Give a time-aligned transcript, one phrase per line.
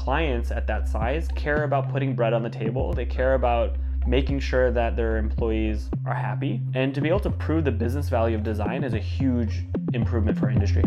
[0.00, 2.94] clients at that size care about putting bread on the table.
[2.94, 3.76] They care about
[4.06, 6.62] making sure that their employees are happy.
[6.72, 10.38] And to be able to prove the business value of design is a huge improvement
[10.38, 10.82] for industry.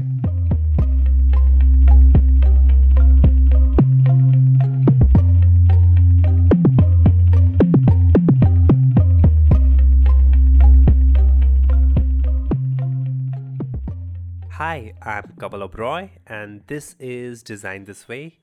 [14.54, 18.39] Hi, I'm Kamal Oberoi, and this is Design This Way.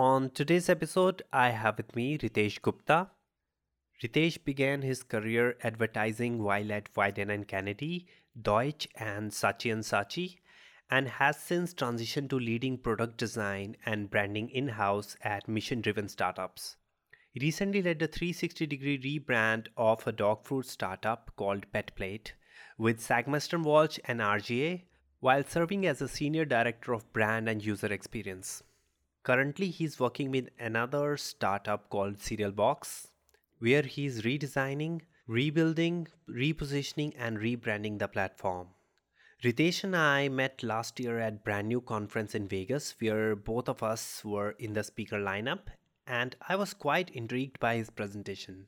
[0.00, 3.10] On today's episode, I have with me Ritesh Gupta.
[4.02, 8.06] Ritesh began his career advertising while at and Kennedy,
[8.40, 10.38] Deutsch, and Saatchi and Saatchi,
[10.90, 16.76] and has since transitioned to leading product design and branding in-house at mission-driven startups.
[17.30, 22.32] He recently led a 360-degree rebrand of a dog food startup called PetPlate
[22.78, 24.84] with Sagmeister Walsh and RGA
[25.18, 28.62] while serving as a senior director of brand and user experience.
[29.22, 33.08] Currently, he's working with another startup called Serial Box,
[33.58, 38.68] where he's redesigning, rebuilding, repositioning, and rebranding the platform.
[39.42, 43.82] Ritesh and I met last year at brand new conference in Vegas, where both of
[43.82, 45.68] us were in the speaker lineup,
[46.06, 48.66] and I was quite intrigued by his presentation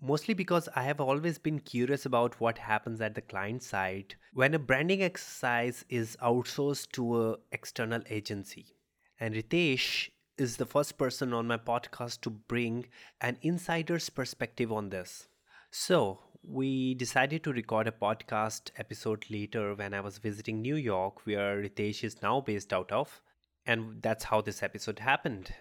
[0.00, 4.54] mostly because I have always been curious about what happens at the client side when
[4.54, 8.77] a branding exercise is outsourced to an external agency.
[9.20, 12.86] And Ritesh is the first person on my podcast to bring
[13.20, 15.26] an insider's perspective on this.
[15.70, 21.26] So, we decided to record a podcast episode later when I was visiting New York,
[21.26, 23.20] where Ritesh is now based out of.
[23.66, 25.52] And that's how this episode happened.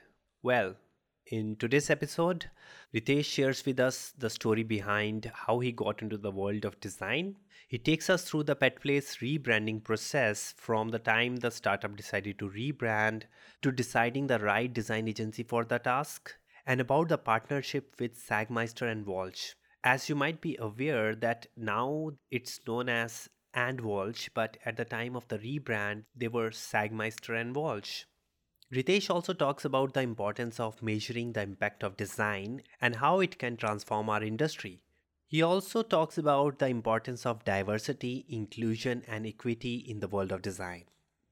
[0.43, 0.75] Well,
[1.25, 2.49] in today's episode,
[2.95, 7.35] Ritesh shares with us the story behind how he got into the world of design.
[7.69, 12.49] He takes us through the PetPlate rebranding process from the time the startup decided to
[12.49, 13.23] rebrand
[13.61, 16.33] to deciding the right design agency for the task
[16.65, 19.51] and about the partnership with Sagmeister and Walsh.
[19.83, 24.85] As you might be aware that now it's known as and Walsh, but at the
[24.85, 28.05] time of the rebrand, they were Sagmeister and Walsh.
[28.73, 33.37] Ritesh also talks about the importance of measuring the impact of design and how it
[33.37, 34.83] can transform our industry.
[35.27, 40.41] He also talks about the importance of diversity, inclusion, and equity in the world of
[40.41, 40.85] design.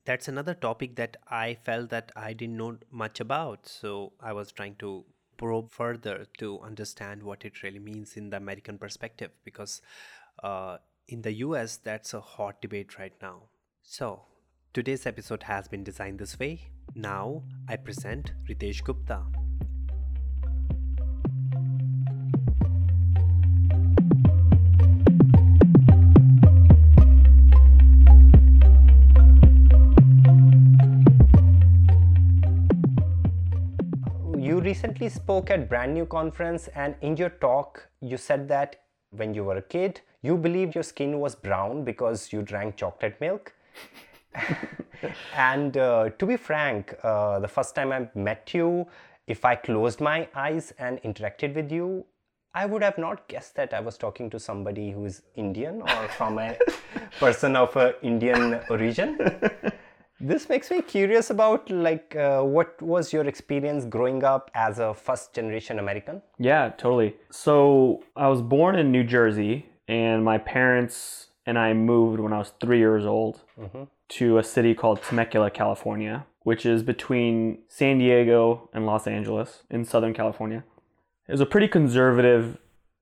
[0.05, 4.51] That's another topic that I felt that I didn't know much about, so I was
[4.51, 5.05] trying to
[5.37, 9.81] probe further to understand what it really means in the American perspective because
[10.43, 13.43] uh, in the US, that's a hot debate right now.
[13.81, 14.23] So,
[14.73, 19.44] today's episode has been designed this way now I present Ritesh Gupta.
[34.75, 38.81] Recently spoke at brand new conference and in your talk you said that
[39.11, 43.15] when you were a kid you believed your skin was brown because you drank chocolate
[43.21, 43.53] milk
[45.33, 48.85] and uh, to be frank, uh, the first time I met you,
[49.27, 52.03] if I closed my eyes and interacted with you,
[52.53, 56.07] I would have not guessed that I was talking to somebody who is Indian or
[56.17, 56.57] from a
[57.17, 59.17] person of a Indian origin.
[60.19, 64.93] this makes me curious about like uh, what was your experience growing up as a
[64.93, 66.21] first generation American?
[66.39, 67.15] Yeah, totally.
[67.31, 72.39] So I was born in New Jersey, and my parents and I moved when I
[72.39, 73.41] was three years old.
[73.59, 79.63] Mm-hmm to a city called Temecula, California, which is between San Diego and Los Angeles
[79.69, 80.63] in Southern California.
[81.27, 82.57] It was a pretty conservative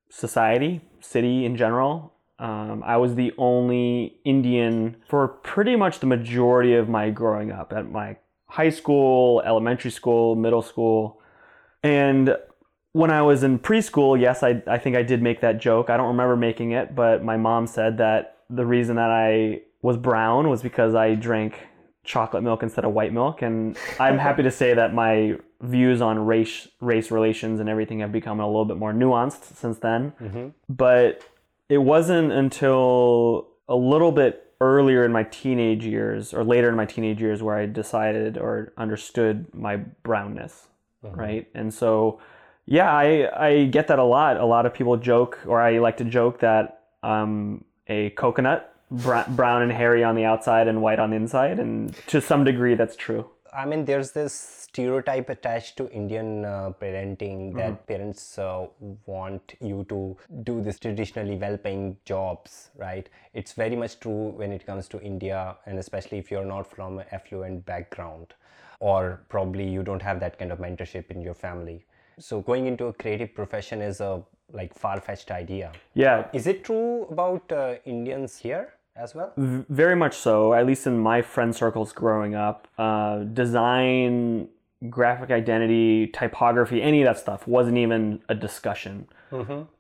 [0.10, 2.13] society, city in general.
[2.44, 7.72] Um, I was the only Indian for pretty much the majority of my growing up
[7.72, 8.18] at my
[8.48, 11.22] high school, elementary school, middle school.
[11.84, 12.36] And
[12.92, 15.90] when I was in preschool, yes, I, I think I did make that joke.
[15.90, 19.96] I don't remember making it, but my mom said that the reason that I was
[19.96, 21.56] brown was because I drank
[22.04, 26.20] chocolate milk instead of white milk, and I'm happy to say that my views on
[26.20, 30.12] race race relations and everything have become a little bit more nuanced since then.
[30.22, 30.48] Mm-hmm.
[30.68, 31.24] But
[31.74, 36.86] it wasn't until a little bit earlier in my teenage years or later in my
[36.86, 40.68] teenage years where I decided or understood my brownness,
[41.04, 41.20] mm-hmm.
[41.20, 41.48] right?
[41.54, 42.20] And so
[42.66, 44.38] yeah, I I get that a lot.
[44.38, 49.64] A lot of people joke or I like to joke that I'm a coconut brown
[49.64, 52.96] and hairy on the outside and white on the inside, and to some degree, that's
[52.96, 53.28] true.
[53.56, 57.86] I mean, there's this stereotype attached to Indian uh, parenting that mm-hmm.
[57.86, 58.68] parents uh,
[59.06, 63.08] want you to do this traditionally well paying jobs, right?
[63.34, 67.00] It's very much true when it comes to India, and especially if you're not from
[67.00, 68.34] an affluent background.
[68.84, 71.86] or probably you don't have that kind of mentorship in your family.
[72.20, 74.22] So going into a creative profession is a
[74.52, 75.72] like far-fetched idea.
[75.94, 79.34] Yeah, Is it true about uh, Indians here as well?
[79.38, 80.54] v- very much so.
[80.54, 84.50] At least in my friend circles growing up, uh, design,
[84.90, 89.08] graphic identity, typography, any of that stuff wasn't even a discussion.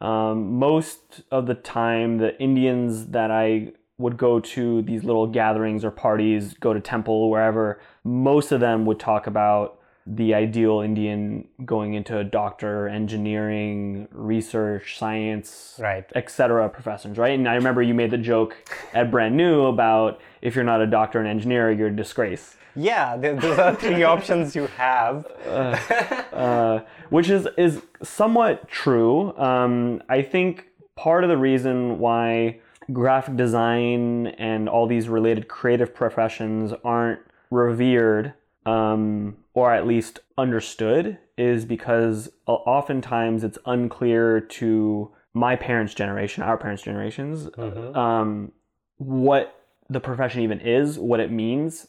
[0.02, 5.86] Um, most of the time, the Indians that I would go to these little gatherings
[5.86, 11.48] or parties, go to temple, wherever, most of them would talk about the ideal Indian
[11.66, 16.06] going into a doctor, engineering, research, science, Right.
[16.16, 16.68] etc.
[16.70, 17.38] professions, right?
[17.38, 18.56] And I remember you made the joke
[18.94, 22.58] at Brand New about if you're not a doctor and engineer, you're a disgrace.
[22.76, 25.26] Yeah, those are three options you have.
[25.48, 29.38] uh, which is is somewhat true.
[29.38, 32.60] Um, I think part of the reason why
[32.92, 37.20] graphic design and all these related creative professions aren't
[37.52, 38.34] revered
[38.66, 46.58] um, or at least understood is because oftentimes it's unclear to my parents' generation, our
[46.58, 47.50] parents' generations,
[47.96, 48.52] um,
[48.98, 51.88] what the profession even is, what it means,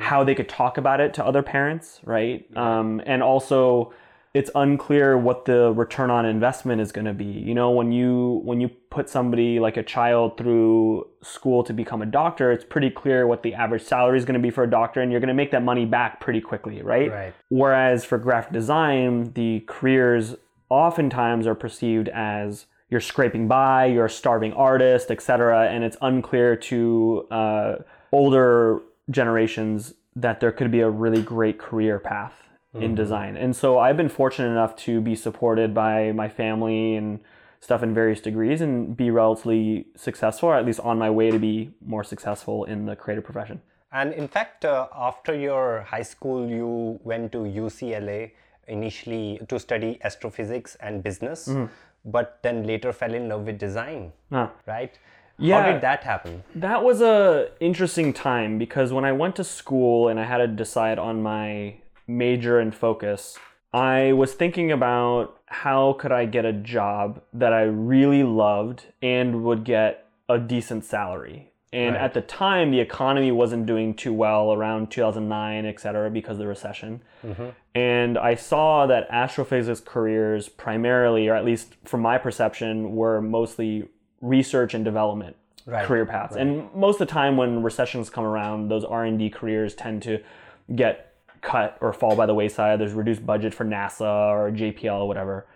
[0.00, 2.46] how they could talk about it to other parents, right?
[2.56, 3.92] Um, and also,
[4.34, 7.24] it's unclear what the return on investment is going to be.
[7.24, 12.00] You know, when you when you put somebody like a child through school to become
[12.00, 14.70] a doctor, it's pretty clear what the average salary is going to be for a
[14.70, 17.10] doctor, and you're going to make that money back pretty quickly, right?
[17.10, 17.34] Right.
[17.50, 20.36] Whereas for graphic design, the careers
[20.70, 25.68] oftentimes are perceived as you're scraping by, you're a starving artist, etc.
[25.68, 27.74] And it's unclear to uh,
[28.12, 28.80] older
[29.10, 32.32] generations that there could be a really great career path
[32.74, 33.36] in design.
[33.36, 37.20] And so I've been fortunate enough to be supported by my family and
[37.60, 41.38] stuff in various degrees and be relatively successful, or at least on my way to
[41.38, 43.60] be more successful in the creative profession.
[43.92, 48.32] And in fact, uh, after your high school, you went to UCLA
[48.68, 51.66] initially to study astrophysics and business, Mm-hmm.
[52.04, 54.48] but then later fell in love with design, Huh.
[54.66, 54.98] right?
[55.38, 55.62] Yeah.
[55.62, 56.42] How did that happen?
[56.54, 60.46] That was a interesting time because when I went to school and I had to
[60.46, 61.74] decide on my
[62.06, 63.38] major and focus,
[63.72, 69.44] I was thinking about how could I get a job that I really loved and
[69.44, 71.50] would get a decent salary.
[71.74, 72.04] And Right.
[72.04, 76.40] at the time, the economy wasn't doing too well around 2009, et cetera, because of
[76.40, 77.00] the recession.
[77.24, 77.46] Mm-hmm.
[77.74, 83.88] And I saw that astrophysics careers primarily, or at least from my perception, were mostly
[84.20, 86.36] research and development Right, career paths.
[86.36, 90.18] And most of the time when recessions come around, those R&D careers tend to
[90.74, 91.11] get
[91.42, 92.80] cut or fall by the wayside.
[92.80, 95.46] There's reduced budget for NASA or JPL or whatever.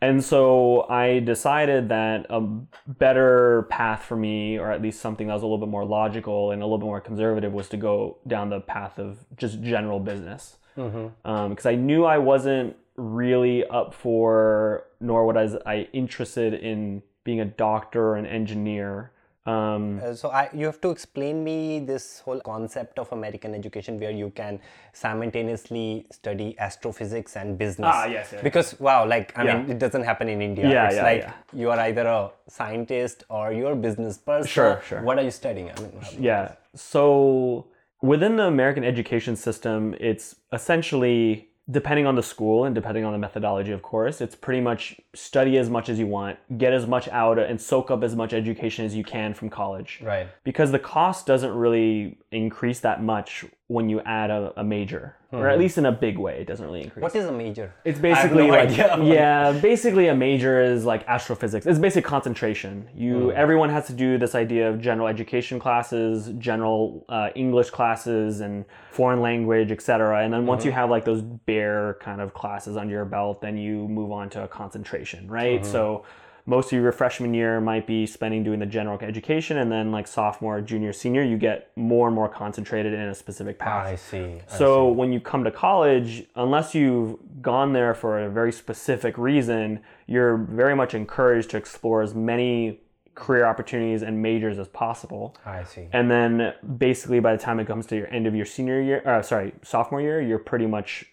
[0.00, 2.40] And so I decided that a
[2.88, 6.50] better path for me, or at least something that was a little bit more logical
[6.50, 10.00] and a little bit more conservative, was to go down the path of just general
[10.00, 10.56] business.
[10.76, 11.30] Mm-hmm.
[11.30, 17.40] Um, because I knew I wasn't really up for, nor was I interested in being
[17.40, 19.12] a doctor or an engineer.
[19.44, 23.98] Um, Uh, so I, you have to explain me this whole concept of American education
[23.98, 24.60] where you can
[24.92, 27.90] simultaneously study astrophysics and business.
[27.92, 30.70] Ah, yes, yeah, Because wow, like I mean, it doesn't happen in India.
[30.70, 31.32] Yeah, it's yeah, like yeah.
[31.60, 34.48] you are either a scientist or you're a business person.
[34.48, 35.02] Sure, sure.
[35.02, 35.70] What are you studying?
[35.70, 36.54] I mean, Yeah.
[36.74, 37.66] So
[38.00, 43.18] within the American education system, it's essentially depending on the school and depending on the
[43.18, 47.08] methodology, of course, it's pretty much study as much as you want, get as much
[47.08, 50.00] out and soak up as much education as you can from college.
[50.02, 50.28] Right.
[50.42, 55.48] Because the cost doesn't really increase that much when you add a, a major, or
[55.48, 55.62] at hmm.
[55.62, 57.02] least in a big way, it doesn't really increase.
[57.02, 57.74] What is a major?
[57.84, 58.98] It's basically no like idea.
[59.02, 61.64] yeah, basically a major is like astrophysics.
[61.64, 62.88] It's basic concentration.
[62.94, 63.36] You hmm.
[63.36, 68.64] everyone has to do this idea of general education classes, general uh, English classes, and
[68.90, 70.22] foreign language, etc.
[70.24, 70.68] And then once hmm.
[70.68, 74.28] you have like those bare kind of classes under your belt, then you move on
[74.30, 75.64] to a concentration, right?
[75.64, 76.04] So
[76.44, 80.06] most of your freshman year might be spending doing the general education, and then like
[80.06, 83.86] sophomore, junior, senior, you get more and more concentrated in a specific path.
[83.86, 84.40] I see.
[84.50, 89.16] I So when you come to college, unless you've gone there for a very specific
[89.18, 92.80] reason, you're very much encouraged to explore as many
[93.14, 95.36] career opportunities and majors as possible.
[95.44, 95.88] I see.
[95.92, 99.02] And then basically by the time it comes to your end of your senior year,
[99.06, 101.04] uh, sorry, sophomore year, you're pretty much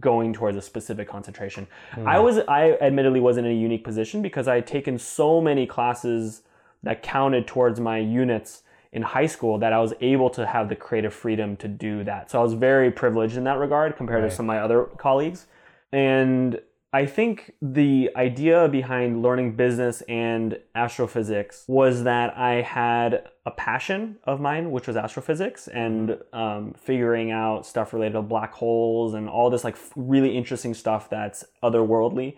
[0.00, 1.66] going towards a specific concentration.
[2.06, 2.24] I hmm.
[2.24, 6.42] was I admittedly wasn't in a unique position because I had taken so many classes
[6.82, 10.76] that counted towards my units in high school that I was able to have the
[10.76, 12.30] creative freedom to do that.
[12.30, 15.46] So I was very privileged in that regard compared to some of my other colleagues.
[15.92, 16.60] And
[16.94, 24.16] I think the idea behind learning business and astrophysics was that I had a passion
[24.24, 29.26] of mine, which was astrophysics and um, figuring out stuff related to black holes and
[29.28, 32.36] all this like really interesting stuff that's otherworldly.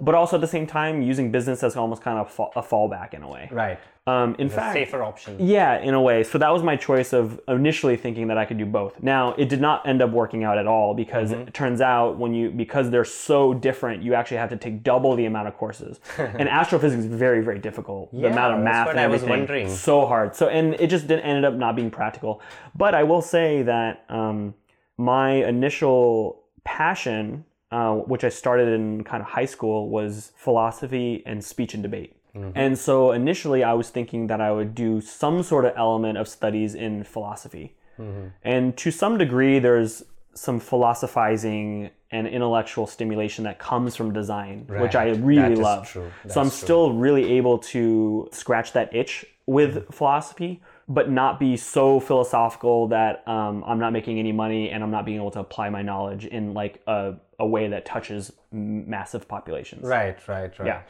[0.00, 3.22] But also at the same time, using business as almost kind of a fallback in
[3.22, 3.48] a way.
[3.52, 3.78] Right.
[4.04, 5.36] Um, in fact, safer option.
[5.38, 6.24] yeah, in a way.
[6.24, 9.00] So that was my choice of initially thinking that I could do both.
[9.00, 12.34] Now, it did not end up working out at all because it turns out when
[12.34, 16.00] you because they're so different, you actually have to take double the amount of courses.
[16.18, 18.10] and astrophysics is very very difficult.
[18.12, 19.68] the amount of math and I was everything wondering.
[19.68, 20.34] so hard.
[20.34, 22.42] So and it just didn't ended up not being practical.
[22.74, 24.54] But I will say that um,
[24.98, 31.42] my initial passion uh, which I started in kind of high school, was philosophy and
[31.42, 32.14] speech and debate.
[32.34, 36.28] And so initially, I was thinking that I would do some sort of element of
[36.28, 37.74] studies in philosophy.
[38.42, 40.02] And to some degree, there's
[40.34, 45.88] some philosophizing and intellectual stimulation that comes from design, which I really love.
[45.88, 46.50] So I'm true.
[46.50, 53.26] still really able to scratch that itch with philosophy, but not be so philosophical that
[53.26, 56.26] um, I'm not making any money and I'm not being able to apply my knowledge
[56.26, 59.84] in like a, a way that touches massive populations.
[59.84, 60.66] Right, right, right.
[60.66, 60.82] Yeah.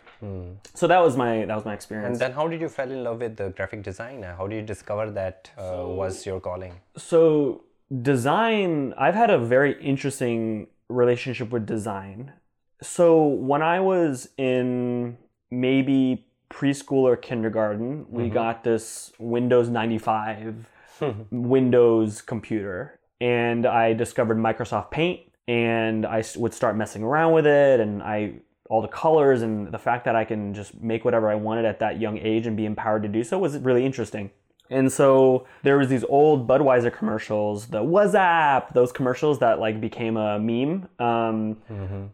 [0.75, 2.13] So that was my that was my experience.
[2.13, 4.23] And then how did you fall in love with the graphic design?
[4.23, 6.75] How did you discover that uh, was your calling?
[6.97, 7.65] so
[8.01, 12.33] design i've had a very interesting relationship with design
[12.81, 15.17] so when i was in
[15.51, 20.67] maybe preschool or kindergarten we got this windows 95
[21.31, 27.81] windows computer and i discovered microsoft paint and I would start messing around with it
[27.81, 28.35] and i
[28.73, 31.79] all the colors and the fact that i can just make whatever i wanted at
[31.79, 34.31] that young age and be empowered to do so was really interesting
[34.71, 40.17] and so there was these old Budweiser commercials, the Whassup, those commercials that like became
[40.17, 40.89] a meme.
[40.99, 41.59] Um,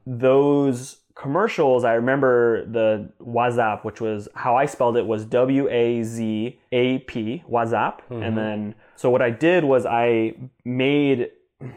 [0.05, 6.03] Those commercials, I remember the Whassup, which was how I spelled it was W A
[6.03, 8.01] Z A P, Whassup.
[8.11, 10.35] And then so what I did was I
[10.65, 11.31] made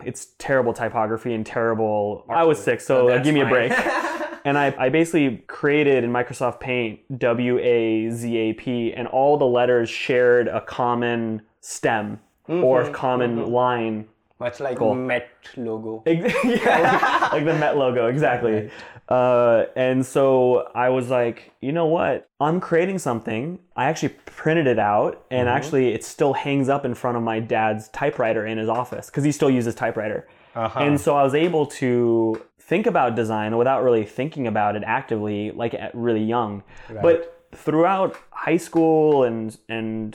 [0.05, 2.25] it's terrible typography and terrible.
[2.29, 3.71] I was sick, so uh, give me a break.
[4.45, 9.37] and I, I basically created in Microsoft Paint W A Z A P, and all
[9.37, 14.07] the letters shared a common stem or common line.
[14.39, 14.95] Much like Cool.
[14.95, 16.01] Met logo.
[16.07, 18.71] yeah, like the Met logo, exactly.
[19.07, 22.29] Uh, and so I was like, you know what?
[22.39, 23.59] I'm creating something.
[23.75, 27.39] I actually printed it out, and actually, it still hangs up in front of my
[27.39, 30.27] dad's typewriter in his office because he still uses typewriter.
[30.55, 30.79] Uh-huh.
[30.79, 35.51] And so I was able to think about design without really thinking about it actively,
[35.51, 36.63] like at really young.
[37.01, 40.07] But throughout high school and and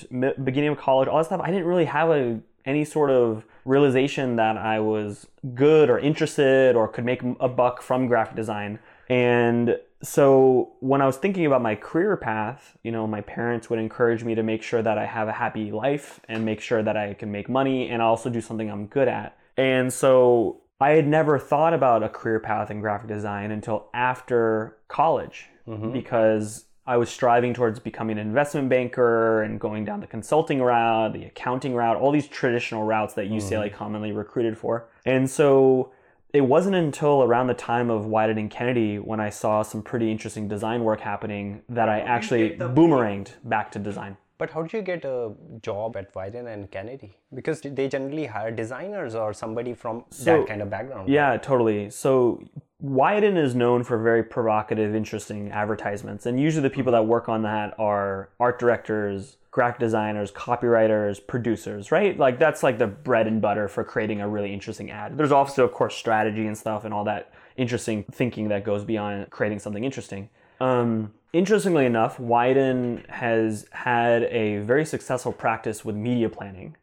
[0.42, 4.36] beginning of college, all that stuff, I didn't really have a any sort of realization
[4.36, 8.78] that I was good or interested or could make a buck from graphic design.
[9.10, 13.78] And so when I was thinking about my career path, you know, my parents would
[13.78, 16.96] encourage me to make sure that I have a happy life and make sure that
[16.96, 19.36] I can make money and also do something I'm good at.
[19.58, 24.76] And so I had never thought about a career path in graphic design until after
[24.88, 25.48] college
[25.92, 31.12] because I was striving towards becoming an investment banker and going down the consulting route,
[31.14, 34.88] the accounting route, all these traditional routes that UCLA commonly recruited for.
[35.04, 35.90] And so
[36.32, 40.12] it wasn't until around the time of Wieden and Kennedy when I saw some pretty
[40.12, 44.18] interesting design work happening that I actually boomeranged back to design.
[44.38, 47.16] But how did you get a job at Wieden and Kennedy?
[47.34, 51.08] Because they generally hire designers or somebody from So- that kind of background.
[51.08, 51.88] Yeah, totally.
[51.90, 52.42] So
[52.84, 57.42] Wieden is known for very provocative, interesting advertisements, and usually the people that work on
[57.42, 62.18] that are art directors, graphic designers, copywriters, producers, right?
[62.18, 65.16] Like that's like the bread and butter for creating a really interesting ad.
[65.16, 69.30] There's also, of course, strategy and stuff and all that interesting thinking that goes beyond
[69.30, 70.28] creating something interesting.
[70.60, 76.76] Um, interestingly enough, Wieden has had a very successful practice with media planning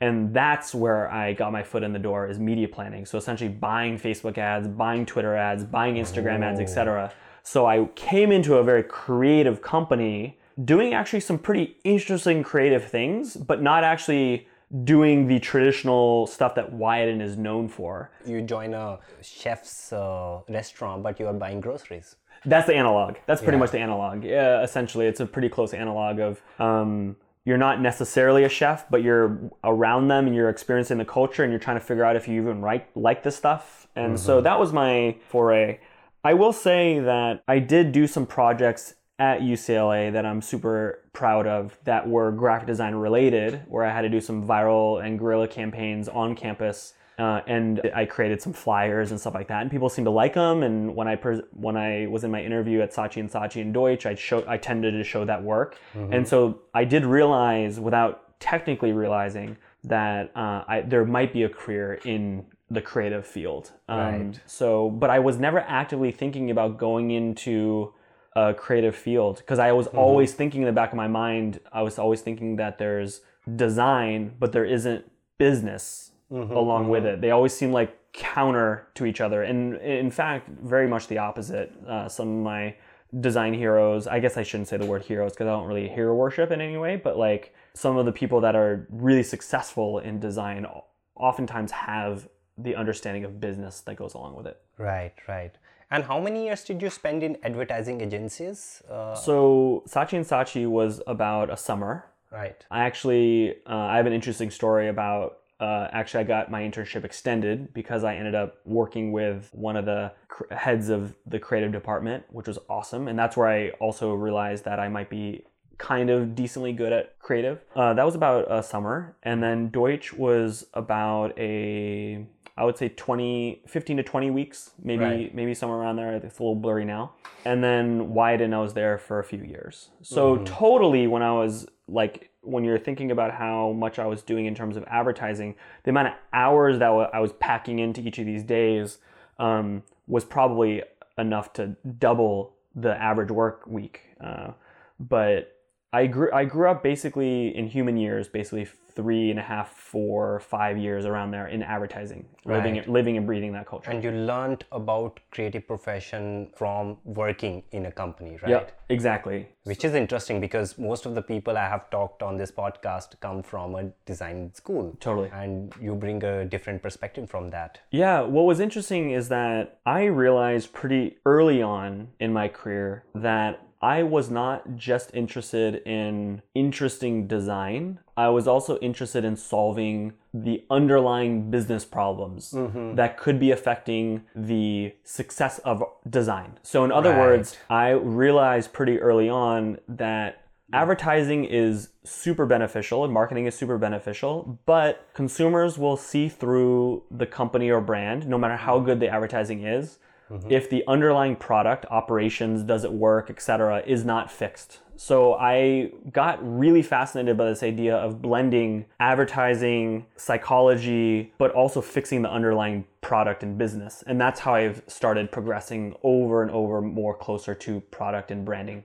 [0.00, 3.06] and that's where I got my foot in the door is media planning.
[3.06, 7.12] So essentially buying Facebook ads, buying Twitter ads, buying Instagram ads, etc.
[7.42, 13.36] So I came into a very creative company doing actually some pretty interesting creative things,
[13.36, 14.48] but not actually
[14.84, 18.10] doing the traditional stuff that Wieden is known for.
[18.26, 22.16] You join a chef's uh, restaurant, but you are buying groceries.
[22.46, 23.16] That's the analog.
[23.26, 23.60] That's pretty Yeah.
[23.60, 24.24] much the analog.
[24.24, 29.02] Yeah, essentially, it's a pretty close analog of um, you're not necessarily a chef, but
[29.02, 32.26] you're around them and you're experiencing the culture and you're trying to figure out if
[32.28, 33.86] you even right, like this stuff.
[33.94, 35.78] And so that was my foray.
[36.24, 41.46] I will say that I did do some projects at UCLA that I'm super proud
[41.46, 45.48] of that were graphic design related, where I had to do some viral and guerrilla
[45.48, 49.88] campaigns on campus Uh, and I created some flyers and stuff like that, and people
[49.88, 50.62] seemed to like them.
[50.62, 53.72] And when I pres when I was in my interview at Saatchi and Saatchi and
[53.72, 58.38] Deutsch, I show I tended to show that work, and so I did realize without
[58.38, 63.72] technically realizing that uh, I, there might be a career in the creative field.
[63.88, 64.40] Um, Right.
[64.46, 67.94] So, but I was never actively thinking about going into
[68.34, 71.82] a creative field because I was always thinking in the back of my mind, I
[71.82, 73.22] was always thinking that there's
[73.54, 77.20] design, but there isn't business along with it.
[77.20, 79.42] They always seem like counter to each other.
[79.42, 81.72] And in fact, very much the opposite.
[81.86, 82.74] Uh, some of my
[83.20, 86.14] design heroes, I guess I shouldn't say the word heroes because I don't really hero
[86.14, 90.18] worship in any way, but like some of the people that are really successful in
[90.18, 90.66] design
[91.14, 92.28] oftentimes have
[92.58, 94.58] the understanding of business that goes along with it.
[94.78, 95.52] Right, right.
[95.90, 98.82] And how many years did you spend in advertising agencies?
[98.90, 102.06] Uh, So Saatchi and Saatchi was about a summer.
[102.32, 102.64] right.
[102.70, 107.04] I actually uh, I have an interesting story about uh, actually I got my internship
[107.04, 111.72] extended because I ended up working with one of the cr- heads of the creative
[111.72, 115.44] department, which was awesome, and that's where I also realized that I might be
[115.78, 117.60] kind of decently good at creative.
[117.74, 122.26] Uh, that was about a summer, and then Deutsch was about a
[122.58, 125.34] I would say 20, 15 to 20 weeks, maybe Right.
[125.34, 126.14] maybe somewhere around there.
[126.14, 127.12] It's a little blurry now.
[127.44, 129.90] And then Wieden, I was there for a few years.
[130.00, 134.46] So totally, when I was like, when you're thinking about how much I was doing
[134.46, 138.26] in terms of advertising, the amount of hours that I was packing into each of
[138.26, 138.98] these days
[139.38, 140.82] um, was probably
[141.18, 144.02] enough to double the average work week.
[144.20, 144.52] Uh,
[145.00, 145.56] but
[145.92, 150.40] I grew I grew up basically in human years, basically three and a half, four,
[150.40, 153.90] five years around there in advertising, living living and breathing that culture.
[153.90, 158.50] And you learned about creative profession from working in a company, right?
[158.50, 159.48] yeah, exactly.
[159.64, 163.42] Which is interesting because most of the people I have talked on this podcast come
[163.42, 164.96] from a design school.
[165.00, 165.30] Totally.
[165.32, 167.80] And you bring a different perspective from that.
[167.90, 173.65] Yeah, what was interesting is that I realized pretty early on in my career that
[173.80, 177.98] I was not just interested in interesting design.
[178.16, 182.94] I was also interested in solving the underlying business problems mm-hmm.
[182.94, 186.58] that could be affecting the success of design.
[186.62, 187.20] So, in other Right.
[187.20, 193.78] words, I realized pretty early on that advertising is super beneficial and marketing is super
[193.78, 199.08] beneficial, but consumers will see through the company or brand, no matter how good the
[199.08, 199.98] advertising is,
[200.30, 200.50] Mm-hmm.
[200.50, 204.80] if the underlying product, operations, does it work, etc., is not fixed.
[204.96, 212.22] So I got really fascinated by this idea of blending advertising, psychology, but also fixing
[212.22, 214.02] the underlying product and business.
[214.06, 218.84] And that's how I've started progressing over and over more closer to product and branding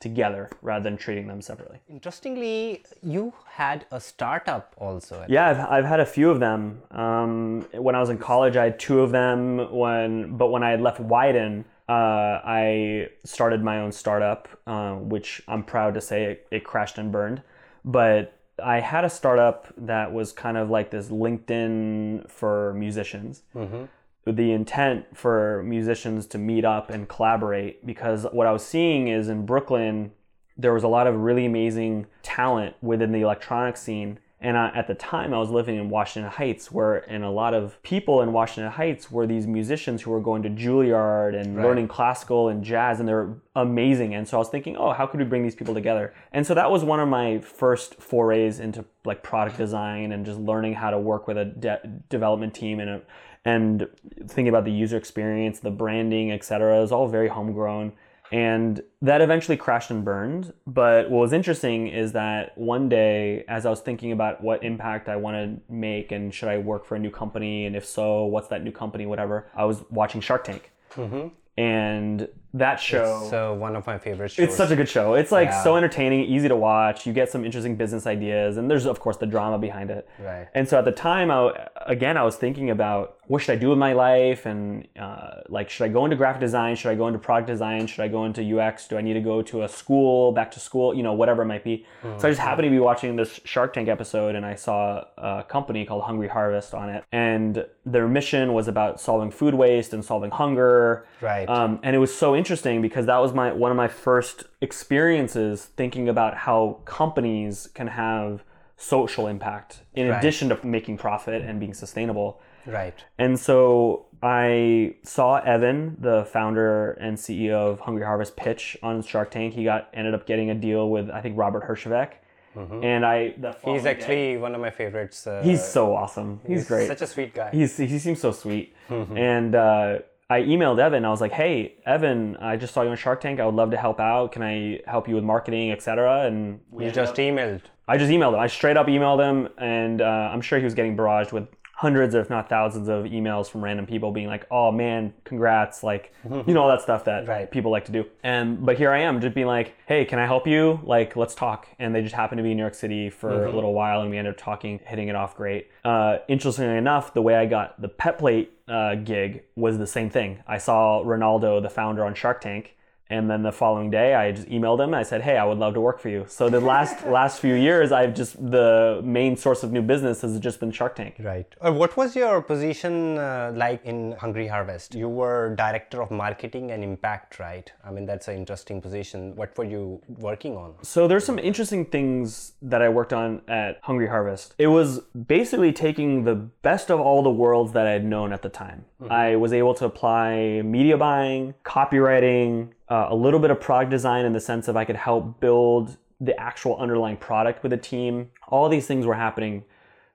[0.00, 1.78] together rather than treating them separately.
[1.88, 5.24] Interestingly, you had a startup also.
[5.28, 6.82] Yeah, I've, I've had a few of them.
[6.90, 9.72] Um, when I was in college, I had two of them.
[9.72, 15.42] When but when I had left Wieden, uh, I started my own startup, uh, which
[15.48, 17.42] I'm proud to say it, it crashed and burned.
[17.84, 23.42] But I had a startup that was kind of like this LinkedIn for musicians.
[23.54, 23.88] With
[24.36, 29.28] the intent for musicians to meet up and collaborate because what I was seeing is
[29.28, 30.12] in Brooklyn,
[30.56, 34.18] there was a lot of really amazing talent within the electronic scene.
[34.40, 37.54] And I, at the time, I was living in Washington Heights, where and a lot
[37.54, 41.88] of people in Washington Heights were these musicians who were going to Juilliard and learning
[41.88, 44.14] classical and jazz, and they're amazing.
[44.14, 46.14] And so I was thinking, oh, how could we bring these people together?
[46.30, 50.38] And so that was one of my first forays into like product design and just
[50.38, 53.02] learning how to work with a de- development team and a,
[53.48, 53.88] and
[54.26, 56.78] thinking about the user experience, the branding, etc.
[56.78, 57.92] It was all very homegrown.
[58.30, 60.52] And that eventually crashed and burned.
[60.66, 65.08] But what was interesting is that one day, as I was thinking about what impact
[65.08, 68.26] I want to make and should I work for a new company, and if so,
[68.26, 70.70] what's that new company, whatever, I was watching Shark Tank.
[70.94, 71.28] Mm-hmm.
[71.58, 73.26] And that show.
[73.30, 74.48] So one of my favorite shows.
[74.48, 75.14] It's such a good show.
[75.14, 75.62] It's like Yeah.
[75.62, 77.06] so entertaining, easy to watch.
[77.06, 80.08] You get some interesting business ideas, and there's of course the drama behind it.
[80.18, 80.48] Right.
[80.54, 83.68] And so at the time, I, again, I was thinking about what should I do
[83.68, 86.74] with my life, and uh, like, should I go into graphic design?
[86.76, 87.86] Should I go into product design?
[87.86, 88.88] Should I go into UX?
[88.88, 90.94] Do I need to go to a school, back to school?
[90.94, 91.84] You know, whatever it might be.
[92.16, 95.44] So I just happened to be watching this Shark Tank episode, and I saw a
[95.46, 100.02] company called Hungry Harvest on it, and their mission was about solving food waste and
[100.02, 101.06] solving hunger.
[101.20, 101.46] Right.
[101.48, 105.66] Um, and it was so interesting because that was my one of my first experiences
[105.76, 108.42] thinking about how companies can have
[108.76, 110.18] social impact in Right.
[110.18, 112.40] addition to making profit and being sustainable.
[112.66, 112.94] right.
[113.18, 119.30] And so I saw Evan, the founder and CEO of Hungry Harvest, pitch on Shark
[119.30, 119.54] Tank.
[119.54, 122.10] He got ended up getting a deal with I think Robert Herjavec,
[122.56, 125.26] And I the He's following day- actually one of my favorites.
[125.26, 126.40] Uh, he's so awesome.
[126.46, 126.88] He's, great.
[126.88, 127.50] Such a sweet guy.
[127.52, 128.74] He's he seems so sweet.
[128.88, 129.98] And uh,
[130.30, 131.06] I emailed Evan.
[131.06, 133.40] I was like, "Hey, Evan, I just saw you on Shark Tank.
[133.40, 134.32] I would love to help out.
[134.32, 137.62] Can I help you with marketing, etc." And we you just up- emailed.
[137.90, 138.40] I just emailed him.
[138.40, 142.12] I straight up emailed him, and uh, I'm sure he was getting barraged with hundreds,
[142.14, 146.12] if not thousands, of emails from random people being like, "Oh man, congrats!" Like,
[146.46, 147.48] you know all that stuff that Right.
[147.50, 148.04] people like to do.
[148.22, 150.80] And but here I am, just being like, "Hey, can I help you?
[150.82, 153.52] Like, let's talk." And they just happened to be in New York City for a
[153.54, 155.68] little while, and we ended up talking, hitting it off great.
[155.84, 160.10] Uh, interestingly enough, the way I got the pet plate uh, gig was the same
[160.10, 160.42] thing.
[160.46, 162.74] I saw Ronaldo, the founder, on Shark Tank.
[163.10, 164.92] And then the following day, I just emailed him.
[164.92, 167.54] I said, "Hey, I would love to work for you." So the last last few
[167.54, 171.16] years, I've just the main source of new business has just been Shark Tank.
[171.18, 171.46] Right.
[171.60, 174.94] Uh, what was your position uh, like in Hungry Harvest?
[174.94, 177.72] You were director of marketing and impact, right?
[177.84, 179.34] I mean, that's an interesting position.
[179.36, 180.74] What were you working on?
[180.82, 184.54] So there's some interesting things that I worked on at Hungry Harvest.
[184.58, 188.42] It was basically taking the best of all the worlds that I had known at
[188.42, 188.84] the time.
[189.10, 194.24] I was able to apply media buying, copywriting, uh, a little bit of product design
[194.24, 198.30] in the sense of I could help build the actual underlying product with a team.
[198.48, 199.64] All these things were happening.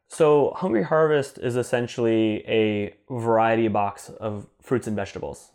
[0.07, 5.51] So Hungry Harvest is essentially a variety box of fruits and vegetables.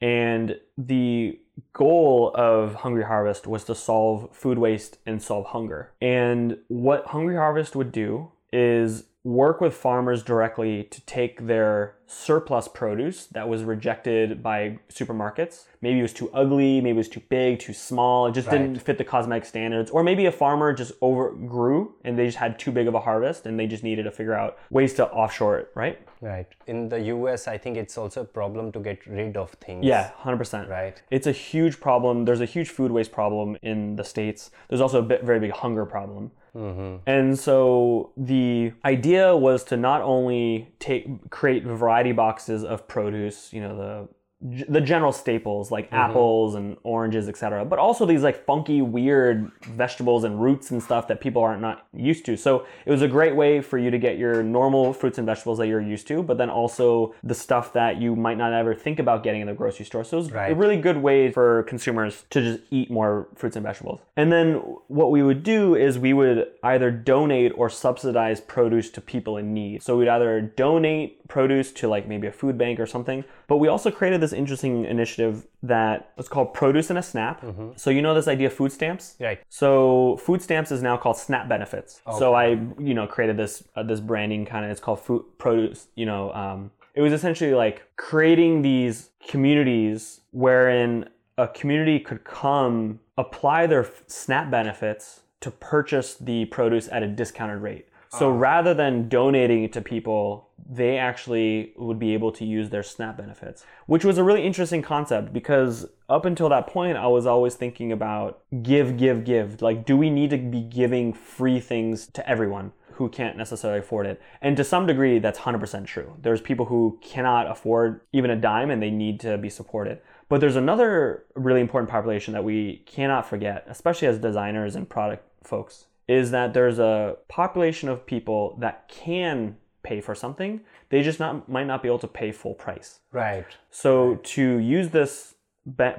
[0.00, 1.38] And the
[1.72, 5.92] goal of Hungry Harvest was to solve food waste and solve hunger.
[6.02, 12.68] And what Hungry Harvest would do is work with farmers directly to take their surplus
[12.68, 15.64] produce that was rejected by supermarkets.
[15.80, 18.78] Maybe it was too ugly, maybe it was too big, too small, it just didn't
[18.80, 19.90] fit the cosmetic standards.
[19.90, 23.46] Or maybe a farmer just overgrew and they just had too big of a harvest
[23.46, 26.06] and they just needed to figure out ways to offshore it, right?
[26.20, 26.46] Right.
[26.66, 29.86] In the US, I think it's also a problem to get rid of things.
[29.86, 30.68] Yeah, 100%.
[30.68, 31.00] Right.
[31.10, 32.26] It's a huge problem.
[32.26, 34.50] There's a huge food waste problem in the States.
[34.68, 36.30] There's also a very big hunger problem.
[36.54, 37.08] Mm-hmm.
[37.08, 43.60] And so the idea was to not only take create variety boxes of produce, you
[43.60, 44.08] know,
[44.44, 45.96] the the general staples like mm-hmm.
[45.96, 51.08] apples and oranges, etc., but also these like funky, weird vegetables and roots and stuff
[51.08, 52.36] that people aren't not used to.
[52.36, 55.58] So it was a great way for you to get your normal fruits and vegetables
[55.58, 58.98] that you're used to, but then also the stuff that you might not ever think
[58.98, 60.04] about getting in the grocery store.
[60.04, 63.64] So it was a really good way for consumers to just eat more fruits and
[63.64, 64.00] vegetables.
[64.16, 64.54] And then
[64.88, 69.54] what we would do is we would either donate or subsidize produce to people in
[69.54, 69.82] need.
[69.82, 73.66] So we'd either donate produce to like maybe a food bank or something, but we
[73.66, 77.42] also created this interesting initiative that was called Produce in a Snap.
[77.74, 79.16] So you know this idea of food stamps?
[79.18, 79.40] Right.
[79.48, 82.00] So food stamps is now called SNAP benefits.
[82.20, 84.70] So I, you know, created this uh, this branding kind of.
[84.70, 85.88] It's called food produce.
[85.96, 93.00] You know, um, it was essentially like creating these communities wherein a community could come
[93.18, 97.88] apply their SNAP benefits to purchase the produce at a discounted rate.
[98.18, 98.32] So oh.
[98.32, 103.18] rather than donating it to people, they actually would be able to use their SNAP
[103.18, 107.54] benefits, which was a really interesting concept because up until that point, I was always
[107.54, 109.60] thinking about give, give, give.
[109.60, 112.72] Like, do we need to be giving free things to everyone?
[112.92, 114.22] Who can't necessarily afford it.
[114.40, 116.14] And to some degree, that's 100% true.
[116.22, 120.00] There's people who cannot afford even a dime and they need to be supported.
[120.28, 125.24] But there's another really important population that we cannot forget, especially as designers and product
[125.42, 130.60] folks, is that there's a population of people that can pay for something.
[130.90, 133.00] They just not might not be able to pay full price.
[133.12, 133.46] Right.
[133.70, 135.34] So to use this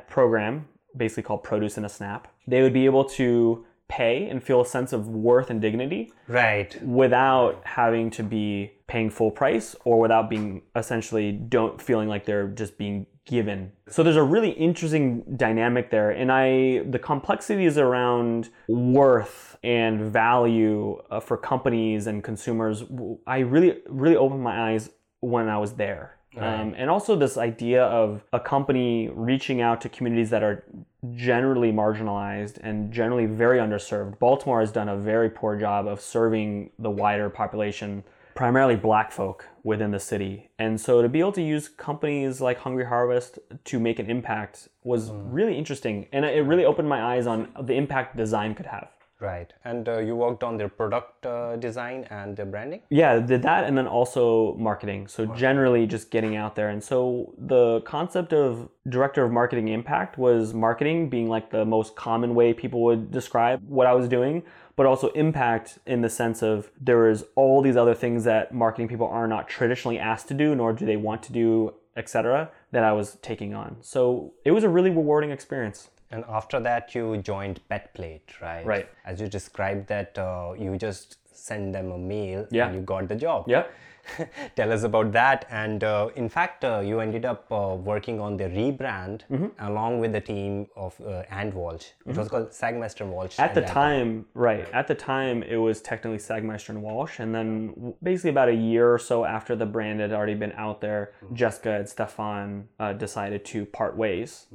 [0.07, 4.61] program, basically called Produce in a Snap, they would be able to pay and feel
[4.61, 6.75] a sense of worth and dignity Right.
[6.83, 12.47] without having to be paying full price or without being essentially don't feeling like they're
[12.47, 13.71] just being given.
[13.89, 21.01] So there's a really interesting dynamic there and I the complexities around worth and value
[21.09, 22.83] uh, for companies and consumers
[23.25, 24.89] I really really opened my eyes
[25.21, 26.15] when I was there.
[26.37, 30.65] Um, and also this idea of a company reaching out to communities that are
[31.13, 34.19] generally marginalized and generally very underserved.
[34.19, 38.03] Baltimore has done a very poor job of serving the wider population,
[38.35, 40.51] primarily black folk within the city.
[40.59, 44.67] And so to be able to use companies like Hungry Harvest to make an impact
[44.83, 46.07] was really interesting.
[46.11, 48.89] And it really opened my eyes on the impact design could have.
[49.21, 49.53] Right.
[49.63, 52.81] And uh, you worked on their product uh, design and their branding?
[52.89, 55.07] Yeah, did that and then also marketing.
[55.07, 56.69] So generally just getting out there.
[56.69, 61.95] And so the concept of director of marketing impact was marketing being like the most
[61.95, 64.43] common way people would describe what I was doing,
[64.75, 68.87] but also impact in the sense of there is all these other things that marketing
[68.87, 72.83] people are not traditionally asked to do nor do they want to do, etc., that
[72.83, 73.77] I was taking on.
[73.81, 75.89] So it was a really rewarding experience.
[76.11, 78.65] And after that, you joined Pet Plate, right?
[78.65, 78.89] Right.
[79.05, 82.67] As you described that, uh, you just send them a mail Yeah.
[82.67, 83.45] and you got the job.
[83.47, 83.71] Yep.
[84.55, 85.45] Tell us about that.
[85.49, 89.47] And uh, in fact, uh, you ended up uh, working on the rebrand Mm-hmm.
[89.59, 91.87] along with the team of uh, And Walsh.
[92.05, 93.39] It was called Sagmeister Walsh.
[93.39, 94.67] At the time, right.
[94.73, 97.19] At the time, it was technically Sagmeister and Walsh.
[97.19, 100.81] And then basically about a year or so after the brand had already been out
[100.81, 104.47] there, Jessica and Stefan uh, decided to part ways.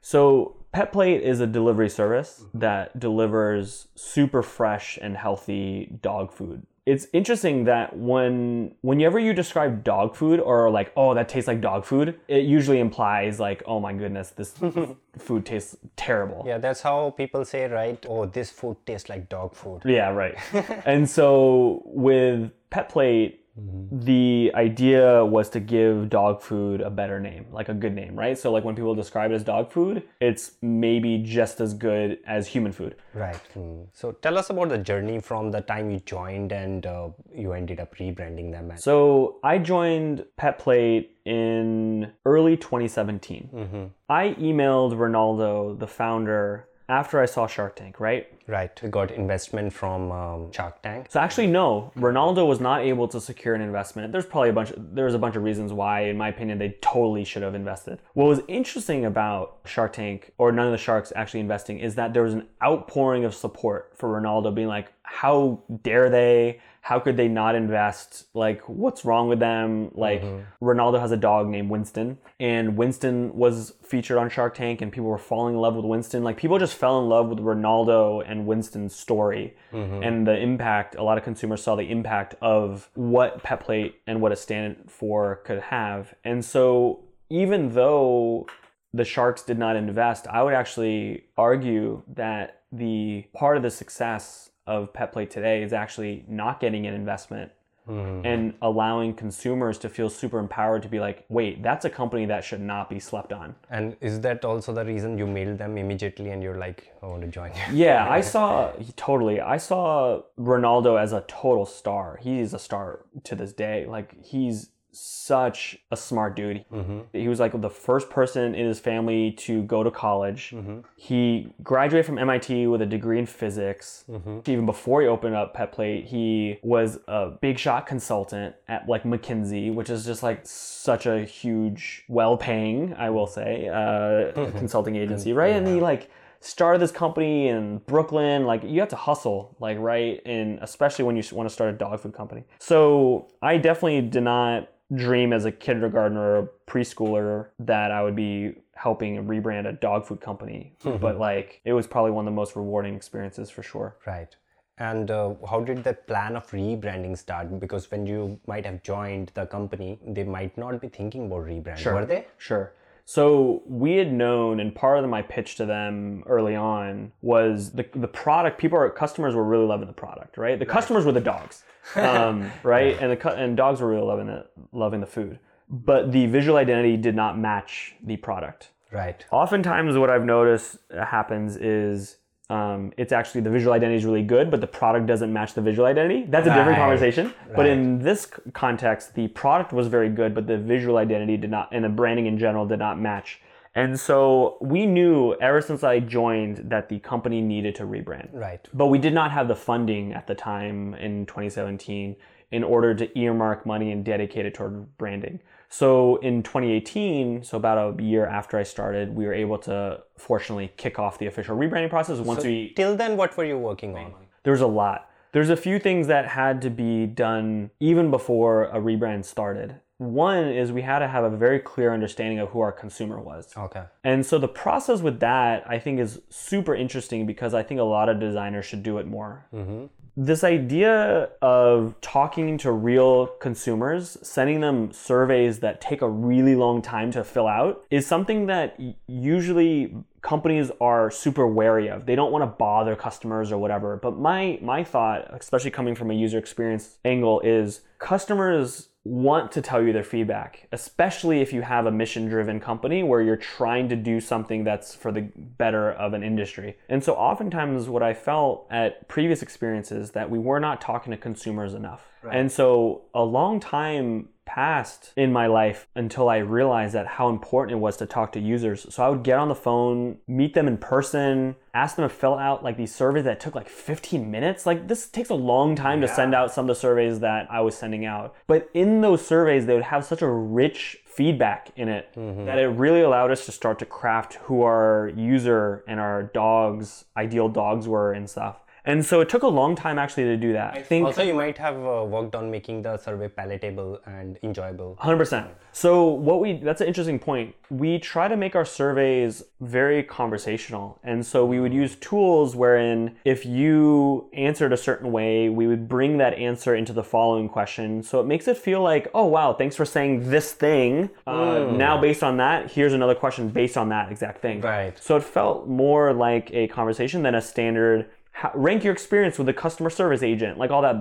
[0.00, 6.66] So Pet Plate is a delivery service that delivers super fresh and healthy dog food.
[6.88, 11.60] It's interesting that when whenever you describe dog food or like oh that tastes like
[11.60, 14.54] dog food, it usually implies like oh my goodness this
[15.18, 16.44] food tastes terrible.
[16.46, 18.02] Yeah, that's how people say, right?
[18.08, 19.82] Oh, this food tastes like dog food.
[19.84, 20.34] Yeah, right.
[20.86, 23.44] and so with Pet Plate,
[23.90, 28.36] the idea was to give dog food a better name, like a good name, right?
[28.38, 32.46] So like when people describe it as dog food, it's maybe just as good as
[32.46, 32.94] human food.
[33.14, 33.36] Right.
[33.54, 33.82] Hmm.
[33.92, 37.80] So tell us about the journey from the time you joined and uh, you ended
[37.80, 38.70] up rebranding them.
[38.70, 43.90] As- So I joined Pet Plate in early 2017.
[44.08, 48.26] I emailed Ronaldo, the founder, after I saw Shark Tank, right?
[48.46, 48.70] right.
[48.82, 51.08] We got investment from um, Shark Tank.
[51.10, 51.92] So actually, no.
[51.96, 54.10] Ronaldo was not able to secure an investment.
[54.10, 54.72] There's probably a bunch.
[54.76, 58.00] There's a bunch of reasons why, in my opinion, they totally should have invested.
[58.14, 62.14] What was interesting about Shark Tank, or none of the sharks actually investing, is that
[62.14, 66.60] there was an outpouring of support for Ronaldo, being like, "How dare they?
[66.88, 68.28] How could they not invest?
[68.32, 69.90] Like, what's wrong with them?
[69.92, 70.64] Like, mm-hmm.
[70.64, 75.10] Ronaldo has a dog named Winston, and Winston was featured on Shark Tank, and people
[75.10, 76.24] were falling in love with Winston.
[76.24, 80.02] Like, people just fell in love with Ronaldo and Winston's story, mm-hmm.
[80.02, 80.94] and the impact.
[80.94, 84.90] A lot of consumers saw the impact of what Pet Plate and what it stand
[84.90, 88.46] for could have, and so even though
[88.94, 94.47] the Sharks did not invest, I would actually argue that the part of the success
[94.68, 97.50] of Pet Plate today is actually not getting an investment
[97.86, 98.20] hmm.
[98.22, 102.44] and allowing consumers to feel super empowered to be like, wait, that's a company that
[102.44, 103.54] should not be slept on.
[103.70, 107.22] And is that also the reason you mailed them immediately and you're like, I want
[107.22, 107.76] to join you?
[107.86, 109.40] Yeah, I saw totally.
[109.40, 112.18] I saw Ronaldo as a total star.
[112.20, 113.86] He's a star to this day.
[113.86, 116.64] Like he's such a smart dude.
[116.72, 117.00] Mm-hmm.
[117.12, 120.52] He was like the first person in his family to go to college.
[120.54, 120.80] Mm-hmm.
[120.96, 124.04] He graduated from MIT with a degree in physics.
[124.08, 124.50] Mm-hmm.
[124.50, 129.04] Even before he opened up Pet Plate, he was a big shot consultant at like
[129.04, 135.32] McKinsey, which is just like such a huge, well-paying, I will say, uh, consulting agency,
[135.34, 135.52] right?
[135.52, 138.46] And he like started this company in Brooklyn.
[138.46, 141.76] Like you have to hustle, like right, and especially when you want to start a
[141.76, 142.44] dog food company.
[142.58, 148.16] So I definitely did not dream as a kindergartner or a preschooler that I would
[148.16, 150.72] be helping rebrand a dog food company.
[150.82, 153.96] But like it was probably one of the most rewarding experiences for sure.
[154.06, 154.34] Right.
[154.78, 157.58] And uh, how did the plan of rebranding start?
[157.58, 161.84] Because when you might have joined the company, they might not be thinking about rebrand.
[161.84, 162.26] Were they?
[162.36, 162.72] Sure.
[163.08, 167.86] So we had known, and part of my pitch to them early on was the
[167.94, 168.58] the product.
[168.60, 170.58] People, are, customers were really loving the product, right?
[170.58, 171.64] The customers were the dogs,
[171.96, 173.00] um, right?
[173.00, 175.38] And the and dogs were really loving it, loving the food.
[175.70, 178.72] But the visual identity did not match the product.
[178.92, 179.24] Right.
[179.30, 182.17] Oftentimes, what I've noticed happens is
[182.50, 185.60] um, it's actually the visual identity is really good, but the product doesn't match the
[185.60, 186.24] visual identity.
[186.28, 186.78] That's a different Right.
[186.78, 187.34] conversation.
[187.54, 191.68] But in this context, the product was very good, but the visual identity did not,
[191.72, 193.40] and the branding in general did not match.
[193.74, 198.30] And so we knew ever since I joined that the company needed to rebrand.
[198.32, 198.66] Right.
[198.72, 202.16] But we did not have the funding at the time in 2017
[202.50, 205.38] in order to earmark money and dedicate it toward branding.
[205.68, 210.72] So in 2018, so about a year after I started, we were able to fortunately
[210.76, 214.14] kick off the official rebranding process once we Till then, what were you working on?
[214.44, 215.10] there was a lot.
[215.32, 219.76] There's a few things that had to be done even before a rebrand started.
[219.98, 223.52] One is we had to have a very clear understanding of who our consumer was.
[223.56, 223.82] Okay.
[224.04, 227.84] And so the process with that, I think, is super interesting because I think a
[227.84, 229.46] lot of designers should do it more.
[229.52, 229.86] Mm-hmm.
[230.20, 236.82] This idea of talking to real consumers, sending them surveys that take a really long
[236.82, 238.76] time to fill out, is something that
[239.06, 242.06] usually companies are super wary of.
[242.06, 243.96] They don't want to bother customers or whatever.
[243.96, 249.62] But my my thought, especially coming from a user experience angle, is customers want to
[249.62, 253.88] tell you their feedback, especially if you have a mission driven company where you're trying
[253.88, 256.76] to do something that's for the better of an industry.
[256.88, 261.16] And so oftentimes what I felt at previous experiences that we were not talking to
[261.16, 262.06] consumers enough.
[262.30, 267.76] And so a long time passed in my life until I realized that how important
[267.76, 268.86] it was to talk to users.
[268.92, 272.38] So I would get on the phone, meet them in person, ask them to fill
[272.38, 274.64] out like these surveys that took like 15 minutes.
[274.64, 277.60] Like this takes a long time to send out some of the surveys that I
[277.60, 278.34] was sending out.
[278.46, 282.46] But in those surveys, they would have such a rich feedback in it mm-hmm.
[282.46, 287.04] that it really allowed us to start to craft who our user and our dogs,
[287.18, 288.62] ideal dogs were and stuff.
[288.84, 290.74] And so it took a long time actually to do that.
[290.74, 294.96] I think Also, you might have uh, worked on making the survey palatable and enjoyable.
[295.00, 295.48] 100%.
[295.72, 297.54] So what we that's an interesting point.
[297.70, 300.98] We try to make our surveys very conversational.
[301.04, 305.88] And so we would use tools wherein if you answered a certain way, we would
[305.88, 308.02] bring that answer into the following question.
[308.02, 311.10] So it makes it feel like, "Oh wow, thanks for saying this thing.
[311.26, 314.98] Uh, Now based on that, here's another question based on that exact thing." Right.
[314.98, 318.06] So it felt more like a conversation than a standard
[318.38, 320.94] how, rank your experience with the customer service agent, like all that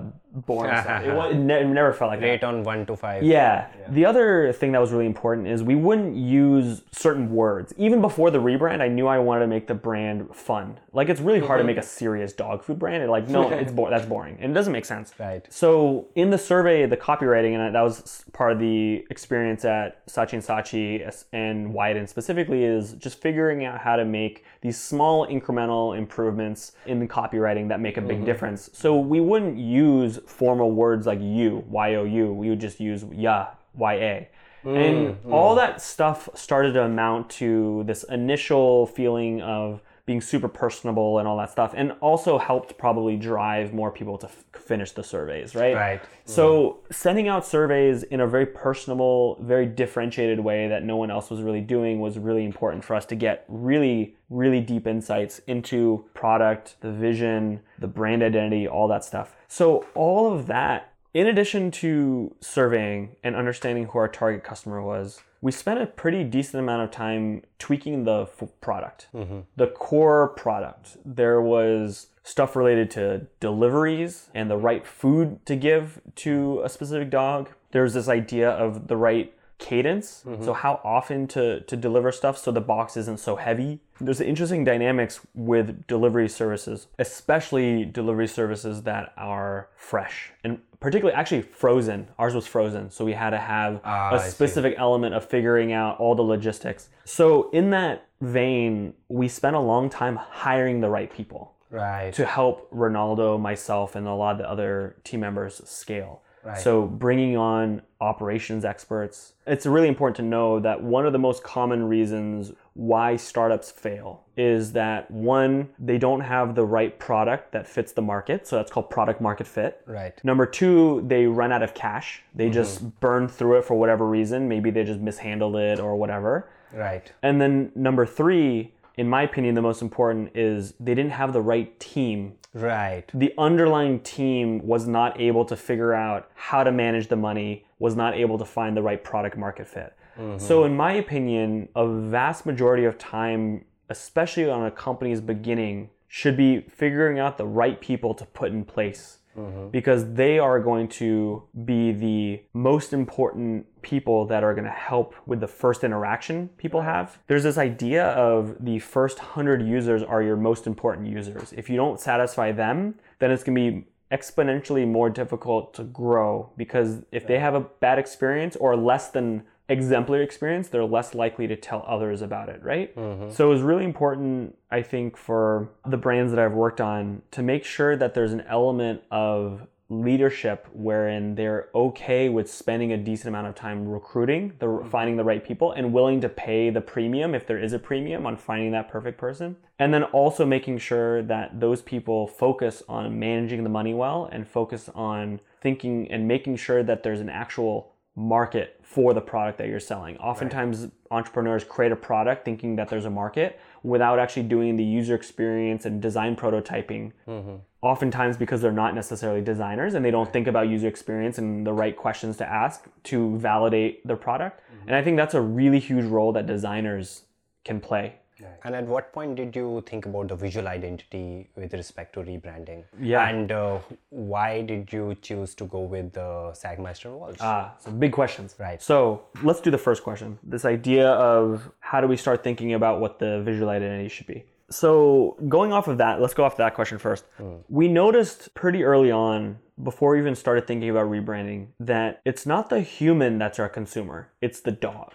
[0.47, 1.03] boring stuff.
[1.03, 2.25] It, ne- it never felt like that.
[2.25, 3.21] Rate on 1 to 5.
[3.21, 3.67] Yeah.
[3.89, 7.75] The other thing that was really important is we wouldn't use certain words.
[7.77, 10.79] Even before the rebrand, I knew I wanted to make the brand fun.
[10.93, 11.67] Like it's really hard to mhm.
[11.67, 13.03] make a serious dog food brand.
[13.03, 15.13] And like no, it's bo- that's boring and it doesn't make sense.
[15.19, 15.45] Right.
[15.53, 20.33] So in the survey, the copywriting, and that was part of the experience at Saatchi
[20.33, 25.97] and Saatchi and Wieden specifically, is just figuring out how to make these small incremental
[25.97, 28.25] improvements in the copywriting that make a big mm-hmm.
[28.25, 28.69] difference.
[28.73, 32.33] So we wouldn't use formal words like you, Y O U.
[32.33, 34.29] We would just use ya, Y A.
[34.63, 35.31] And mm-hmm.
[35.31, 41.27] all that stuff started to amount to this initial feeling of being super personable and
[41.27, 45.53] all that stuff, and also helped probably drive more people to f- finish the surveys,
[45.53, 45.75] right?
[45.75, 46.01] Right.
[46.23, 51.29] So sending out surveys in a very personable, very differentiated way that no one else
[51.29, 56.05] was really doing was really important for us to get really, really deep insights into
[56.13, 59.35] product, the vision, the brand identity, all that stuff.
[59.49, 65.21] So all of that, in addition to surveying and understanding who our target customer was,
[65.41, 69.39] we spent a pretty decent amount of time tweaking the f- product, mm-hmm.
[69.55, 70.97] the core product.
[71.05, 77.09] There was stuff related to deliveries and the right food to give to a specific
[77.09, 77.49] dog.
[77.71, 80.43] There's this idea of the right cadence, mm-hmm.
[80.43, 83.79] so how often to, to deliver stuff so the box isn't so heavy.
[83.99, 91.41] There's interesting dynamics with delivery services, especially delivery services that are fresh and particularly actually
[91.41, 92.07] frozen.
[92.19, 95.99] Ours was frozen, so we had to have Ah, a specific element of figuring out
[95.99, 96.89] all the logistics.
[97.05, 102.13] So in that vein, we spent a long time hiring the right people Right.
[102.13, 106.21] to help Ronaldo, myself, and a lot of the other team members scale.
[106.43, 106.57] Right.
[106.57, 109.33] So bringing on operations experts.
[109.45, 114.23] It's really important to know that one of the most common reasons why startups fail
[114.37, 118.47] is that one, they don't have the right product that fits the market.
[118.47, 119.81] So that's called product market fit.
[119.87, 120.23] Right.
[120.23, 122.21] Number two, they run out of cash.
[122.35, 122.53] They mm-hmm.
[122.53, 124.47] just burn through it for whatever reason.
[124.47, 126.49] Maybe they just mishandled it or whatever.
[126.71, 127.11] Right.
[127.23, 131.41] And then number three, in my opinion, the most important is they didn't have the
[131.41, 132.33] right team.
[132.53, 133.05] Right.
[133.11, 137.95] The underlying team was not able to figure out how to manage the money, was
[137.95, 139.93] not able to find the right product market fit.
[140.37, 146.37] So, in my opinion, a vast majority of time, especially on a company's beginning, should
[146.37, 149.69] be figuring out the right people to put in place mm-hmm.
[149.69, 155.15] because they are going to be the most important people that are going to help
[155.25, 157.17] with the first interaction people have.
[157.27, 161.53] There's this idea of the first 100 users are your most important users.
[161.53, 166.49] If you don't satisfy them, then it's going to be exponentially more difficult to grow
[166.55, 171.47] because if they have a bad experience or less than exemplary experience, they're less likely
[171.47, 172.95] to tell others about it, right?
[172.95, 173.31] Mm-hmm.
[173.31, 177.41] So it was really important, I think, for the brands that I've worked on to
[177.41, 183.29] make sure that there's an element of leadership wherein they're okay with spending a decent
[183.29, 184.89] amount of time recruiting the mm-hmm.
[184.89, 188.25] finding the right people and willing to pay the premium if there is a premium
[188.25, 189.55] on finding that perfect person.
[189.79, 194.45] And then also making sure that those people focus on managing the money well and
[194.45, 199.67] focus on thinking and making sure that there's an actual market for the product that
[199.67, 200.17] you're selling.
[200.17, 205.13] Oftentimes, entrepreneurs create a product thinking that there's a market without actually doing the user
[205.13, 207.11] experience and design prototyping.
[207.27, 207.57] Mm-hmm.
[207.83, 211.71] Oftentimes, because they're not necessarily designers and they don't think about user experience and the
[211.71, 214.61] right questions to ask to validate their product.
[214.61, 214.87] Mm-hmm.
[214.87, 217.25] And I think that's a really huge role that designers
[217.63, 218.15] can play.
[218.63, 222.83] And at what point did you think about the visual identity with respect to rebranding?
[222.99, 223.27] Yeah.
[223.27, 227.37] And uh, why did you choose to go with the Sagmeister Walsh?
[227.39, 228.55] Ah, so big questions.
[228.59, 228.81] Right.
[228.81, 230.37] So let's do the first question.
[230.43, 234.45] This idea of how do we start thinking about what the visual identity should be?
[234.69, 237.23] So going off of that, let's go off to that question first.
[237.69, 242.69] We noticed pretty early on, before we even started thinking about rebranding, that it's not
[242.69, 245.13] the human that's our consumer; it's the dog.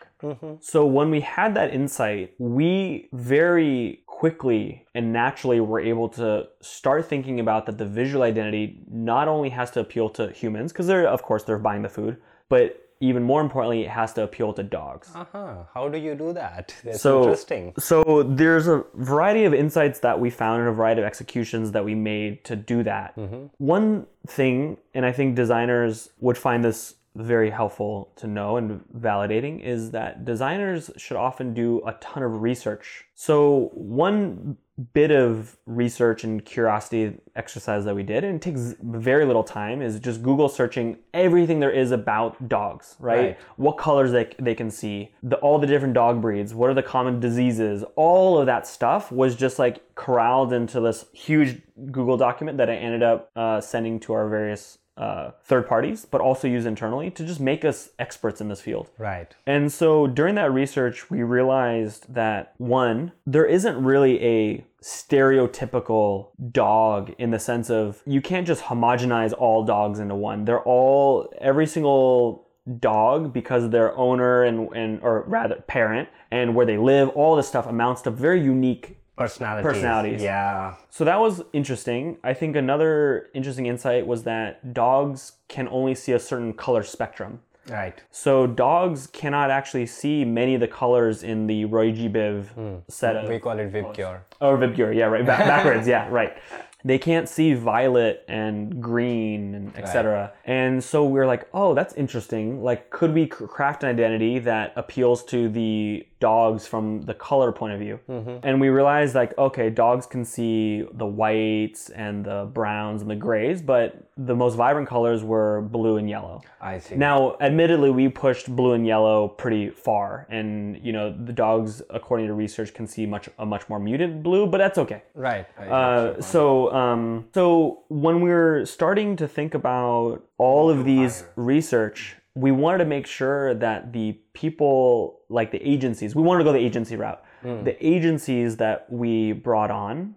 [0.60, 7.06] So when we had that insight, we very quickly and naturally were able to start
[7.08, 11.08] thinking about that the visual identity not only has to appeal to humans, because they're
[11.08, 12.16] of course they're buying the food,
[12.48, 15.10] but even more importantly, it has to appeal to dogs.
[15.12, 15.64] Uh-huh.
[15.74, 16.72] How do you do that?
[16.84, 17.72] That's So- interesting.
[17.80, 21.84] So there's a variety of insights that we found and a variety of executions that
[21.84, 23.18] we made to do that.
[23.58, 29.60] One thing, and I think designers would find this very helpful to know and validating,
[29.60, 33.04] is that designers should often do a ton of research.
[33.14, 34.56] So one
[34.94, 39.82] bit of research and curiosity exercise that we did, and it takes very little time,
[39.82, 43.12] is just Google searching everything there is about dogs, right?
[43.12, 43.38] Right.
[43.56, 46.82] what colors they, they can see, the, all the different dog breeds, what are the
[46.82, 51.60] common diseases, all of that stuff was just like corralled into this huge
[51.90, 56.20] Google document that I ended up uh, sending to our various uh, third parties, but
[56.20, 58.90] also use internally to just make us experts in this field.
[58.99, 59.34] Right.
[59.47, 67.14] And so during that research, we realized that one, there isn't really a stereotypical dog
[67.18, 70.45] in the sense of you can't just homogenize all dogs into one.
[70.45, 76.66] They're all, every single dog, because their owner and, and or rather parent and where
[76.66, 79.64] they live, all this stuff amounts to very unique Personalities.
[79.64, 80.22] Personalities.
[80.22, 80.74] Yeah.
[80.90, 82.18] so that was interesting.
[82.24, 87.40] I think another interesting insight was that dogs can only see a certain color spectrum.
[87.68, 88.02] Right.
[88.10, 92.08] So dogs cannot actually see many of the colors in the Roy G.
[92.08, 92.76] Biv hmm.
[92.88, 94.20] set of We call it Vibgyor.
[94.40, 96.36] or oh, Vibgyor, yeah, right, ba- backwards, yeah, right.
[96.85, 100.33] They can't see violet and green and etc.
[100.45, 102.62] And so we're like, oh, that's interesting.
[102.62, 107.72] Like, could we craft an identity that appeals to the dogs from the color point
[107.74, 107.99] of view?
[108.43, 113.16] And we realized, like, okay, dogs can see the whites and the browns and the
[113.16, 116.43] grays, but the most vibrant colors were blue and yellow.
[116.61, 116.97] I see.
[116.97, 122.26] Now, admittedly, we pushed blue and yellow pretty far, and you know the dogs, according
[122.28, 125.03] to research, can see much a much more muted blue, but that's okay.
[125.14, 125.47] right.
[125.59, 125.68] right.
[125.68, 132.16] Uh, so, um, so when we were starting to think about all of these research,
[132.34, 136.52] we wanted to make sure that the people, like the agencies, we wanted to go
[136.52, 137.22] the agency route.
[137.64, 140.14] The agencies that we brought on,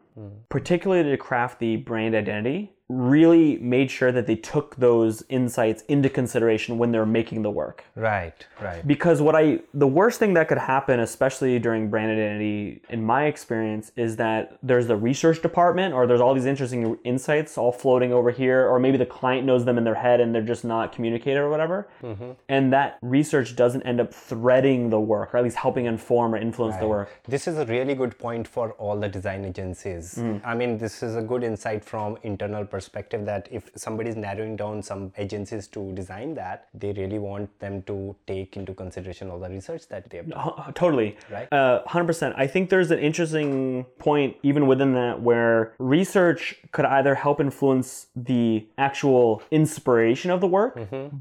[0.49, 6.07] particularly to craft the brand identity, really made sure that they took those insights into
[6.07, 8.45] consideration when they're making the work right.
[8.61, 8.85] Right.
[8.85, 13.25] because what I the worst thing that could happen, especially during brand identity, in my
[13.25, 18.13] experience, is that there's the research department or there's all these interesting insights all floating
[18.13, 20.91] over here, or maybe the client knows them in their head and they're just not
[20.91, 22.31] communicated or whatever, mm-hmm.
[22.49, 26.37] and that research doesn't end up threading the work or at least helping inform or
[26.37, 27.09] influence the work.
[27.27, 30.15] This is a really good point for all the design agencies.
[30.15, 30.41] Mm.
[30.45, 34.55] I mean, this is a good insight from internal perspective that if somebody is narrowing
[34.61, 37.97] down some agencies to design that, they really want them to
[38.27, 40.53] take into consideration all the research that they have done.
[40.67, 41.09] H- totally.
[41.35, 41.47] Right.
[41.51, 42.33] Uh, 100%.
[42.45, 48.07] I think there's an interesting point even within that where research could either help influence
[48.15, 50.73] the actual inspiration of the work,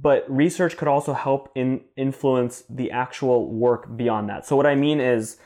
[0.09, 4.47] but research could also help in influence the actual work beyond that.
[4.47, 5.37] So what I mean is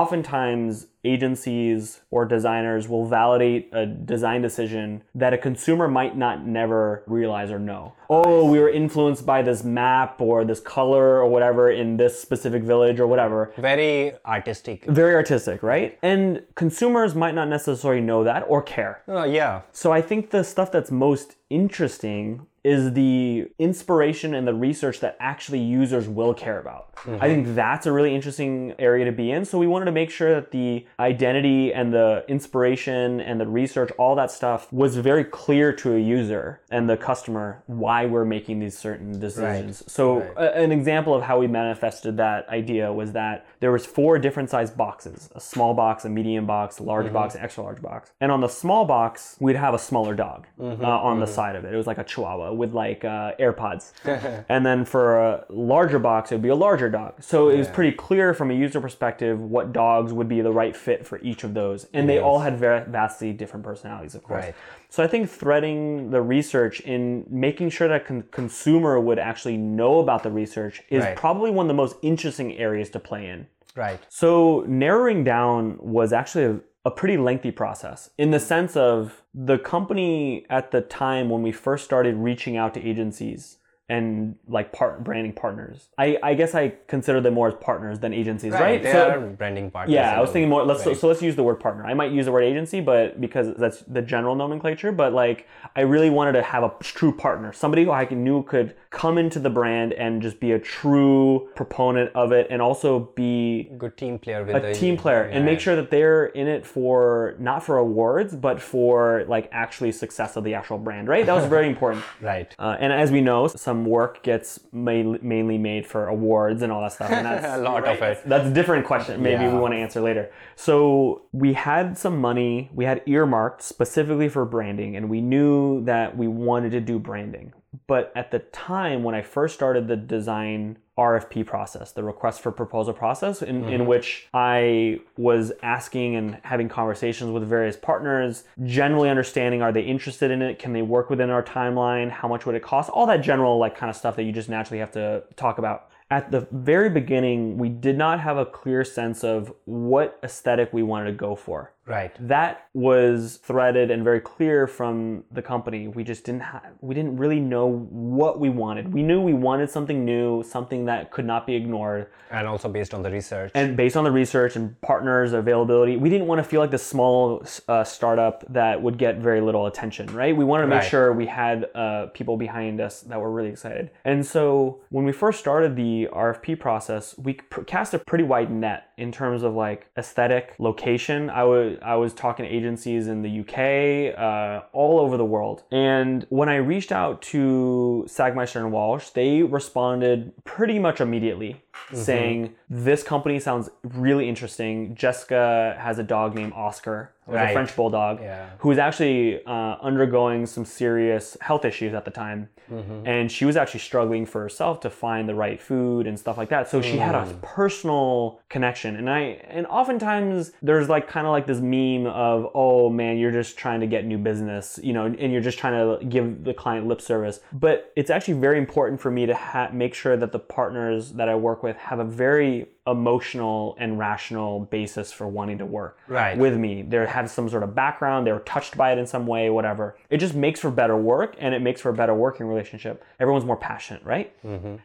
[0.00, 7.02] oftentimes agencies or designers will validate a design decision that a consumer might not never
[7.06, 7.92] realize or know.
[8.10, 12.62] Oh, we were influenced by this map or this color or whatever in this specific
[12.62, 14.84] village or whatever Very artistic.
[14.86, 15.98] very artistic, right?
[16.02, 19.02] And consumers might not necessarily know that or care.
[19.08, 19.62] Uh, yeah.
[19.72, 25.16] So I think the stuff that's most interesting is the inspiration and the research that
[25.20, 26.96] actually users will care about.
[26.96, 27.22] Mm-hmm.
[27.22, 29.44] I think that's a really interesting area to be in.
[29.44, 33.92] So we wanted to make sure that the identity and the inspiration and the research,
[33.98, 38.58] all that stuff was very clear to a user and the customer why we're making
[38.58, 39.84] these certain decisions.
[39.86, 40.30] So Right.
[40.36, 44.50] a- an example of how we manifested that idea was that there was four different
[44.50, 47.14] size boxes a small box a medium box a large mm-hmm.
[47.14, 50.46] box an extra large box and on the small box we'd have a smaller dog
[50.58, 50.84] mm-hmm.
[50.84, 53.92] uh, on the side of it it was like a chihuahua with like uh, airpods
[54.48, 57.68] and then for a larger box it would be a larger dog so it was
[57.68, 61.44] pretty clear from a user perspective what dogs would be the right fit for each
[61.44, 64.54] of those and they all had very vastly different personalities of course Right.
[64.88, 69.98] so I think threading the research in making sure that con- consumer would actually know
[70.00, 71.16] about the research is Right.
[71.16, 73.46] probably one of the most interesting areas to play in.
[73.74, 74.00] Right.
[74.08, 79.58] So narrowing down was actually a, a pretty lengthy process in the sense of the
[79.58, 83.55] company at the time when we first started reaching out to agencies
[83.88, 85.88] and like part branding partners.
[85.96, 88.82] I, I guess I consider them more as partners than agencies, right?
[88.82, 89.94] They So- are branding partners.
[89.94, 90.64] yeah, I was thinking more.
[90.64, 91.84] Let's so, so let's use the word partner.
[91.86, 94.90] I might use the word agency, but because that's the general nomenclature.
[94.90, 98.74] But like, I really wanted to have a true partner, somebody who I knew could
[98.90, 103.70] come into the brand and just be a true proponent of it, and also be
[103.78, 107.36] good team player with a team player and make sure that they're in it for
[107.38, 111.06] not for awards, but for like actually success of the actual brand.
[111.06, 111.24] Right?
[111.24, 112.04] That was very important.
[112.20, 112.52] Right.
[112.58, 116.80] Uh, and as we know, some work gets ma- mainly made for awards and all
[116.80, 117.10] that stuff.
[117.10, 118.22] And that's A lot of it.
[118.26, 119.22] That's a different question.
[119.22, 120.30] Maybe we want to answer later.
[120.54, 126.16] So we had some money we had earmarked specifically for branding, and we knew that
[126.16, 127.52] we wanted to do branding.
[127.88, 132.50] But at the time when I first started the design RFP process, the request for
[132.50, 133.86] proposal process, in, in mm-hmm.
[133.86, 140.30] which I was asking and having conversations with various partners, generally understanding are they interested
[140.30, 140.58] in it?
[140.58, 142.10] Can they work within our timeline?
[142.10, 142.90] How much would it cost?
[142.90, 145.90] All that general like kind of stuff that you just naturally have to talk about.
[146.10, 150.82] At the very beginning, we did not have a clear sense of what aesthetic we
[150.82, 151.72] wanted to go for.
[151.86, 152.12] Right.
[152.26, 155.86] That was threaded and very clear from the company.
[155.86, 158.92] We just didn't have, we didn't really know what we wanted.
[158.92, 162.08] We knew we wanted something new, something that could not be ignored.
[162.32, 163.52] And also based on the research.
[163.54, 166.78] And based on the research and partners availability, we didn't want to feel like the
[166.78, 170.36] small uh, startup that would get very little attention, right?
[170.36, 170.90] We wanted to make Right.
[170.90, 173.90] sure we had uh, people behind us that were really excited.
[174.04, 178.50] And so when we first started the RFP process, we pr- cast a pretty wide
[178.50, 181.28] net in terms of like aesthetic, location.
[181.28, 185.62] I was I was talking to agencies in the UK, uh, all over the world.
[185.70, 191.96] And when I reached out to Sagmeister and Walsh, they responded pretty much immediately Mm-hmm.
[191.96, 194.96] saying, This company sounds really interesting.
[194.96, 198.50] Jessica has a dog named Oscar, or a French bulldog, Yeah.
[198.58, 202.48] who was actually uh, undergoing some serious health issues at the time.
[202.70, 203.06] Mm-hmm.
[203.06, 206.48] And she was actually struggling for herself to find the right food and stuff like
[206.48, 206.68] that.
[206.68, 207.40] So she had a mm.
[207.40, 208.96] personal connection.
[208.96, 213.30] And I and oftentimes there's like kind of like this meme of, oh man, you're
[213.30, 216.54] just trying to get new business, you know, and you're just trying to give the
[216.54, 217.38] client lip service.
[217.52, 221.28] But it's actually very important for me to ha- make sure that the partners that
[221.28, 226.38] I work with have a very emotional and rational basis for wanting to work Right.
[226.38, 226.82] with me.
[226.82, 229.96] They have some sort of background, they were touched by it in some way, whatever.
[230.08, 233.02] It just makes for better work and it makes for a better working relationship.
[233.18, 234.32] Everyone's more passionate, right?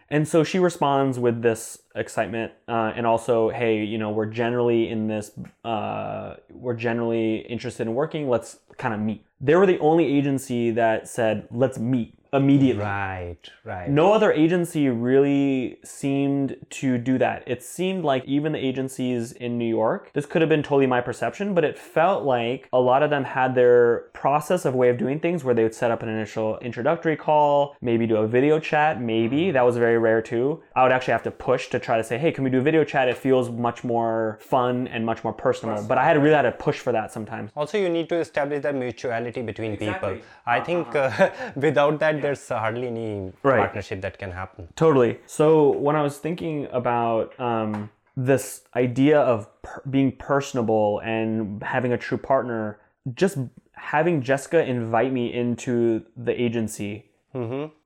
[0.09, 4.89] And so she responds with this excitement uh, and also, hey, you know, we're generally
[4.89, 5.31] in this,
[5.63, 8.27] uh, we're generally interested in working.
[8.29, 9.23] Let's kind of meet.
[9.39, 12.83] They were the only agency that said, let's meet immediately.
[12.83, 13.37] Right.
[13.63, 13.89] Right.
[13.89, 17.43] No other agency really seemed to do that.
[17.45, 21.01] It seemed like even the agencies in New York, this could have been totally my
[21.01, 24.97] perception, but it felt like a lot of them had their process of way of
[24.97, 28.59] doing things where they would set up an initial introductory call, maybe do a video
[28.59, 29.51] chat, maybe.
[29.51, 30.61] That was very rare too.
[30.75, 32.61] I would actually have to push to try to say, hey, can we do a
[32.61, 33.09] video chat?
[33.09, 35.83] It feels much more fun and much more personal.
[35.83, 37.51] But I had to really had to push for that sometimes.
[37.55, 40.15] Also, you need to establish that mutuality between Exactly.
[40.15, 40.27] people.
[40.45, 43.59] I think uh, without that, there's hardly any Right.
[43.59, 44.67] partnership that can happen.
[44.75, 45.19] Totally.
[45.25, 51.91] So when I was thinking about um, this idea of per- being personable and having
[51.93, 52.79] a true partner,
[53.13, 53.37] just
[53.73, 57.05] having Jessica invite me into the agency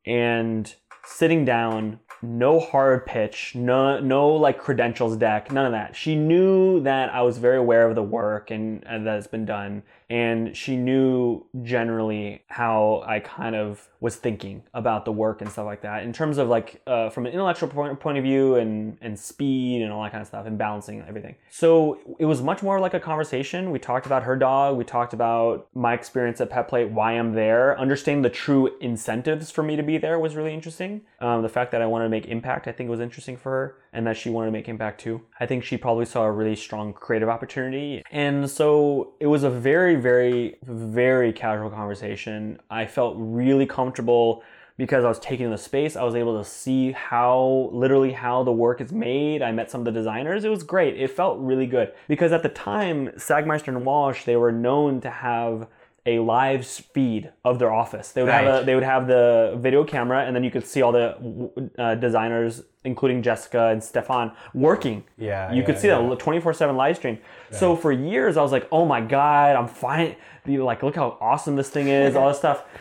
[0.06, 0.76] and
[1.06, 5.96] sitting down, no hard pitch, no no like credentials deck, none of that.
[5.96, 9.46] She knew that I was very aware of the work and, and that it's been
[9.46, 15.49] done, and she knew generally how I kind of was thinking about the work and
[15.49, 18.56] stuff like that in terms of like uh, from an intellectual point, point of view
[18.56, 21.36] and and speed and all that kind of stuff and balancing everything.
[21.49, 23.72] So it was much more like a conversation.
[23.72, 24.78] We talked about her dog.
[24.78, 29.49] We talked about my experience at Pet Plate, why I'm there, understanding the true incentives
[29.49, 31.01] for me to be there was really interesting.
[31.20, 33.78] Um, the fact that I wanted to make impact, I think, was interesting for her,
[33.93, 35.22] and that she wanted to make impact too.
[35.39, 39.49] I think she probably saw a really strong creative opportunity, and so it was a
[39.49, 42.60] very, very, very casual conversation.
[42.70, 44.43] I felt really comfortable
[44.78, 45.96] because I was taking the space.
[45.96, 49.41] I was able to see how literally how the work is made.
[49.41, 50.43] I met some of the designers.
[50.43, 51.00] It was great.
[51.00, 55.10] It felt really good because at the time, Sagmeister and Walsh they were known to
[55.10, 55.68] have
[56.06, 58.12] a live feed of their office.
[58.12, 60.82] They would have a, they would have the video camera, and then you could see
[60.82, 65.03] all the uh, designers, including Jessica and Stefan, working.
[65.18, 66.08] Yeah, you could see yeah.
[66.08, 67.18] that twenty four seven live stream.
[67.51, 70.16] So for years, I was like, oh my god, I'm fine.
[70.45, 72.64] Like, look how awesome this thing is, all this stuff.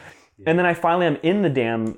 [0.47, 1.97] And then I finally am in the damn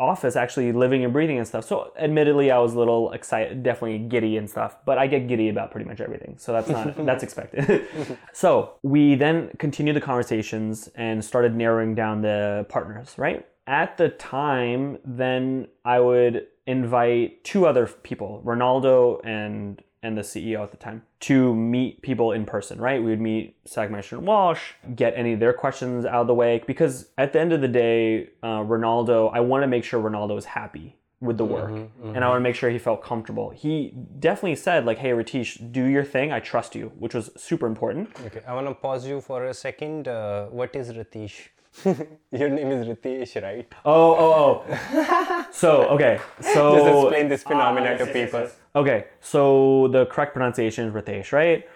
[0.00, 1.64] office, actually living and breathing and stuff.
[1.64, 4.76] So admittedly, I was a little excited, definitely giddy and stuff.
[4.84, 7.86] But I get giddy about pretty much everything, so that's not that's expected.
[8.32, 13.14] so we then continued the conversations and started narrowing down the partners.
[13.16, 20.22] Right at the time, then I would invite two other people, Ronaldo and and the
[20.22, 23.02] CEO at the time, to meet people in person, right?
[23.02, 26.62] We would meet Sagmeister and Walsh, get any of their questions out of the way.
[26.66, 30.38] Because at the end of the day, uh, Ronaldo, I want to make sure Ronaldo
[30.38, 31.70] is happy with the work
[32.02, 33.50] and I want to make sure he felt comfortable.
[33.50, 36.32] He definitely said, like, hey, Ratish, do your thing.
[36.32, 38.08] I trust you, which was super important.
[38.24, 40.08] Okay, I want to pause you for a second.
[40.08, 41.48] Uh, what is Ratish?
[42.32, 43.66] Your name is Ritesh, right?
[43.84, 45.46] Oh, oh, oh.
[45.52, 46.20] so, okay.
[46.40, 48.48] So, Just explain this phenomena to people.
[48.74, 51.68] Okay, so the correct pronunciation is Ritesh, right?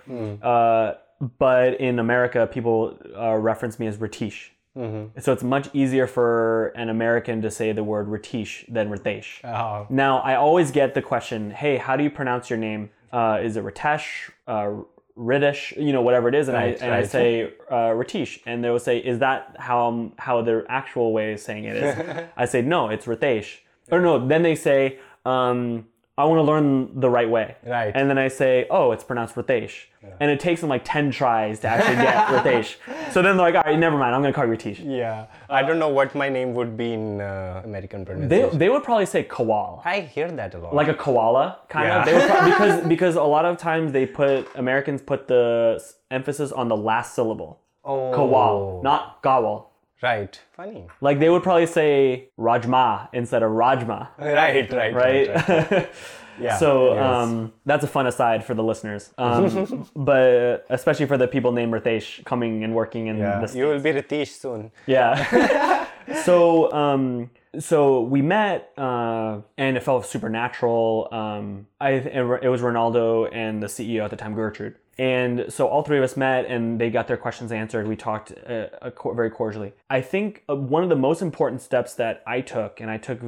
[0.42, 0.94] Uh,
[1.38, 4.50] but in America, people uh, reference me as Ratish.
[4.76, 9.44] So it's much easier for an American to say the word Ritesh than Ritesh.
[9.44, 12.90] Oh, Now, I always get the question, hey, how do you pronounce your name?
[13.12, 14.72] Uh, is it Ritesh, uh,
[15.16, 16.48] Ritish, you know, whatever it is?
[16.48, 18.40] And, Right, I, and I say uh, Ratish.
[18.46, 22.26] And they will say, is that how, how their actual way of saying it is?
[22.36, 23.58] I say, no, it's Ritesh.
[23.90, 25.86] Or no, then they say, um,
[26.16, 27.56] I want to learn the right way.
[27.66, 27.90] Right.
[27.92, 29.86] And then I say, oh, it's pronounced Ritesh.
[30.20, 32.76] And it takes them like 10 tries to actually get Ritesh.
[33.10, 34.78] So then they're like, all right, never mind, I'm going to call you Ritesh.
[34.84, 35.26] yeah.
[35.50, 38.58] I don't know what my name would be in uh, American They, pronunciation.
[38.58, 39.82] they would probably say Kowal.
[39.84, 40.74] I hear that a lot.
[40.74, 41.98] like a koala kind Yeah.
[42.00, 45.82] of they would pro- because because a lot of times they put Americans put the
[46.12, 49.66] emphasis on the last syllable oh, kawal not gawal
[50.04, 50.34] Right.
[50.56, 50.86] Funny.
[51.00, 55.26] like they would probably say rajma instead of rajma Right, right, right,
[55.70, 55.90] right.
[56.46, 56.56] Yeah.
[56.56, 61.52] so um, that's a fun aside for the listeners um, but especially for the people
[61.52, 63.38] named Ritesh coming and working in yeah.
[63.44, 64.72] the You will be Ritesh soon.
[64.86, 65.86] yeah.
[66.24, 71.08] so um, so we met, uh, and it felt supernatural.
[71.12, 74.74] Um, I it was Ronaldo and the CEO at the time, Gertrude.
[74.98, 77.88] And so all three of us met, and they got their questions answered.
[77.88, 79.72] We talked uh, uh, very cordially.
[79.90, 83.20] I think uh, one of the most important steps that I took, and I took,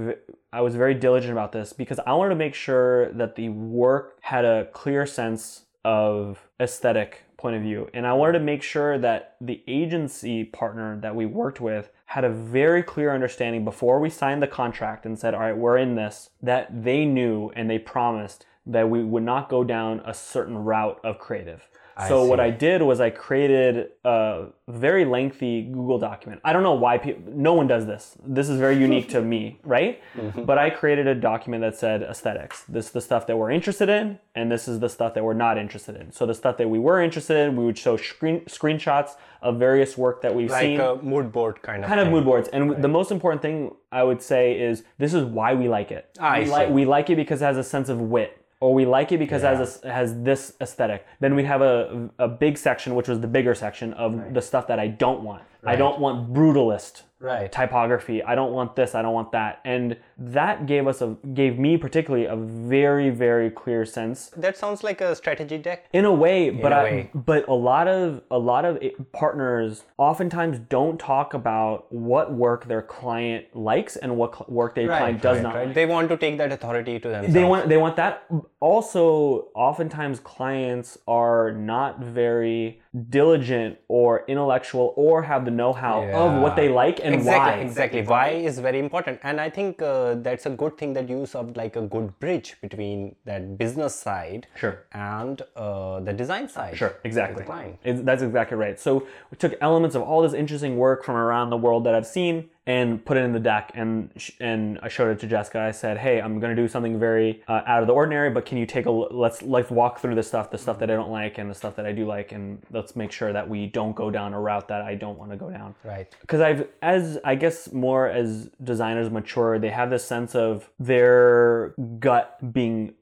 [0.52, 4.18] I was very diligent about this because I wanted to make sure that the work
[4.20, 7.88] had a clear sense of aesthetic point of view.
[7.94, 12.24] And I wanted to make sure that the agency partner that we worked with had
[12.24, 15.96] a very clear understanding before we signed the contract and said, all right, we're in
[15.96, 20.56] this, that they knew and they promised that we would not go down a certain
[20.58, 21.66] route of creative.
[22.08, 22.40] so what.
[22.40, 26.42] I did was I created a very lengthy Google document.
[26.44, 28.16] I don't know why people, no one does this.
[28.26, 30.02] This is very unique to me, right?
[30.14, 30.44] Mm-hmm.
[30.44, 32.64] But I created a document that said aesthetics.
[32.68, 35.32] This is the stuff that we're interested in, and this is the stuff that we're
[35.32, 36.12] not interested in.
[36.12, 39.96] So the stuff that we were interested in, we would show screen, screenshots of various
[39.96, 42.48] work that we've Like seen like a mood board kind of kind of mood boards.
[42.48, 46.10] And the most important thing I would say is this is why we like it.
[46.20, 46.72] I we like see.
[46.72, 48.36] we like it because it has a sense of wit.
[48.61, 51.07] Or we like it because it has, a, has this aesthetic.
[51.20, 54.66] Then we have a, a big section, which was the bigger section of the stuff
[54.68, 55.42] that I don't want.
[55.64, 57.50] I don't want brutalist Right.
[57.50, 58.22] typography.
[58.22, 58.94] I don't want this.
[58.94, 59.60] I don't want that.
[59.64, 64.84] And that gave us a gave me particularly a very very clear sense That sounds
[64.84, 65.86] like a strategy deck.
[65.92, 67.10] in a way but a I, way.
[67.14, 68.78] but a lot of a lot of
[69.12, 74.88] partners oftentimes don't talk about what work their client likes and what cl- work their
[74.88, 75.66] client does right, not right.
[75.66, 75.74] like.
[75.74, 77.34] They want to take that authority to themselves.
[77.34, 78.24] They want they want that.
[78.60, 86.57] Also, oftentimes clients are not very diligent or intellectual or have the know-how of what
[86.57, 87.66] they like and exactly, why.
[87.66, 88.03] Exactly.
[88.03, 91.57] Why is very important, and I think uh, that's a good thing that you served
[91.57, 94.84] like a good bridge between that business side Sure.
[94.92, 96.76] and uh, the design side.
[96.76, 97.44] Sure, exactly.
[97.84, 98.78] The that's exactly right.
[98.80, 102.07] So we took elements of all this interesting work from around the world that I've
[102.07, 105.60] seen and put it in the deck, and sh- and I showed it to Jessica.
[105.60, 108.44] I said, "Hey, I'm going to do something very uh, out of the ordinary, but
[108.44, 110.94] can you take a l- let's let's walk through the stuff, the stuff that I
[110.94, 113.66] don't like, and the stuff that I do like, and let's make sure that we
[113.66, 116.12] don't go down a route that I don't want to go down." Right.
[116.20, 121.74] because I've as I guess more as designers mature, they have this sense of their
[122.00, 122.94] gut being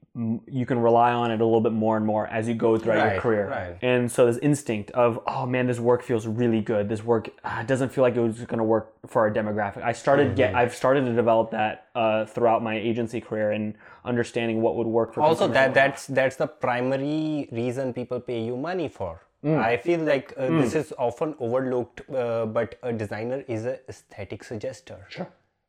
[0.47, 3.11] you can rely on it a little bit more and more as you go throughout
[3.11, 3.49] your career.
[3.49, 3.77] right.
[3.81, 6.87] And so this instinct of oh man, this work feels really good.
[6.87, 9.83] This work ah, doesn't feel like it was going to work for our demographic.
[9.83, 10.35] I started Mm-hmm.
[10.35, 13.73] get I've started to develop that uh, throughout my agency career and
[14.05, 18.55] understanding what would work for Also, that that's that's the primary reason people pay you
[18.55, 19.21] money for.
[19.43, 19.59] Mm.
[19.61, 24.43] I feel like uh, this is often overlooked, uh, but a designer is a aesthetic
[24.43, 24.97] suggester.
[25.09, 25.27] Sure.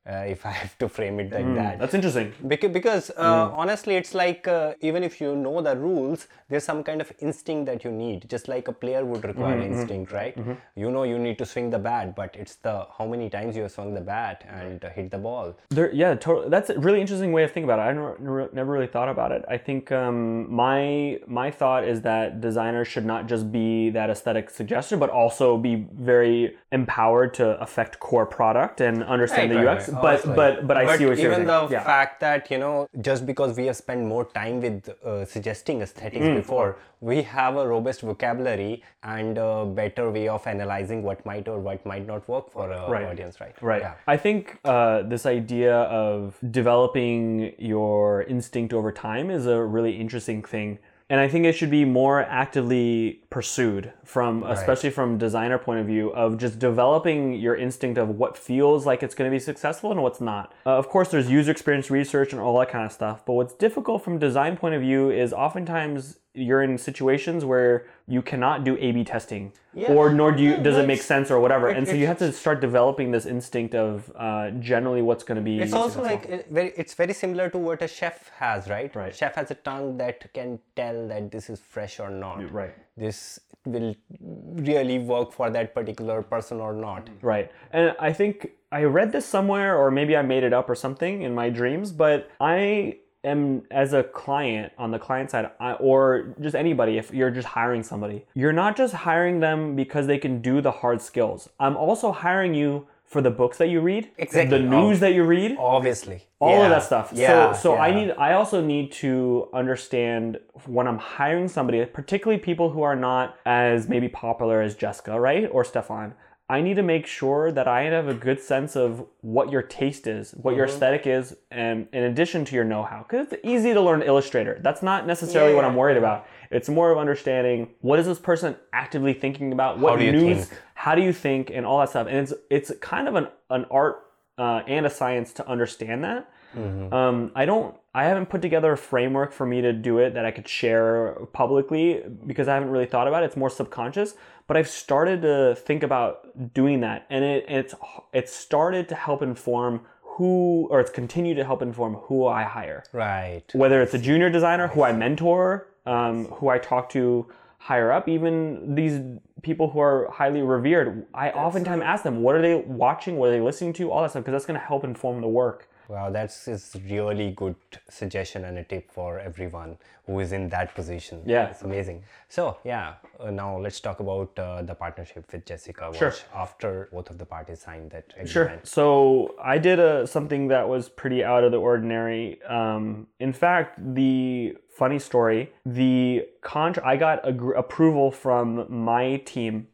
[0.09, 1.79] Uh, if I have to frame it like that.
[1.79, 2.33] That's interesting.
[2.47, 6.83] Because, because uh, honestly, it's like uh, even if you know the rules, there's some
[6.85, 8.29] kind of instinct that you need.
[8.29, 10.37] Just like a player would require instinct, right?
[10.77, 13.63] You know you need to swing the bat, but it's the how many times you
[13.63, 15.55] have swung the bat and uh, hit the ball.
[15.71, 16.49] There, yeah, totally.
[16.51, 17.91] That's a really interesting way of thinking about it.
[17.91, 19.45] I never, never really thought about it.
[19.49, 24.51] I think um, my my thought is that designers should not just be that aesthetic
[24.51, 29.77] suggestion, but also be very empowered to affect core product and understand Right, the right,
[29.79, 29.89] UX.
[29.89, 29.95] right.
[30.01, 30.34] But Obviously.
[30.36, 31.42] but but I see what you're saying.
[31.42, 31.84] even the yeah.
[31.84, 36.24] fact that you know just because we have spent more time with uh, suggesting aesthetics
[36.26, 36.36] Mm.
[36.36, 41.59] before we have a robust vocabulary and a better way of analyzing what might or
[41.68, 43.07] what might not work for a Right.
[43.11, 43.82] audience right Right.
[43.82, 43.94] yeah.
[44.07, 50.42] I think uh, this idea of developing your instinct over time is a really interesting
[50.42, 50.78] thing.
[51.09, 55.87] And I think it should be more actively pursued from, especially from designer point of
[55.87, 59.93] view, of just developing your instinct of what feels like it's going to be successful
[59.93, 60.53] and what's not.
[60.65, 63.25] Uh, of course, there's user experience research and all that kind of stuff.
[63.25, 68.22] But what's difficult from design point of view is oftentimes you're in situations where you
[68.22, 69.53] cannot do A/B testing,
[69.89, 71.68] or nor do you does it make sense or whatever.
[71.68, 75.43] And so you have to start developing this instinct of uh, generally what's going to
[75.43, 75.59] be.
[75.61, 78.95] It's also like very, it's very similar to what a chef has, right?
[78.95, 79.14] Right.
[79.14, 82.53] Chef has a tongue that can tell that this is fresh or not.
[82.53, 82.74] right.
[82.97, 87.09] This will really work for that particular person or not.
[87.20, 87.51] Right.
[87.72, 91.22] And I think I read this somewhere, or maybe I made it up or something
[91.22, 96.35] in my dreams, but I am, as a client on the client side, I, or
[96.41, 100.41] just anybody, if you're just hiring somebody, you're not just hiring them because they can
[100.41, 101.49] do the hard skills.
[101.61, 104.59] I'm also hiring you for the books that you read, Exactly.
[104.59, 105.01] the news Oh.
[105.03, 106.24] that you read, Obviously.
[106.41, 106.64] all Yeah.
[106.64, 107.12] of that stuff.
[107.14, 107.53] Yeah.
[107.53, 112.70] So so I need I also need to understand when I'm hiring somebody, particularly people
[112.70, 115.49] who are not as maybe popular as Jessica, right?
[115.53, 116.14] Or Stefan.
[116.49, 120.07] I need to make sure that I have a good sense of what your taste
[120.07, 120.74] is, what your Mm-hmm.
[120.74, 123.05] aesthetic is, and in addition to your know-how.
[123.09, 124.61] Because it's easy to learn Illustrator.
[124.62, 126.26] That's not necessarily what I'm worried about.
[126.53, 130.47] It's more of understanding what is this person actively thinking about, what do you news,
[130.47, 130.61] think?
[130.74, 132.07] how do you think, and all that stuff.
[132.07, 134.03] And it's it's kind of an an art
[134.38, 136.30] uh, and a science to understand that.
[136.55, 137.74] Um, I don't.
[137.94, 141.16] I haven't put together a framework for me to do it that I could share
[141.32, 143.26] publicly because I haven't really thought about it.
[143.26, 144.14] It's more subconscious.
[144.47, 147.74] But I've started to think about doing that, and it it's
[148.12, 152.84] it's started to help inform who, or it's continued to help inform who I hire
[152.92, 153.44] Right.
[153.53, 157.26] whether it's a junior designer who I mentor, um, who I talk to
[157.59, 159.01] higher up, even these
[159.42, 163.16] people who are highly revered, I oftentimes ask them, what are they watching?
[163.18, 163.90] What are they listening to?
[163.90, 165.68] All that stuff, because that's going to help inform the work.
[165.89, 167.57] Wow, that's is really good
[167.89, 171.22] suggestion and a tip for everyone who is in that position.
[171.24, 171.47] Yeah.
[171.47, 172.03] it's amazing.
[172.28, 175.93] So yeah, uh, now let's talk about uh, the partnership with Jessica.
[175.97, 176.14] Sure.
[176.34, 178.30] After both of the parties signed that agreement.
[178.30, 178.61] Sure.
[178.64, 182.43] So I did a something that was pretty out of the ordinary.
[182.45, 189.68] Um, in fact, the funny story, the contract I got agr approval from my team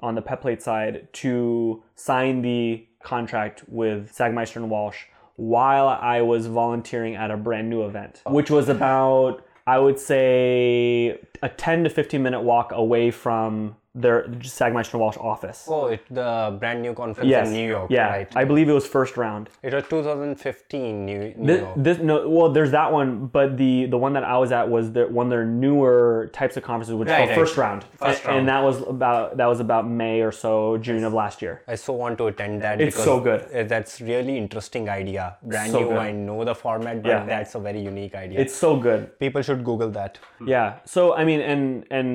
[0.00, 5.04] on the Pet Plate side to sign the contract with Sagmeister and Walsh
[5.36, 11.18] while I was volunteering at a brand new event, which was about I would say
[11.42, 14.24] a 10 to 15 minute walk away from their
[14.58, 15.64] Sagmeister Walsh office.
[15.68, 17.48] Oh, it, the brand new conference Yes.
[17.48, 18.08] in New York, Yeah.
[18.16, 18.28] right?
[18.36, 19.48] I believe it was first round.
[19.62, 21.74] it was 2015 New, New This, York.
[21.86, 24.84] this no well there's that one but the the one that I was at was
[24.96, 27.34] the one of their newer types of conferences which Right, right.
[27.40, 31.04] first round First and, and that was about that was about May or so June
[31.08, 32.80] of last year I so want to attend that.
[32.86, 33.40] It's so good.
[33.54, 35.24] uh, That's really interesting idea.
[35.42, 35.88] Brand So new.
[35.90, 35.98] good.
[36.08, 37.24] I know the format, but Yeah.
[37.32, 38.36] that's a very unique idea.
[38.44, 40.12] it's so good people should Google that.
[40.54, 41.62] yeah so I mean and
[41.98, 42.10] and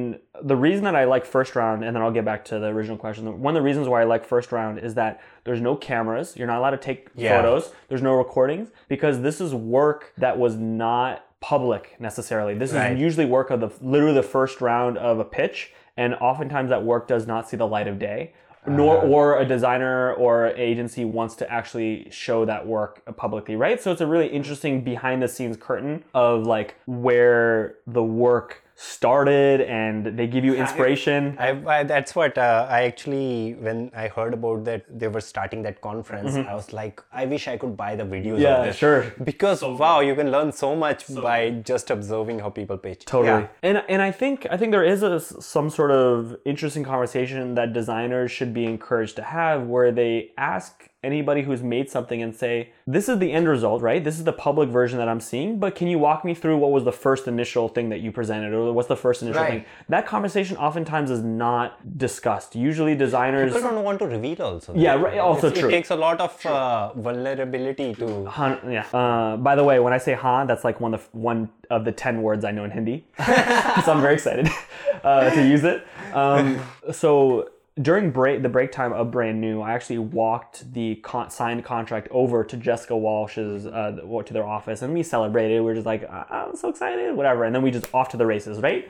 [0.51, 2.97] the reason that I like first round and then I'll get back to the original
[2.97, 6.35] question one of the reasons why I like first round is that there's no cameras
[6.37, 7.37] you're not allowed to take Yeah.
[7.41, 12.91] photos there's no recordings because this is work that was not public necessarily this Right.
[12.93, 16.83] is usually work of the literally the first round of a pitch and oftentimes that
[16.83, 18.33] work does not see the light of day
[18.67, 19.07] nor Uh-huh.
[19.07, 24.01] or a designer or agency wants to actually show that work publicly right so it's
[24.01, 30.25] a really interesting behind the scenes curtain of like where the work started and they
[30.25, 34.85] give you inspiration I, I, that's what uh, I actually, when I heard about that
[34.89, 38.31] they were starting that conference, I was like, I wish I could buy the videos
[38.31, 38.41] Mm-hmm.
[38.41, 38.75] Yeah, of this.
[38.77, 39.13] sure.
[39.23, 43.05] Because wow, you can learn so much by just observing how people pitch.
[43.05, 43.41] Totally.
[43.43, 43.47] Yeah.
[43.61, 47.73] And and I think I think there is a, some sort of interesting conversation that
[47.73, 52.69] designers should be encouraged to have where they ask anybody who's made something and say,
[52.85, 54.03] this is the end result, right?
[54.03, 56.71] This is the public version that I'm seeing, but can you walk me through what
[56.71, 59.51] was the first initial thing that you presented or what's the first initial Right.
[59.51, 59.65] thing?
[59.89, 62.55] That conversation oftentimes is not discussed.
[62.55, 64.75] Usually designers People don't want to reveal also.
[64.75, 65.69] Yeah, right, also It's- true.
[65.69, 68.25] It takes a lot of uh, vulnerability to.
[68.25, 68.85] Han, yeah.
[68.93, 71.83] Uh, by the way, when I say Han, that's like one of the, one of
[71.83, 74.47] the ten words I know in Hindi, so I'm very excited
[75.03, 75.83] uh, to use it.
[76.13, 76.59] Um,
[76.91, 77.49] so
[77.79, 82.09] during break, the break time of Brand New, I actually walked the con- signed contract
[82.11, 83.91] over to Jessica Walsh's uh,
[84.25, 85.55] to their office, and we celebrated.
[85.55, 88.17] We were just like, "Ah, I'm so excited, whatever, and then we just off to
[88.17, 88.89] the races, right?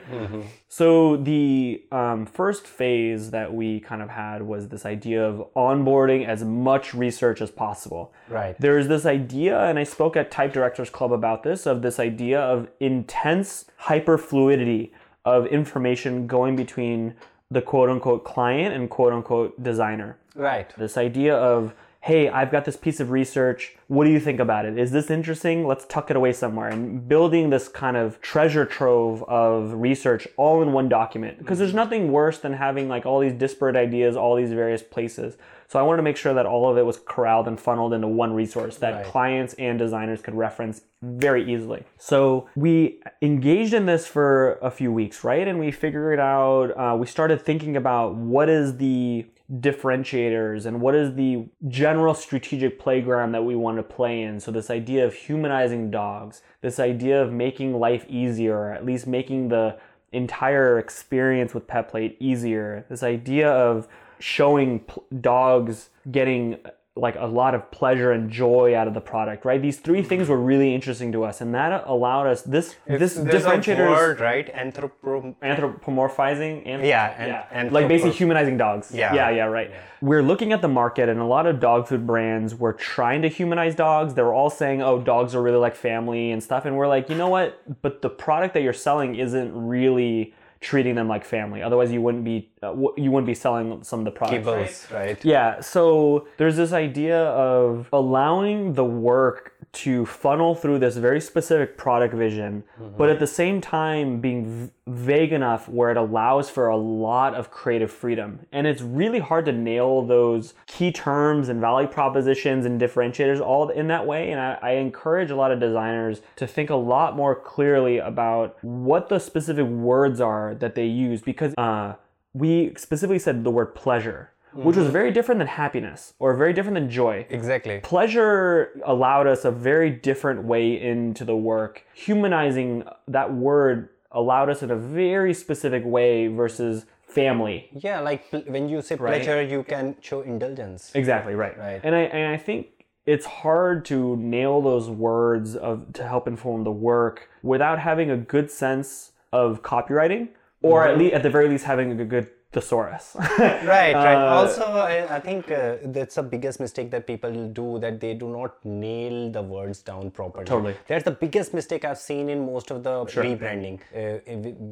[0.68, 6.26] So the um, first phase that we kind of had was this idea of onboarding
[6.26, 8.12] as much research as possible.
[8.28, 8.56] Right.
[8.58, 12.40] There's this idea, and I spoke at Type Directors Club about this, of this idea
[12.40, 14.90] of intense hyperfluidity
[15.24, 17.14] of information going between
[17.52, 20.16] the quote unquote client and quote unquote designer.
[20.34, 20.74] Right.
[20.78, 23.76] This idea of, hey, I've got this piece of research.
[23.88, 24.78] What do you think about it?
[24.78, 25.66] Is this interesting?
[25.66, 26.68] Let's tuck it away somewhere.
[26.68, 31.38] And building this kind of treasure trove of research all in one document.
[31.38, 35.36] Because there's nothing worse than having like all these disparate ideas, all these various places.
[35.72, 38.06] So I wanted to make sure that all of it was corralled and funneled into
[38.06, 39.04] one resource that Right.
[39.06, 41.84] clients and designers could reference very easily.
[41.96, 45.48] So we engaged in this for a few weeks, right?
[45.48, 50.94] And we figured out, uh, we started thinking about what is the differentiators and what
[50.94, 54.40] is the general strategic playground that we want to play in.
[54.40, 59.06] So this idea of humanizing dogs, this idea of making life easier, or at least
[59.06, 59.78] making the
[60.12, 63.88] entire experience with Pet Plate easier this idea of
[64.22, 66.56] showing pl- dogs getting
[66.94, 70.28] like a lot of pleasure and joy out of the product right these three things
[70.28, 74.20] were really interesting to us and that allowed us this this There's a differentiator word,
[74.20, 74.46] right?
[74.54, 75.34] Anthropo.
[75.42, 79.14] anthropomorphizing and Yeah, and- like basically humanizing dogs Yeah.
[79.14, 79.70] yeah yeah right
[80.02, 83.28] we're looking at the market and a lot of dog food brands were trying to
[83.28, 86.76] humanize dogs they were all saying oh dogs are really like family and stuff and
[86.76, 91.08] we're like you know what but the product that you're selling isn't really treating them
[91.08, 94.86] like family otherwise you wouldn't be uh, you wouldn't be selling some of the products
[94.92, 95.24] right?
[95.24, 101.78] Yeah, so there's this idea of allowing the work to funnel through this very specific
[101.78, 102.62] product vision,
[102.98, 107.34] but at the same time being v- vague enough where it allows for a lot
[107.34, 108.40] of creative freedom.
[108.52, 113.70] And it's really hard to nail those key terms and value propositions and differentiators all
[113.70, 114.30] in that way.
[114.30, 118.58] And I, I encourage a lot of designers to think a lot more clearly about
[118.62, 121.94] what the specific words are that they use because uh,
[122.34, 124.92] we specifically said the word pleasure, which was mm-hmm.
[124.92, 127.26] very different than happiness or very different than joy.
[127.30, 127.80] Exactly.
[127.80, 131.84] Pleasure allowed us a very different way into the work.
[131.94, 137.68] Humanizing that word allowed us in a very specific way versus family.
[137.72, 139.22] Yeah, like pl- when you say Right.
[139.22, 140.92] pleasure, you can show indulgence.
[140.94, 141.56] Exactly right.
[141.58, 141.80] Right.
[141.82, 142.66] And I and I think
[143.04, 148.16] it's hard to nail those words of to help inform the work without having a
[148.16, 150.28] good sense of copywriting,
[150.62, 151.00] or at mm-hmm.
[151.00, 153.16] least at the very least having a good thesaurus.
[153.72, 154.14] Right, right.
[154.14, 158.14] Uh, also, I, I think uh, that's the biggest mistake that people do that they
[158.14, 160.44] do not nail the words down properly.
[160.44, 160.76] Totally.
[160.86, 164.20] That's the biggest mistake I've seen in most of the rebranding uh,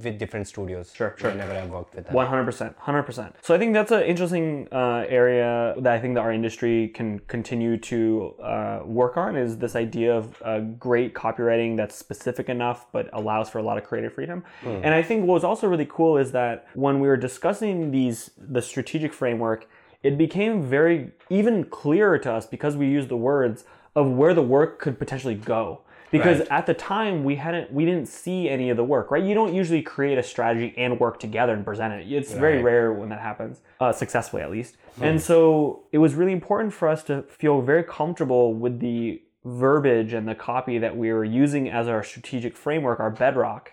[0.02, 0.92] with, different studios.
[0.94, 1.30] Sure, sure.
[1.30, 2.14] Whenever I've worked with them.
[2.14, 3.34] One hundred percent, hundred percent.
[3.42, 7.20] So I think that's an interesting uh, area that I think that our industry can
[7.20, 12.86] continue to uh, work on is this idea of uh, great copywriting that's specific enough
[12.92, 14.44] but allows for a lot of creative freedom.
[14.64, 18.30] And I think what was also really cool is that when we were discussing these
[18.38, 19.68] the strategic framework,
[20.02, 23.64] it became very even clearer to us because we used the words
[23.94, 25.80] of where the work could potentially go.
[26.10, 26.50] Because Right.
[26.50, 29.22] at the time we hadn't we didn't see any of the work right?
[29.22, 32.12] You don't usually create a strategy and work together and present it.
[32.12, 34.76] It's very rare when that happens uh, successfully at least.
[35.00, 40.12] And so it was really important for us to feel very comfortable with the verbiage
[40.12, 43.72] and the copy that we were using as our strategic framework our bedrock.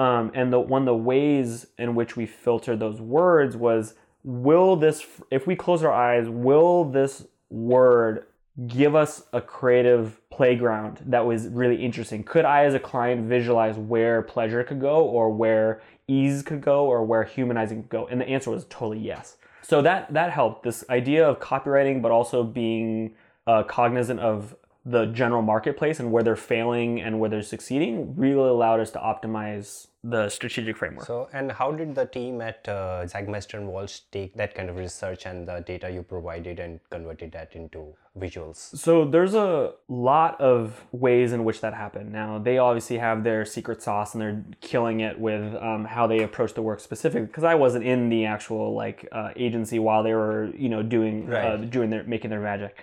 [0.00, 3.94] Um, and the one of the ways in which we filtered those words was
[4.24, 8.26] will this if we close our eyes will this word
[8.66, 12.24] give us a creative playground that was really interesting?
[12.24, 16.86] Could i as a client visualize where pleasure could go or where ease could go
[16.86, 18.06] or where humanizing could go?
[18.08, 19.36] And the answer was totally yes.
[19.62, 20.64] So that that helped.
[20.64, 23.14] This idea of copywriting but also being
[23.46, 24.56] uh, cognizant of
[24.88, 28.98] the general marketplace and where they're failing and where they're succeeding really allowed us to
[29.00, 31.04] optimize the strategic framework.
[31.04, 34.76] So, and how did the team at uh, Sagmeister and Walsh take that kind of
[34.76, 38.76] research and the data you provided and converted that into visuals?
[38.78, 42.12] So there's a lot of ways in which that happened.
[42.12, 46.22] Now they obviously have their secret sauce and they're killing it with um, how they
[46.22, 47.26] approach the work specifically.
[47.26, 51.32] Because I wasn't in the actual like uh, agency while they were you know doing
[51.32, 52.76] uh, doing their making their magic.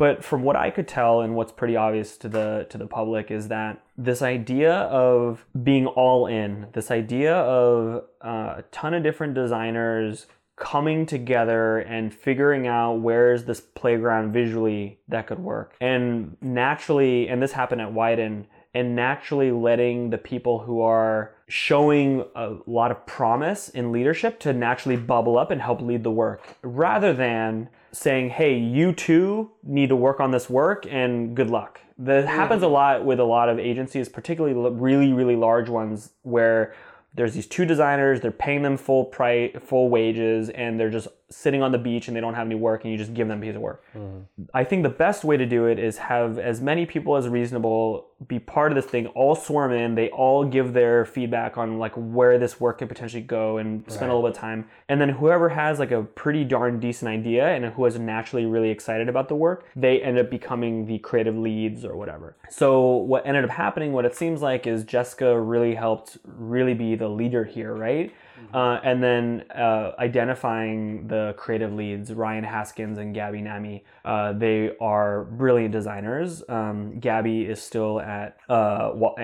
[0.00, 3.30] But from what I could tell and what's pretty obvious to the to the public
[3.30, 9.02] is that this idea of being all in, this idea of uh, a ton of
[9.02, 10.24] different designers
[10.56, 15.76] coming together and figuring out where's this playground visually that could work.
[15.82, 22.24] And naturally, and this happened at Wieden, and naturally letting the people who are showing
[22.34, 26.56] a lot of promise in leadership to naturally bubble up and help lead the work
[26.62, 31.80] rather than saying, hey, you too need to work on this work and good luck.
[31.98, 36.74] That happens a lot with a lot of agencies, particularly really, really large ones where
[37.14, 41.62] there's these two designers, they're paying them full price, full wages, and they're just sitting
[41.62, 43.42] on the beach and they don't have any work, and you just give them a
[43.42, 43.84] piece of work.
[43.96, 44.24] Mm.
[44.52, 48.10] I think the best way to do it is have as many people as reasonable
[48.26, 51.92] be part of this thing, all swarm in, they all give their feedback on like
[51.94, 54.66] where this work could potentially go and spend a little bit of time.
[54.90, 58.68] And then whoever has like a pretty darn decent idea and who is naturally really
[58.68, 62.36] excited about the work, they end up becoming the creative leads or whatever.
[62.50, 66.96] So what ended up happening, what it seems like is Jessica really helped really be
[66.96, 68.12] the leader here, right?
[68.52, 73.84] Uh, and then uh, identifying the creative leads, Ryan Haskins and Gabby Nami.
[74.04, 76.42] Uh, they are brilliant designers.
[76.48, 79.16] Um, Gabby is still at uh, Wal-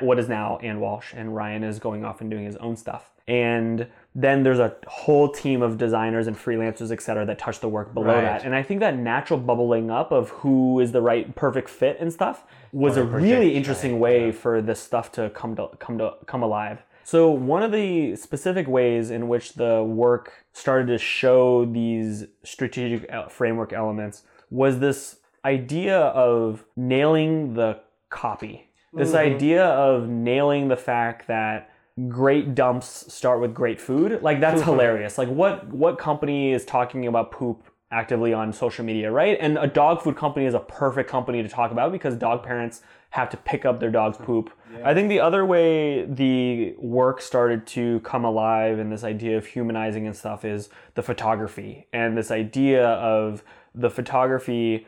[0.00, 3.10] what is now And Walsh, and Ryan is going off and doing his own stuff.
[3.28, 7.68] And then there's a whole team of designers and freelancers, et cetera, that touch the
[7.68, 8.22] work below Right.
[8.22, 8.44] that.
[8.44, 12.12] And I think that natural bubbling up of who is the right perfect fit and
[12.12, 16.42] stuff was a really interesting way for this stuff to come to come to come
[16.42, 16.84] alive.
[17.06, 23.08] So one of the specific ways in which the work started to show these strategic
[23.30, 27.78] framework elements was this idea of nailing the
[28.10, 28.72] copy.
[28.92, 29.34] This mm-hmm.
[29.34, 31.70] idea of nailing the fact that
[32.08, 34.20] great dumps start with great food.
[34.20, 34.72] Like that's mm-hmm.
[34.72, 35.16] hilarious.
[35.16, 39.38] Like what what company is talking about poop actively on social media, right?
[39.40, 42.82] And a dog food company is a perfect company to talk about because dog parents
[43.16, 44.50] have to pick up their dog's poop.
[44.84, 49.46] I think the other way the work started to come alive and this idea of
[49.46, 53.42] humanizing and stuff is the photography and this idea of
[53.74, 54.86] the photography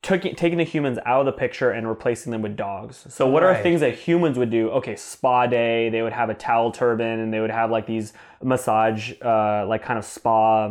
[0.00, 3.06] took, taking the humans out of the picture and replacing them with dogs.
[3.10, 4.70] So what are things that humans would do?
[4.70, 8.14] Okay, spa day, they would have a towel turban and they would have like these
[8.42, 10.70] massage uh, like kind of spa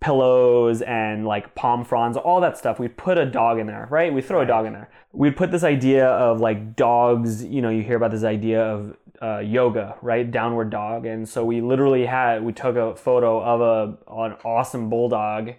[0.00, 2.78] pillows and like palm fronds, all that stuff.
[2.78, 4.12] We'd put a dog in there, right?
[4.12, 4.90] We'd throw a dog in there.
[5.12, 8.96] We'd put this idea of like dogs, you know, you hear about this idea of
[9.22, 10.30] uh, yoga, right?
[10.30, 11.06] Downward dog.
[11.06, 15.52] And so we literally had, we took a photo of a, an awesome bulldog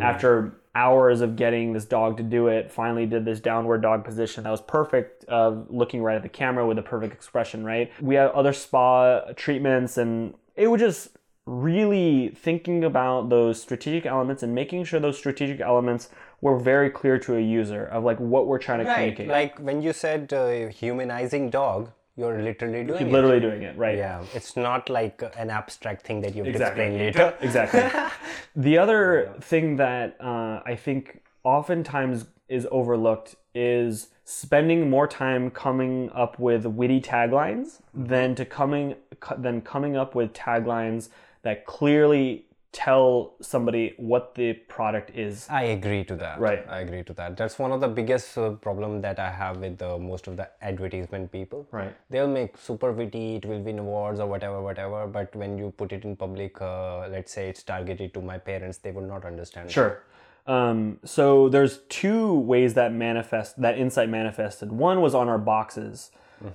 [0.00, 4.44] after hours of getting this dog to do it, finally did this downward dog position
[4.44, 7.92] that was perfect, uh, looking right at the camera with a perfect expression, right?
[8.00, 11.10] We had other spa treatments, and it would just
[11.46, 16.08] really thinking about those strategic elements and making sure those strategic elements
[16.40, 18.94] were very clear to a user of like what we're trying to Right.
[18.94, 19.28] communicate.
[19.28, 23.12] Like when you said uh, humanizing dog, you're literally doing it.
[23.12, 23.98] Literally doing it, right?
[23.98, 26.84] Yeah, it's not like an abstract thing that you have Exactly.
[26.84, 27.36] to explain later.
[27.40, 28.00] exactly.
[28.56, 36.10] the other thing that uh, I think oftentimes is overlooked is spending more time coming
[36.14, 38.94] up with witty taglines than to coming
[39.38, 41.08] than coming up with taglines
[41.44, 45.46] that clearly tell somebody what the product is.
[45.48, 46.40] I agree to that.
[46.40, 46.66] Right.
[46.68, 47.36] I agree to that.
[47.36, 50.50] That's one of the biggest uh, problem that I have with uh, most of the
[50.60, 51.68] advertisement people.
[51.70, 51.94] Right.
[52.10, 55.06] They'll make super witty, it will win awards or whatever, whatever.
[55.06, 58.78] But when you put it in public, uh, let's say it's targeted to my parents,
[58.78, 59.70] they will not understand.
[59.70, 60.02] Sure.
[60.46, 64.72] Um, so there's two ways that manifest that insight manifested.
[64.72, 66.10] One was on our boxes.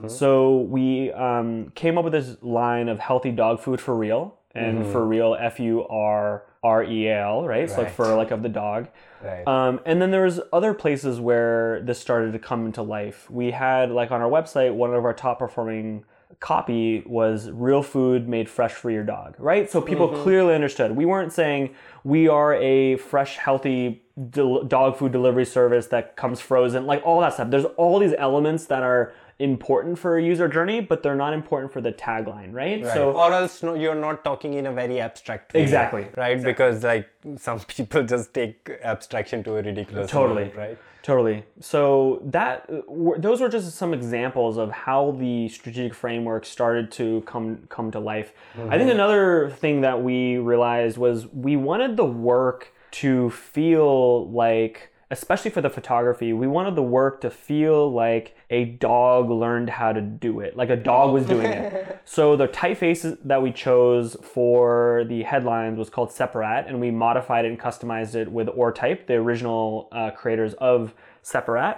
[0.06, 4.86] So we um, came up with this line of healthy dog food for real, and
[4.86, 7.70] for real, F U R R E A L, right?
[7.70, 8.88] So like fur like of the dog.
[9.24, 9.47] Right.
[9.47, 13.30] Um, and then there was other places where this started to come into life.
[13.30, 16.06] We had like on our website, one of our top performing
[16.39, 19.70] copy was real food made fresh for your dog, right?
[19.70, 20.95] So people clearly understood.
[20.95, 26.39] We weren't saying we are a fresh, healthy del- dog food delivery service that comes
[26.39, 27.50] frozen, like all that stuff.
[27.50, 31.72] There's all these elements that are important for a user journey, but they're not important
[31.72, 32.84] for the tagline, right?
[32.84, 32.94] Right.
[32.94, 35.62] So or else no, you're not talking in a very abstract way.
[35.62, 36.08] Exactly.
[36.18, 36.34] Right?
[36.34, 36.52] exactly.
[36.52, 40.52] Because like some people just take abstraction to a ridiculous Totally.
[40.56, 40.78] right?
[41.02, 41.46] Totally.
[41.62, 42.70] So that
[43.18, 48.00] those were just some examples of how the strategic framework started to come come to
[48.00, 48.34] life.
[48.56, 48.90] I think mm-hmm.
[48.92, 55.62] another thing that we realized was we wanted the work to feel like especially for
[55.62, 60.39] the photography, we wanted the work to feel like a dog learned how to do
[60.39, 61.95] it, like a dog was doing it.
[62.05, 67.45] So the typeface that we chose for the headlines was called Separat, and we modified
[67.45, 71.78] it and customized it with OrType, the original uh, creators of Separat,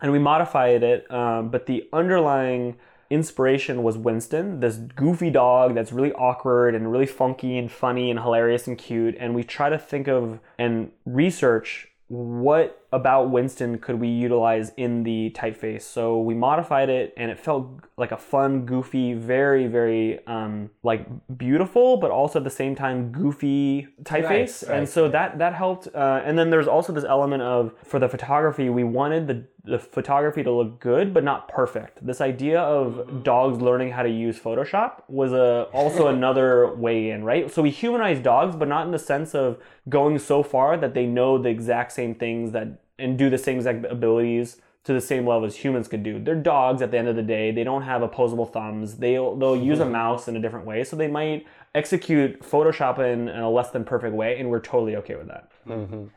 [0.00, 1.08] and we modified it.
[1.12, 2.76] Um, but the underlying
[3.10, 8.18] inspiration was Winston, this goofy dog that's really awkward and really funky and funny and
[8.18, 9.14] hilarious and cute.
[9.18, 15.02] And we try to think of and research what about Winston could we utilize in
[15.02, 15.82] the typeface.
[15.82, 17.68] So we modified it and it felt
[17.98, 23.12] like a fun, goofy, very, very um, like beautiful, but also at the same time
[23.12, 24.62] goofy typeface.
[24.62, 25.88] Right, right, and so that that helped.
[25.94, 29.78] Uh, and then there's also this element of for the photography, we wanted the the
[29.78, 32.04] photography to look good but not perfect.
[32.04, 37.22] This idea of dogs learning how to use Photoshop was a also another way in,
[37.22, 37.50] right?
[37.50, 39.58] So we humanize dogs, but not in the sense of
[39.88, 43.56] going so far that they know the exact same things that and do the same
[43.56, 46.18] exact abilities to the same level as humans could do.
[46.18, 47.50] They're dogs at the end of the day.
[47.50, 48.96] They don't have opposable thumbs.
[48.96, 53.28] They'll they'll use a mouse in a different way, so they might execute Photoshop in,
[53.28, 55.50] in a less than perfect way, and we're totally okay with that.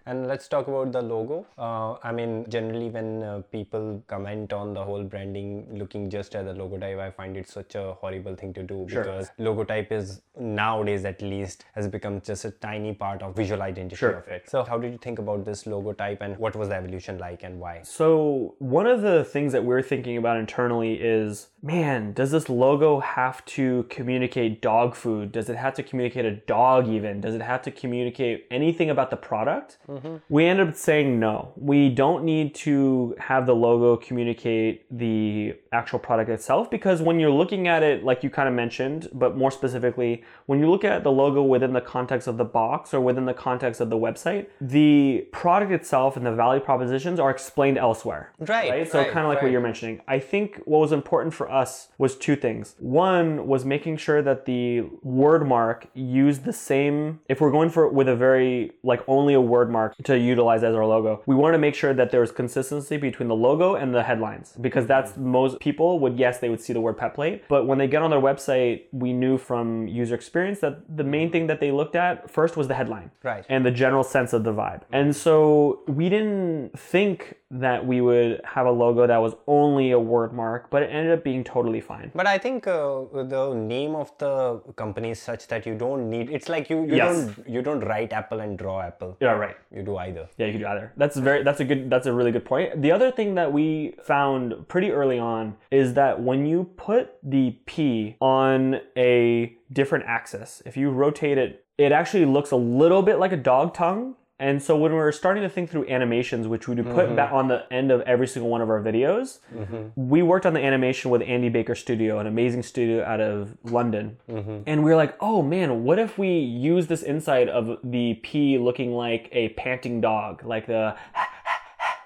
[0.06, 1.46] And let's talk about the logo.
[1.58, 6.48] Uh, I mean, generally, when uh, people comment on the whole branding looking just as
[6.48, 11.06] a logotype, I find it such a horrible thing to do because logotype is nowadays,
[11.06, 14.50] at least, has become just a tiny part of visual identity of it.
[14.50, 17.60] So, how did you think about this logotype and what was the evolution like and
[17.60, 17.82] why?
[17.84, 23.00] So, one of the things that we're thinking about internally is man, does this logo
[23.00, 25.32] have to communicate dog food?
[25.32, 27.22] Does it have to communicate a dog, even?
[27.22, 29.41] Does it have to communicate anything about the product?
[29.88, 30.18] Mm-hmm.
[30.30, 31.54] We ended up saying no.
[31.56, 37.32] We don't need to have the logo communicate the actual product itself because when you're
[37.32, 41.04] looking at it, like you kind of mentioned, but more specifically, when you look at
[41.04, 44.48] the logo within the context of the box or within the context of the website,
[44.60, 48.34] the product itself and the value propositions are explained elsewhere.
[48.40, 48.92] Right, right?
[48.92, 50.02] So right, kind of like what you're mentioning.
[50.08, 52.76] I think what was important for us was two things.
[52.80, 57.88] One was making sure that the word mark used the same if we're going for
[57.88, 61.22] with a very like only a word mark to utilize as our logo.
[61.26, 64.86] We want to make sure that there's consistency between the logo and the headlines because
[64.86, 65.28] that's mm-hmm.
[65.28, 68.02] most people would yes they would see the word pet plate, but when they get
[68.02, 71.96] on their website, we knew from user experience that the main thing that they looked
[71.96, 73.46] at first was the headline Right.
[73.48, 74.82] and the general sense of the vibe.
[74.92, 80.00] And so we didn't think that we would have a logo that was only a
[80.00, 82.10] word mark, but it ended up being totally fine.
[82.16, 86.30] But I think uh, the name of the company is such that you don't need.
[86.32, 87.16] It's like you, you Yes.
[87.16, 89.18] don't you don't write Apple and draw Apple.
[89.20, 89.58] Yeah, right.
[89.76, 90.28] You do either.
[90.38, 90.94] Yeah, you do either.
[90.98, 92.82] That's very that's a good that's a really good point.
[92.82, 97.52] The other thing that we found pretty early on is that when you put the
[97.66, 103.20] P on a different axis, if you rotate it, it actually looks a little bit
[103.20, 104.16] like a dog tongue.
[104.40, 107.16] And so when we are starting to think through animations, which we do put mm-hmm.
[107.16, 109.90] back on the end of every single one of our videos, mm-hmm.
[109.96, 114.18] we worked on the animation with Andy Baker Studio, an amazing studio out of London.
[114.28, 114.64] Mm-hmm.
[114.66, 118.58] And we were like, oh man, what if we use this insight of the P
[118.58, 120.96] looking like a panting dog, like the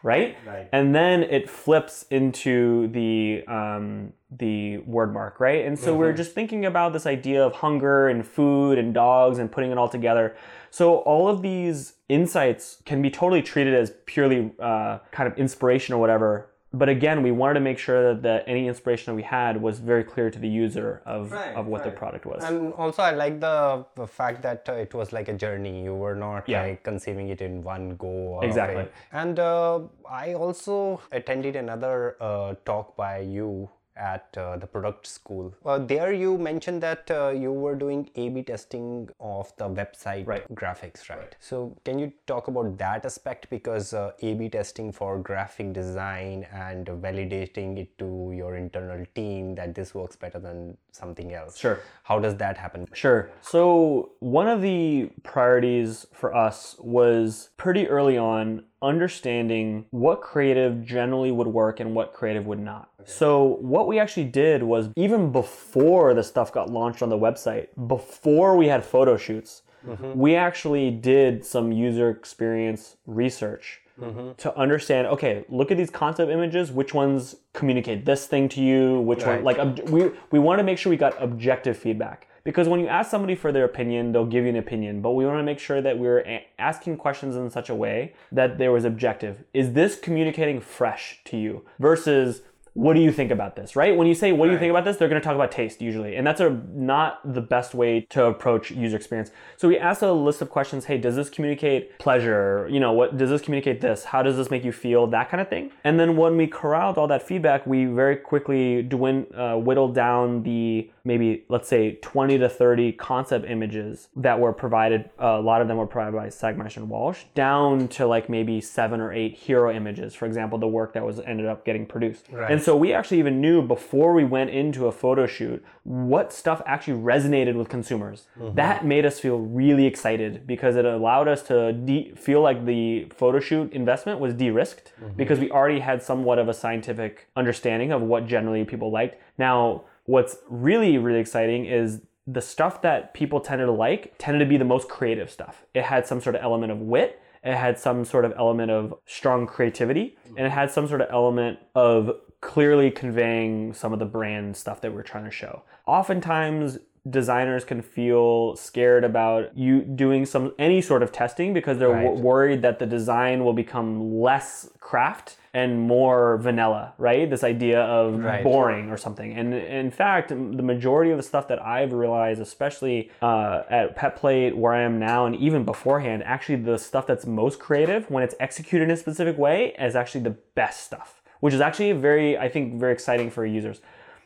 [0.05, 0.37] right?
[0.45, 0.69] Right.
[0.71, 5.65] And then it flips into the um, the word mark, right?
[5.65, 9.51] And so we're just thinking about this idea of hunger and food and dogs and
[9.51, 10.35] putting it all together.
[10.69, 15.95] So all of these insights can be totally treated as purely uh, kind of inspiration
[15.95, 16.51] or whatever.
[16.77, 19.79] But again, we wanted to make sure that, that any inspiration that we had was
[19.79, 22.43] very clear to the user of, Right, of what the product was.
[22.43, 25.83] And also, I like the, the fact that uh, it was like a journey.
[25.83, 26.63] You were not Yeah.
[26.63, 28.41] like conceiving it in one go.
[28.43, 28.85] Exactly.
[29.13, 35.53] And uh, I also attended another uh, talk by you at uh, the product school.
[35.65, 40.43] Uh, there, you mentioned that uh, you were doing A/B testing of the website Right.
[40.53, 41.35] graphics, right?
[41.39, 46.85] So, can you talk about that aspect because uh, A/B testing for graphic design and
[46.85, 51.57] validating it to your internal team that this works better than something else?
[51.57, 51.79] Sure.
[52.03, 52.87] How does that happen?
[52.93, 53.29] Sure.
[53.41, 61.31] So, one of the priorities for us was pretty early on understanding what creative generally
[61.31, 62.89] would work and what creative would not.
[63.05, 67.67] So, what we actually did was even before the stuff got launched on the website,
[67.87, 70.17] before we had photo shoots, mm-hmm.
[70.17, 74.31] we actually did some user experience research mm-hmm.
[74.37, 75.07] to understand.
[75.07, 76.71] Okay, look at these concept images.
[76.71, 79.01] Which ones communicate this thing to you?
[79.01, 79.43] Which one?
[79.43, 82.27] Like ob- we we want to make sure we got objective feedback.
[82.45, 85.01] Because when you ask somebody for their opinion, they'll give you an opinion.
[85.01, 88.13] But we want to make sure that we're a- asking questions in such a way
[88.31, 89.43] that there was objective.
[89.53, 91.65] Is this communicating fresh to you?
[91.79, 92.43] Versus
[92.75, 93.95] what do you think about this right?
[93.95, 95.81] When you say what do you think about this they're going to talk about taste
[95.81, 99.31] usually and that's a not the best way to approach user experience.
[99.55, 102.67] So we asked a list of questions hey does this communicate pleasure?
[102.69, 104.03] You know what does this communicate this?
[104.03, 105.07] How does this make you feel?
[105.07, 105.71] That kind of thing.
[105.85, 110.43] And then when we corralled all that feedback we very quickly dwin- uh, whittled down
[110.43, 115.69] the maybe let's say 20 to 30 concept images that were provided a lot of
[115.69, 119.73] them were provided by Sagmeister and Walsh down to like maybe seven or eight hero
[119.73, 122.27] images for example the work that was ended up getting produced.
[122.51, 126.63] And so we actually even knew before we went into a photo shoot what stuff
[126.65, 128.25] actually resonated with consumers.
[128.39, 128.55] Mm-hmm.
[128.55, 133.05] That made us feel really excited because it allowed us to de- feel like the
[133.15, 135.15] photo shoot investment was de-risked mm-hmm.
[135.15, 139.21] because we already had somewhat of a scientific understanding of what generally people liked.
[139.37, 144.45] Now what's really really exciting is the stuff that people tended to like tended to
[144.45, 145.63] be the most creative stuff.
[145.73, 147.21] It had some sort of element of wit.
[147.43, 150.17] It had some sort of element of strong creativity.
[150.25, 150.37] Mm-hmm.
[150.37, 152.11] And it had some sort of element of
[152.53, 156.77] clearly conveying some of the brand stuff that we're trying to show oftentimes
[157.09, 162.03] designers can feel scared about you doing some any sort of testing because they're Right.
[162.05, 167.81] w- worried that the design will become less craft and more vanilla right this idea
[167.81, 168.43] of Right.
[168.43, 170.35] boring or something and in fact the
[170.73, 174.99] majority of the stuff that i've realized especially uh, at pet plate where i am
[174.99, 178.97] now and even beforehand actually the stuff that's most creative when it's executed in a
[178.97, 183.29] specific way is actually the best stuff which is actually very i think very exciting
[183.35, 183.77] for users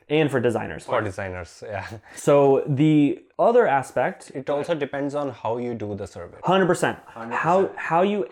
[0.09, 1.87] and for designers For designers, yeah.
[2.15, 6.37] so the other aspect It also depends on how you do the survey.
[6.43, 6.97] Hundred percent.
[7.45, 8.25] How how you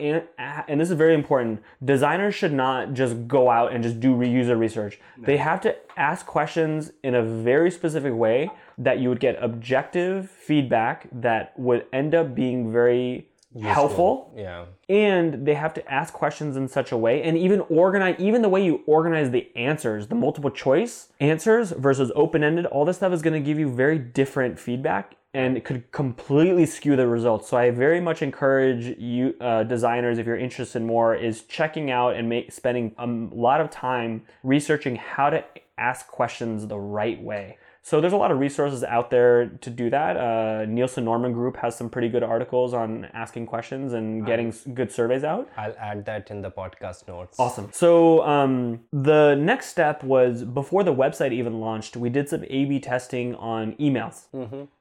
[0.68, 1.62] and this is very important.
[1.94, 5.00] Designers should not just go out and just do re- user research.
[5.30, 5.76] They have to
[6.10, 8.50] ask questions in a very specific way
[8.80, 13.28] that you would get objective feedback that would end up being very
[13.60, 14.34] helpful.
[14.36, 14.66] Yeah.
[14.90, 18.50] and they have to ask questions in such a way and even organize even the
[18.50, 23.22] way you organize the answers the multiple choice answers versus open-ended all this stuff is
[23.22, 27.50] going to give you very different feedback and it could completely skew the results.
[27.50, 32.16] So i very much encourage you uh, designers if you're interested more is checking out
[32.16, 35.44] and make, spending a lot of time researching how to
[35.78, 37.58] ask questions the right way
[37.88, 40.18] so there's a lot of resources out there to do that.
[40.18, 44.92] Uh, Nielsen Norman Group has some pretty good articles on asking questions and getting good
[44.92, 45.48] surveys out.
[45.56, 47.40] I'll add that in the podcast notes.
[47.40, 47.70] Awesome.
[47.72, 52.82] So um, the next step was before the website even launched, we did some A/B
[52.82, 54.26] testing on emails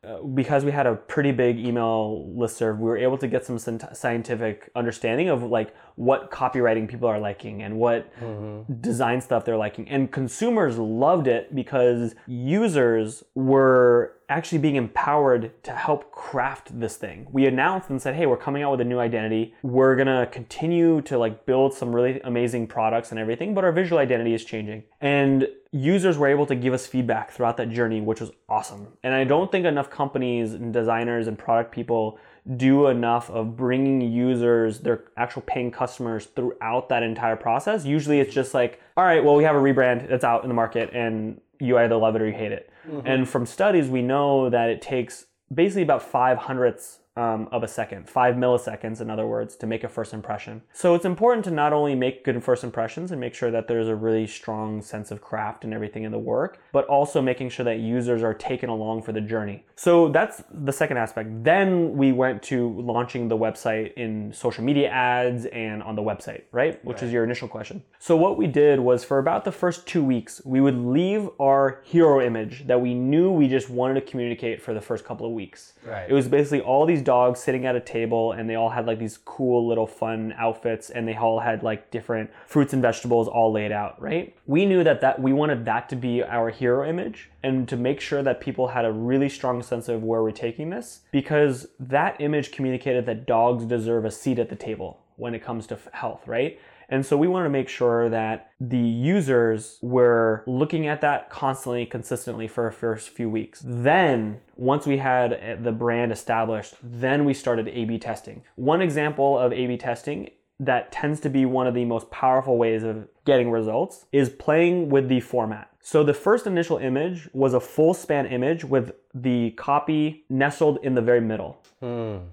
[0.03, 2.79] uh, because we had a pretty big email listserv.
[2.79, 7.63] We were able to get some scientific understanding of like what copywriting people are liking
[7.63, 8.73] and what mm-hmm.
[8.81, 15.73] design stuff they're liking, and consumers loved it because users were actually being empowered to
[15.73, 17.27] help craft this thing.
[17.31, 19.55] We announced and said, "Hey, we're coming out with a new identity.
[19.63, 23.73] We're going to continue to like build some really amazing products and everything, but our
[23.73, 28.01] visual identity is changing." And users were able to give us feedback throughout that journey,
[28.01, 28.89] which was awesome.
[29.03, 32.19] And I don't think enough companies and designers and product people
[32.57, 37.85] do enough of bringing users, their actual paying customers throughout that entire process.
[37.85, 40.55] Usually it's just like, all right, well, we have a rebrand that's out in the
[40.55, 42.71] market and you either love it or you hate it.
[42.89, 43.07] Mm-hmm.
[43.07, 47.69] And from studies, we know that it takes basically about five hundredths um, of a
[47.69, 50.63] second, five milliseconds, in other words, to make a first impression.
[50.73, 53.89] So it's important to not only make good first impressions and make sure that there's
[53.89, 57.65] a really strong sense of craft and everything in the work, but also making sure
[57.65, 59.65] that users are taken along for the journey.
[59.77, 61.45] So that's the second aspect.
[61.45, 66.43] Then we went to launching the website in social media ads and on the website,
[66.53, 66.83] right?
[66.85, 67.83] Which is your initial question.
[67.99, 71.81] So what we did was for about the first two weeks, we would leave our
[71.85, 75.33] hero image that we knew we just wanted to communicate for the first couple of
[75.33, 75.75] weeks.
[75.85, 76.09] Right.
[76.09, 78.99] It was basically all these dogs sitting at a table and they all had like
[78.99, 83.51] these cool little fun outfits and they all had like different fruits and vegetables all
[83.51, 84.37] laid out, right?
[84.47, 88.01] We knew that that we wanted that to be our hero image and to make
[88.01, 92.21] sure that people had a really strong sense of where we're taking this because that
[92.21, 96.27] image communicated that dogs deserve a seat at the table when it comes to health,
[96.27, 96.59] right?
[96.89, 101.85] And so we wanted to make sure that the users were looking at that constantly,
[101.87, 103.63] consistently for the first few weeks.
[103.65, 108.43] Then, once we had uh, the brand established, then we started A B testing.
[108.55, 112.57] One example of A B testing that tends to be one of the most powerful
[112.57, 115.71] ways of getting results is playing with the format.
[115.81, 120.95] So the first initial image was a full span image with the copy nestled in
[120.95, 121.59] the very middle.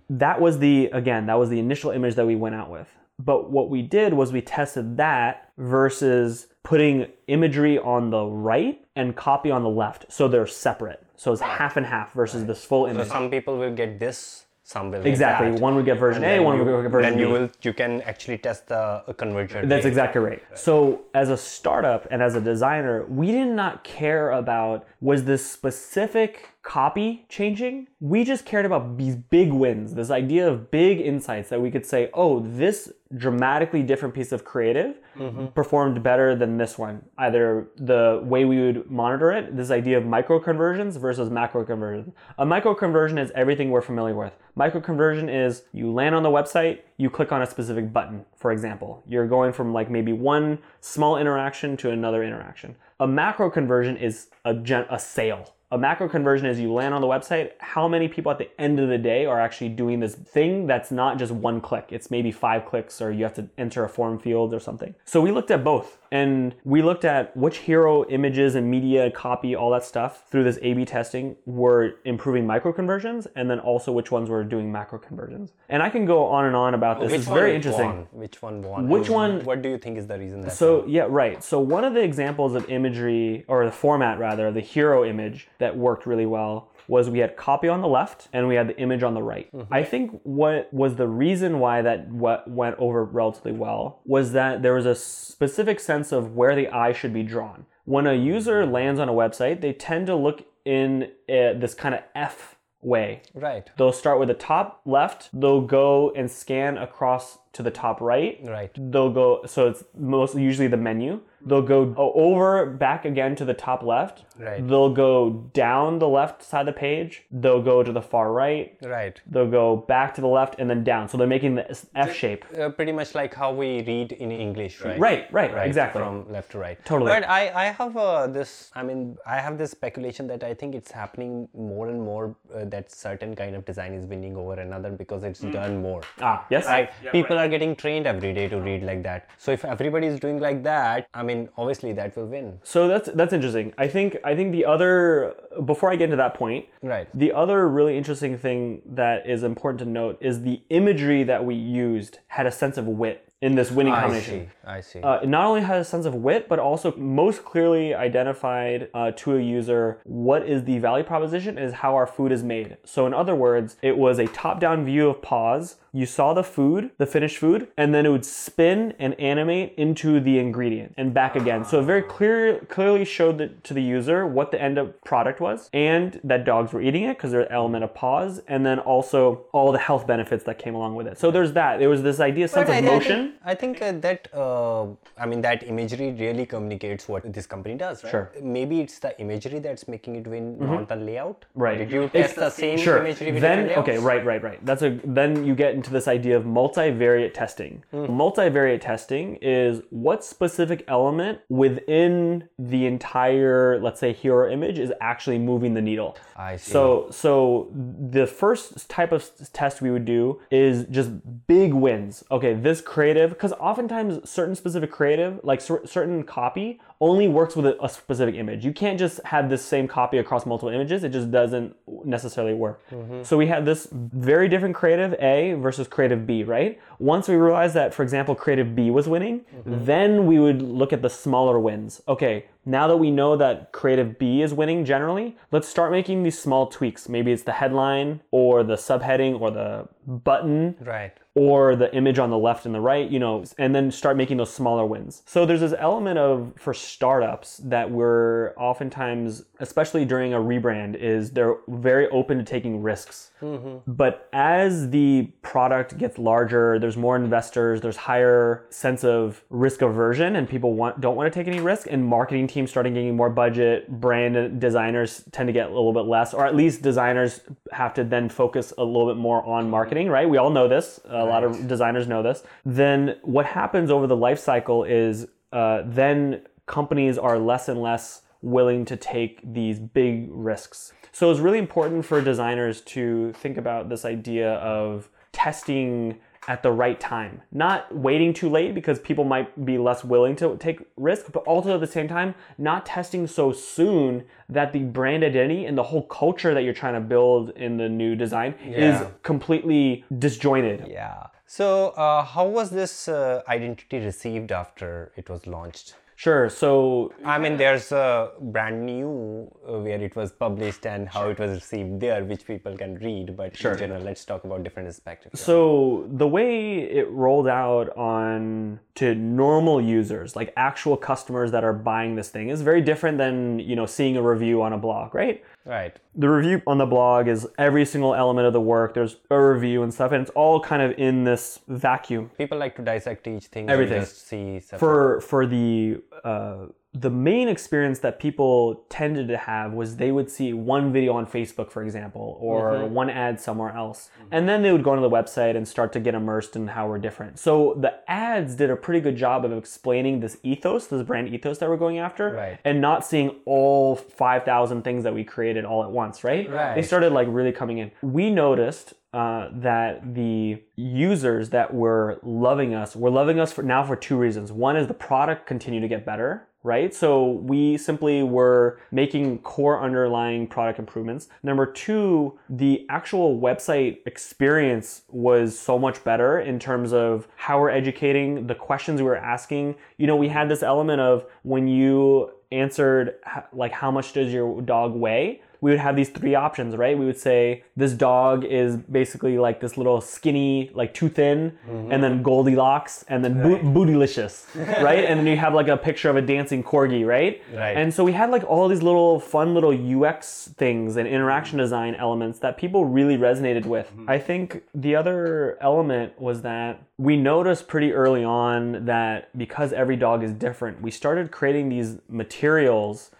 [0.10, 2.88] That was the again, that was the initial image that we went out with.
[3.20, 9.16] But what we did was we tested that versus putting imagery on the right and
[9.16, 10.06] copy on the left.
[10.10, 11.06] So they're separate.
[11.16, 13.08] So it's half and half versus this full image.
[13.08, 15.52] So some people will get this, some will get exactly.
[15.52, 15.60] that.
[15.60, 17.24] One would get version And A, one you- would get version Then B.
[17.26, 19.70] you will you can actually test the conversion.
[19.70, 19.90] That's rate.
[19.90, 20.42] exactly right.
[20.56, 25.46] So, as a startup and as a designer, we did not care about was this
[25.46, 27.88] specific copy changing.
[28.00, 31.86] We just cared about these big wins, this idea of big insights that we could
[31.86, 35.48] say, oh, this dramatically different piece of creative mm-hmm.
[35.48, 37.04] performed better than this one.
[37.18, 42.14] Either the way we would monitor it, this idea of micro conversions versus macro conversions.
[42.38, 44.34] A micro conversion is everything we're familiar with.
[44.56, 48.52] Micro conversion is you land on the website, you click on a specific button, for
[48.52, 49.04] example.
[49.08, 52.76] You're going from like maybe one small interaction to another interaction.
[53.00, 55.54] A macro conversion is a, gen- a sale.
[55.74, 58.80] A macro conversion is you land on the website, how many people at the end
[58.80, 61.88] of the day are actually doing this thing that's not just one click.
[61.90, 64.94] It's maybe five clicks or you have to enter a form field or something.
[65.04, 69.56] So we looked at both and we looked at which hero images and media copy,
[69.56, 73.92] all that stuff through this A B testing were improving micro conversions and then also
[73.92, 75.54] which ones were doing macro conversions.
[75.70, 77.12] And I can go on and on about this.
[77.12, 77.88] Which it's very interesting.
[77.88, 78.08] Won?
[78.12, 78.88] Which one won?
[78.90, 80.52] Which one- What do you think is the reason that?
[80.52, 81.44] So yeah, right.
[81.44, 85.48] So one of the examples of imagery or the format rather, of the hero image
[85.58, 88.78] that worked really well was we had copy on the left and we had the
[88.78, 89.50] image on the right.
[89.72, 94.62] I think what was the reason why that what went over relatively well was that
[94.62, 97.66] there was a specific sense of where the eye should be drawn.
[97.86, 101.94] When a user lands on a website, they tend to look in uh, this kind
[101.96, 103.22] of F way.
[103.34, 108.02] right, They'll start with the top left, they'll go and scan across to the top
[108.02, 113.36] right, right, they'll go so it's most usually the menu they'll go over back again
[113.36, 114.26] to the top left.
[114.40, 114.68] Right.
[114.68, 117.24] they'll go down the left side of the page.
[117.32, 118.76] They'll go to the far right.
[118.84, 119.20] Right.
[119.30, 121.08] they'll go back to the left and then down.
[121.08, 121.66] So they're making the
[121.96, 122.44] F shape.
[122.60, 125.00] Uh, pretty much like how we read in English, right?
[125.00, 126.02] right right, Right, exactly.
[126.02, 126.78] from left to right.
[126.86, 127.12] Totally.
[127.12, 129.00] but i i have uh, this i mean
[129.36, 133.36] i have this speculation that i think it's happening more and more uh, that certain
[133.42, 136.02] kind of design is winning over another because it's done more.
[136.30, 136.66] Ah yes.
[136.66, 136.90] Right?
[137.12, 139.30] People are getting trained every day to read like that.
[139.38, 142.60] So if everybody is doing like that i mean obviously that will win.
[142.64, 143.74] So that's that's interesting.
[143.78, 145.36] I think i think the other
[145.66, 147.08] before i get into that point right.
[147.14, 151.56] The other really interesting thing that is important to note is the imagery that we
[151.56, 154.40] used had a sense of wit in this winning i combination.
[154.46, 157.44] see i see Uh, it not only has a sense of wit, but also most
[157.52, 162.32] clearly identified uh, to a user what is the value proposition is how our food
[162.32, 162.78] is made.
[162.86, 165.76] So, in other words, it was a top down view of pause.
[165.96, 170.20] You saw the food, the finished food, and then it would spin and animate into
[170.20, 171.66] the ingredient and back again.
[171.66, 175.40] So, it very clear, clearly showed the, to the user what the end of product
[175.42, 178.80] was and that dogs were eating it because there's an element of pause, and then
[178.80, 181.18] also all the health benefits that came along with it.
[181.20, 181.80] So, there's that.
[181.80, 183.33] There was this idea, sense But of I- I motion.
[183.46, 184.86] I think uh, that uh,
[185.18, 188.04] I mean that imagery really communicates what this company does.
[188.04, 188.12] Right?
[188.12, 188.32] Sure.
[188.36, 188.54] Mm-hmm.
[188.54, 191.46] Maybe it's the imagery that's making it win, not the layout.
[191.56, 191.78] Right.
[191.78, 192.98] Did you It's- test the same sure.
[192.98, 194.66] imagery with then okay, right, right, right.
[194.66, 197.84] That's a then you get into this idea of multivariate testing.
[197.92, 198.06] Hmm.
[198.06, 205.38] Multivariate testing is what specific element within the entire, let's say, hero image is actually
[205.40, 206.18] moving the needle.
[206.36, 206.72] I see.
[206.72, 211.12] So so the first type of test we would do is just
[211.48, 212.24] big wins.
[212.32, 217.66] Okay, this creative because oftentimes certain specific creative, like cer- certain copy, only works with
[217.66, 218.66] a, a specific image.
[218.66, 221.04] You can't just have this same copy across multiple images.
[221.04, 222.82] It just doesn't necessarily work.
[222.90, 223.24] Mm-hmm.
[223.24, 226.80] So we had this very different creative A versus creative B, right?
[227.00, 229.86] Once we realized that, for example, creative B was winning, mm-hmm.
[229.86, 232.02] then we would look at the smaller wins.
[232.08, 236.40] Okay, now that we know that creative B is winning generally, let's start making these
[236.40, 237.10] small tweaks.
[237.10, 241.14] Maybe it's the headline or the subheading or the button right.
[241.36, 244.38] or the image on the left and the right, you know, and then start making
[244.38, 245.24] those smaller wins.
[245.26, 251.32] So there's this element of for startups that we're oftentimes, especially during a rebrand, is
[251.32, 253.32] they're very open to taking risks.
[253.42, 253.92] Mm-hmm.
[253.92, 260.36] But as the product gets larger, there's more investors, there's higher sense of risk aversion,
[260.36, 261.88] and people want don't want to take any risk.
[261.90, 266.06] And marketing teams starting getting more budget, brand designers tend to get a little bit
[266.06, 270.10] less, or at least designers have to then focus a little bit more on marketing.
[270.10, 270.30] Right?
[270.30, 271.00] We all know this.
[271.06, 272.44] A lot of designers know this.
[272.66, 278.22] Then what happens over the life cycle is uh, then companies are less and less
[278.42, 280.94] willing to take these big risks.
[281.12, 286.72] So it's really important for designers to think about this idea of testing at the
[286.72, 291.32] right time, not waiting too late because people might be less willing to take risk,
[291.32, 295.78] but also at the same time, not testing so soon that the brand identity and
[295.78, 300.88] the whole culture that you're trying to build in the new design is completely disjointed.
[300.88, 301.28] Yeah.
[301.46, 305.96] So, uh, how was this uh, identity received after it was launched?
[306.16, 306.50] Sure.
[306.50, 311.40] So I mean, there's a brand new uh, where it was published and how it
[311.40, 313.36] was received there, which people can read.
[313.36, 315.40] But in general, let's talk about different perspectives.
[315.40, 321.74] So the way it rolled out on to normal users, like actual customers that are
[321.74, 325.14] buying this thing, is very different than you know seeing a review on a blog,
[325.16, 325.44] right?
[325.66, 325.98] Right.
[326.16, 328.94] The review on the blog is every single element of the work.
[328.94, 332.30] There's a review and stuff, and it's all kind of in this vacuum.
[332.38, 333.70] People like to dissect each thing.
[333.70, 333.98] Everything.
[333.98, 334.80] And just see separate.
[334.80, 340.30] For for the uh, the main experience that people tended to have was they would
[340.30, 344.12] see one video on Facebook, for example, or one ad somewhere else.
[344.30, 346.88] And then they would go onto the website and start to get immersed in how
[346.88, 347.40] we're different.
[347.40, 351.58] So the ads did a pretty good job of explaining this ethos, this brand ethos
[351.58, 352.60] that we're going after, Right.
[352.64, 356.48] and not seeing all 5,000 things that we created all at once, right?
[356.48, 356.76] Right.
[356.76, 357.92] They started like really coming in.
[358.04, 363.84] We noticed uh, that the users that were loving us were loving us for now
[363.84, 364.52] for two reasons.
[364.52, 366.94] One is the product continued to get better, right?
[366.94, 371.28] So we simply were making core underlying product improvements.
[371.44, 377.70] Number two, the actual website experience was so much better in terms of how we're
[377.70, 379.76] educating, the questions we were asking.
[379.98, 383.16] You know, we had this element of when you answered
[383.52, 386.98] like how much does your dog weigh we would have these three options right?
[386.98, 391.58] We would say this dog is basically like this little skinny like too thin
[391.90, 394.34] and then goldilocks and then bo- bootylicious
[394.84, 395.06] right?
[395.06, 397.42] And then you have like a picture of a dancing corgi right?
[397.54, 397.78] Right.
[397.78, 399.74] and so we had like all these little fun little
[400.04, 401.64] ux things and interaction mm-hmm.
[401.64, 403.88] design elements that people really resonated with.
[403.88, 404.10] Mm-hmm.
[404.10, 409.96] I think the other element was that we noticed pretty early on that because every
[409.96, 413.12] dog is different, we started creating these materials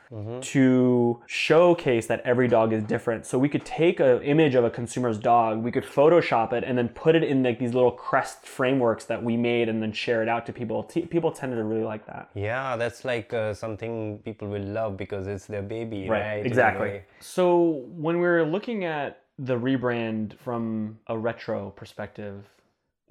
[0.42, 3.26] to showcase that every dog is different.
[3.26, 6.78] So we could take an image of a consumer's dog, we could Photoshop it, and
[6.78, 10.22] then put it in like these little crest frameworks that we made, and then share
[10.22, 10.84] it out to people.
[10.84, 12.30] T- people tended to really like that.
[12.36, 16.44] Yeah, that's like uh, something people will love because it's their baby, right?
[16.44, 17.02] A exactly.
[17.20, 22.46] So when we're looking at the rebrand from a retro perspective,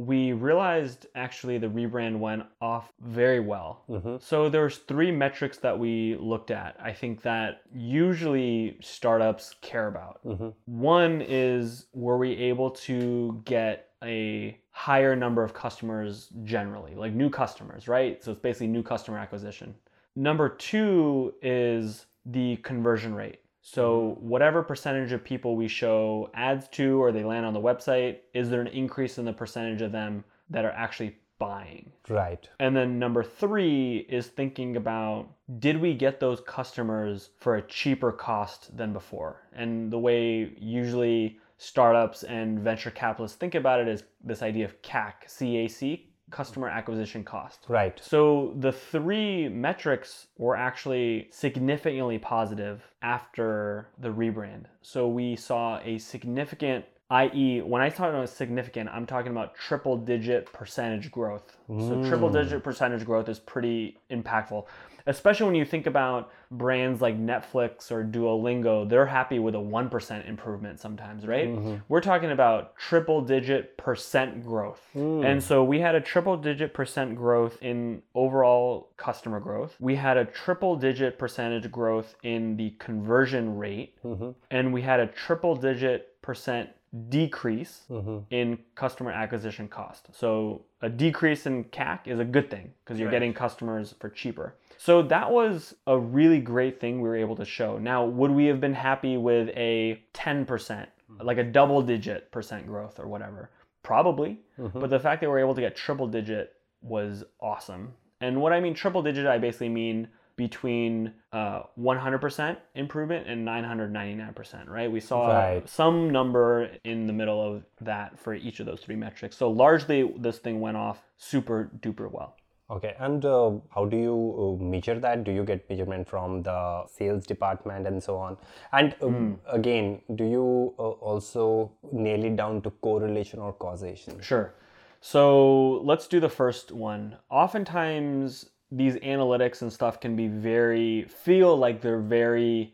[0.06, 3.84] we realized actually the rebrand went off very well.
[3.88, 4.16] Mm-hmm.
[4.20, 6.76] So there's three metrics that we looked at.
[6.82, 10.20] I think that usually startups care about.
[10.24, 10.48] Mm-hmm.
[10.66, 17.30] One is were we able to get a higher number of customers generally, like new
[17.30, 18.22] customers, right?
[18.24, 19.74] So it's basically new customer acquisition.
[20.16, 23.41] Number two is the conversion rate.
[23.64, 28.18] So, whatever percentage of people we show ads to or they land on the website,
[28.34, 31.92] is there an increase in the percentage of them that are actually buying?
[32.08, 32.48] Right.
[32.58, 35.28] And then number three is thinking about
[35.60, 39.42] did we get those customers for a cheaper cost than before?
[39.52, 44.82] And the way usually startups and venture capitalists think about it is this idea of
[44.82, 47.66] CAC, CAC, customer acquisition cost.
[47.68, 48.00] Right.
[48.02, 54.64] So the three metrics were actually significantly positive after the rebrand.
[54.80, 59.96] So we saw a significant, i.e., when I talk about significant, I'm talking about triple
[59.96, 61.56] digit percentage growth.
[61.68, 62.42] So triple mm.
[62.42, 64.66] digit percentage growth is pretty impactful.
[65.06, 70.28] Especially when you think about brands like Netflix or Duolingo, they're happy with a 1%
[70.28, 71.48] improvement sometimes, right?
[71.48, 71.76] Mm-hmm.
[71.88, 74.80] We're talking about triple digit percent growth.
[74.92, 75.22] Hmm.
[75.24, 79.76] And so we had a triple digit percent growth in overall customer growth.
[79.80, 83.96] We had a triple digit percentage growth in the conversion rate.
[84.04, 84.30] Mm-hmm.
[84.50, 86.70] And we had a triple digit percent
[87.08, 88.18] decrease mm-hmm.
[88.30, 90.08] in customer acquisition cost.
[90.12, 94.56] So a decrease in CAC is a good thing because you're getting customers for cheaper.
[94.84, 97.78] So that was a really great thing we were able to show.
[97.78, 100.86] Now, would we have been happy with a 10%,
[101.20, 103.50] like a double digit percent growth or whatever?
[103.84, 104.40] Probably.
[104.58, 107.92] But the fact that we were able to get triple digit was awesome.
[108.20, 114.68] And what I mean triple digit, I basically mean between uh, 100% improvement and 999%,
[114.68, 114.90] right?
[114.90, 115.68] We saw Right.
[115.68, 119.36] some number in the middle of that for each of those three metrics.
[119.36, 122.34] So largely, this thing went off super duper well.
[122.70, 125.24] Okay, and uh, how do you uh, measure that?
[125.24, 128.38] Do you get measurement from the sales department and so on?
[128.72, 134.20] And um, again, do you uh, also nail it down to correlation or causation?
[134.22, 134.54] Sure.
[135.00, 137.16] So let's do the first one.
[137.28, 142.72] Oftentimes, these analytics and stuff can be very, feel like they're very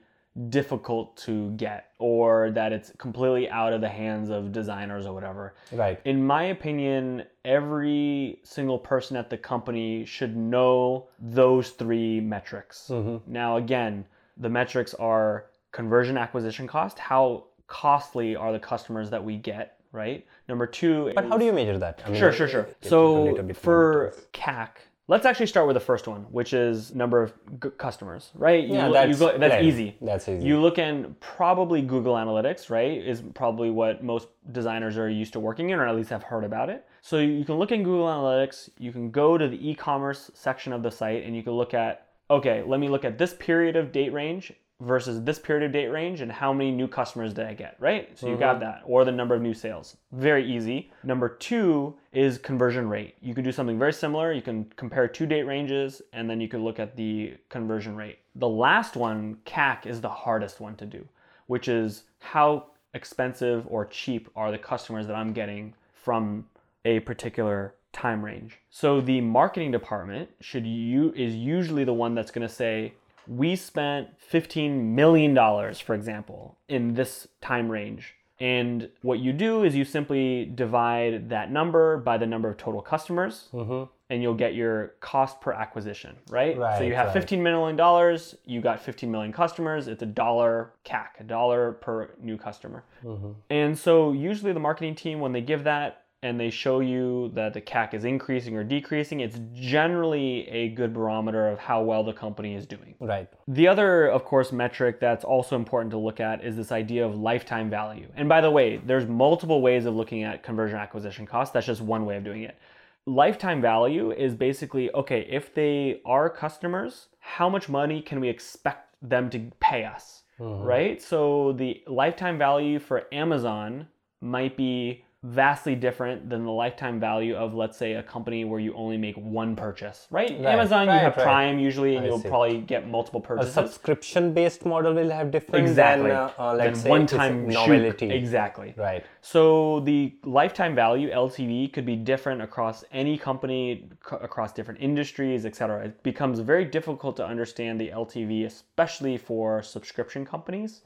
[0.48, 5.54] difficult to get or that it's completely out of the hands of designers or whatever.
[5.72, 6.00] Right.
[6.04, 12.88] In my opinion, every single person at the company should know those three metrics.
[12.88, 13.30] Mm-hmm.
[13.30, 14.04] Now, again,
[14.36, 20.26] the metrics are conversion acquisition cost, how costly are the customers that we get right?
[20.48, 21.12] Number two.
[21.14, 22.02] But how do you measure that?
[22.04, 22.68] I mean, Sure, sure, sure.
[22.82, 24.14] So little bit more for.
[24.32, 24.68] CAC,
[25.08, 27.32] let's actually start with the first one, which is number of
[27.62, 28.62] g- customers, right?
[28.64, 29.64] You Yeah, that's go- that's plain.
[29.64, 29.96] easy.
[30.00, 30.46] That's easy.
[30.46, 32.98] You look in probably Google Analytics, right?
[33.04, 36.44] Is probably what most designers are used to working in, or at least have heard
[36.44, 36.86] about it.
[37.00, 38.68] So you can look in Google Analytics.
[38.78, 42.04] You can go to the e-commerce section of the site, and you can look at
[42.30, 45.88] okay, let me look at this period of date range versus this period of date
[45.88, 48.16] range and how many new customers did I get, right?
[48.16, 48.64] So you got mm-hmm.
[48.64, 49.96] that, or the number of new sales.
[50.12, 50.92] Very easy.
[51.02, 53.16] Number two is conversion rate.
[53.20, 54.32] You can do something very similar.
[54.32, 58.20] You can compare two date ranges and then you could look at the conversion rate.
[58.36, 61.06] The last one, CAC, is the hardest one to do,
[61.48, 66.46] which is how expensive or cheap are the customers that I'm getting from
[66.84, 68.58] a particular time range.
[68.70, 72.92] So the marketing department should you is usually the one that's going to say
[73.28, 78.14] we spent 15 million dollars for example in this time range.
[78.40, 82.80] And what you do is you simply divide that number by the number of total
[82.80, 83.90] customers mm-hmm.
[84.10, 86.56] and you'll get your cost per acquisition, right?
[86.78, 87.14] so you have right.
[87.14, 92.14] 15 million dollars, you got 15 million customers, it's a dollar CAC, a dollar per
[92.20, 92.84] new customer.
[93.04, 93.32] Mm-hmm.
[93.50, 97.54] And so usually the marketing team when they give that and they show you that
[97.54, 102.12] the CAC is increasing or decreasing, it's generally a good barometer of how well the
[102.12, 102.96] company is doing.
[102.98, 103.28] Right.
[103.46, 107.14] The other, of course, metric that's also important to look at is this idea of
[107.14, 108.08] lifetime value.
[108.16, 111.52] And by the way, there's multiple ways of looking at conversion acquisition cost.
[111.52, 112.58] That's just one way of doing it.
[113.06, 118.96] Lifetime value is basically okay, if they are customers, how much money can we expect
[119.00, 120.24] them to pay us?
[120.40, 120.64] Mm-hmm.
[120.64, 121.00] Right?
[121.00, 123.86] So the lifetime value for Amazon
[124.20, 128.72] might be vastly different than the lifetime value of let's say a company where you
[128.74, 131.24] only make one purchase right, amazon you have right.
[131.24, 132.28] prime usually and I you'll see.
[132.28, 136.56] probably get multiple purchases A subscription based model will have different exactly than, uh, uh,
[136.56, 138.12] Than say, one time novelty.
[138.12, 139.04] exactly Right.
[139.20, 145.44] so the lifetime value LTV could be different across any company, c- across different industries,
[145.44, 145.84] etc.
[145.86, 150.80] It becomes very difficult to understand the LTV, especially for subscription companies.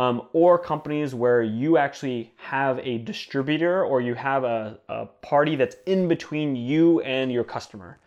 [0.00, 5.56] Um, or companies where you actually have a distributor or you have a, a party
[5.56, 7.98] that's in between you and your customer,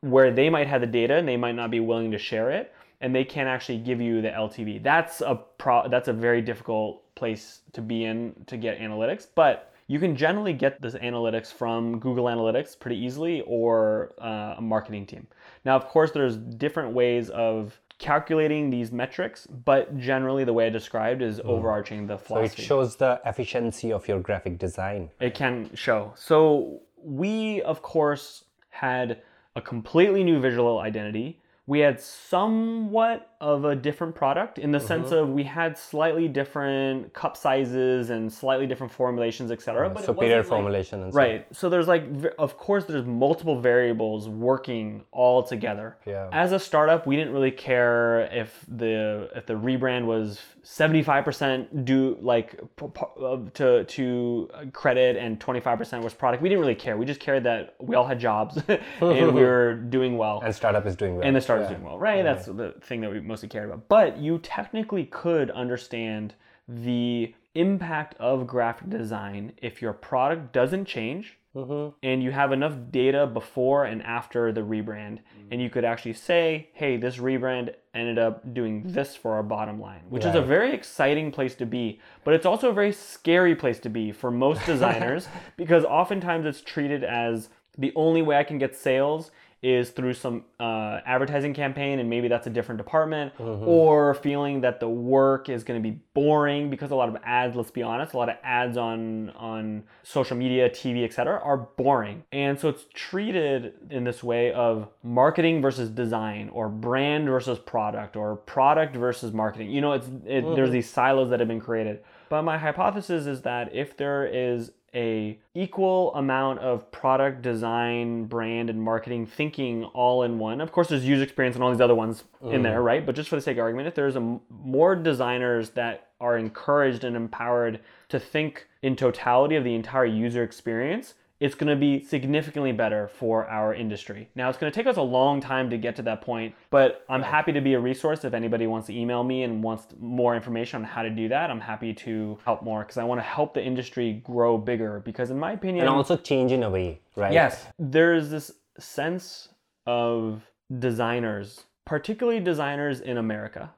[0.00, 2.74] where they might have the data and they might not be willing to share it,
[3.00, 4.82] and they can't actually give you the LTV.
[4.82, 9.72] That's a pro- that's a very difficult place to be in to get analytics, but
[9.86, 15.06] you can generally get this analytics from Google Analytics pretty easily or uh, a marketing
[15.06, 15.26] team.
[15.64, 20.70] Now, of course, there's different ways of calculating these metrics, but generally the way I
[20.70, 21.48] described is hmm.
[21.48, 25.10] overarching the So it shows the efficiency of your graphic design.
[25.20, 26.12] It can show.
[26.16, 29.22] So we, of course, had
[29.54, 31.40] a completely new visual identity.
[31.70, 34.86] We had somewhat of a different product in the Mm-hmm.
[34.88, 39.88] sense of we had slightly different cup sizes and slightly different formulations, etc.
[39.88, 41.18] But Superior like- formulation and stuff.
[41.24, 41.46] Right.
[41.52, 42.04] So there's like,
[42.38, 45.96] of course, there's multiple variables working all together.
[46.06, 46.28] Yeah.
[46.32, 52.18] As a startup, we didn't really care if the if the rebrand was 75% due
[52.20, 56.42] like uh, to to credit and 25% was product.
[56.42, 56.96] We didn't really care.
[56.96, 60.84] We just cared that we all had jobs and we were doing well And startup
[60.86, 61.26] is doing well.
[61.26, 61.68] and the Yeah.
[61.70, 62.22] doing well, right?
[62.22, 63.88] That's the thing that we mostly cared about.
[63.88, 66.34] But you technically could understand
[66.68, 71.94] the impact of graphic design if your product doesn't change mm-hmm.
[72.02, 75.18] and you have enough data before and after the rebrand,
[75.50, 79.80] and you could actually say, hey, this rebrand ended up doing this for our bottom
[79.80, 82.00] line, which is a very exciting place to be.
[82.24, 86.60] But it's also a very scary place to be for most designers because oftentimes it's
[86.60, 89.30] treated as the only way I can get sales
[89.62, 94.80] is through some uh, advertising campaign, and maybe that's a different department, or feeling that
[94.80, 97.54] the work is going to be boring because a lot of ads.
[97.56, 102.24] Let's be honest, a lot of ads on on social media, TV, etc., are boring,
[102.32, 108.16] and so it's treated in this way of marketing versus design, or brand versus product,
[108.16, 109.70] or product versus marketing.
[109.70, 112.02] You know, it's it, there's these silos that have been created.
[112.30, 118.70] But my hypothesis is that if there is a equal amount of product design, brand,
[118.70, 120.60] and marketing thinking all in one.
[120.60, 122.62] Of course, there's user experience and all these other ones in mm.
[122.62, 123.04] there, right?
[123.04, 127.04] But just for the sake of argument, if there's a more designers that are encouraged
[127.04, 132.04] and empowered to think in totality of the entire user experience, it's going to be
[132.04, 134.28] significantly better for our industry.
[134.34, 137.04] Now, it's going to take us a long time to get to that point, but
[137.08, 140.36] I'm happy to be a resource if anybody wants to email me and wants more
[140.36, 141.50] information on how to do that.
[141.50, 145.00] I'm happy to help more because I want to help the industry grow bigger.
[145.00, 147.32] Because, in my opinion, And also change in a way, right?
[147.32, 147.66] Yes.
[147.78, 149.48] There's this sense
[149.86, 150.42] of
[150.78, 153.72] designers, particularly designers in America,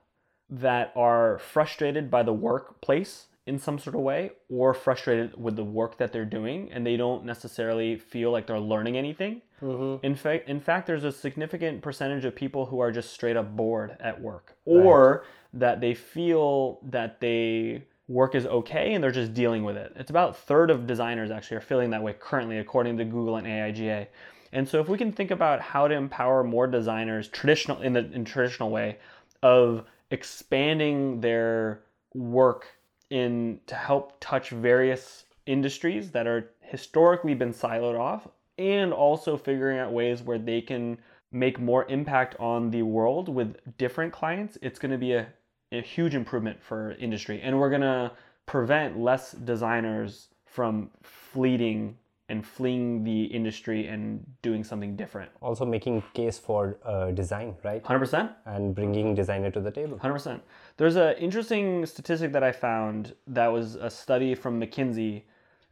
[0.50, 5.64] that are frustrated by the workplace in some sort of way or frustrated with the
[5.64, 9.42] work that they're doing and they don't necessarily feel like they're learning anything.
[9.60, 10.04] Mm-hmm.
[10.04, 13.56] In fact, in fact, there's a significant percentage of people who are just straight up
[13.56, 15.24] bored at work, or
[15.54, 19.92] that they feel that they work is okay and they're just dealing with it.
[19.96, 23.36] It's about a third of designers actually are feeling that way currently, according to Google
[23.36, 24.08] and AIGA.
[24.52, 28.10] And so, if we can think about how to empower more designers, traditional in the
[28.12, 28.98] in traditional way,
[29.42, 31.82] of expanding their
[32.14, 32.66] work
[33.12, 38.26] in to help touch various industries that are historically been siloed off
[38.56, 40.96] and also figuring out ways where they can
[41.30, 45.26] make more impact on the world with different clients it's going to be a,
[45.72, 47.40] a huge improvement for industry.
[47.42, 48.12] And we're going to
[48.46, 51.98] prevent less designers from fleeting
[52.32, 57.82] and fleeing the industry and doing something different Also making case for uh, design, right?
[57.84, 59.98] 100% And bringing designer to the table.
[59.98, 60.42] Hundred percent.
[60.78, 65.24] There's an interesting statistic that I found that was a study from McKinsey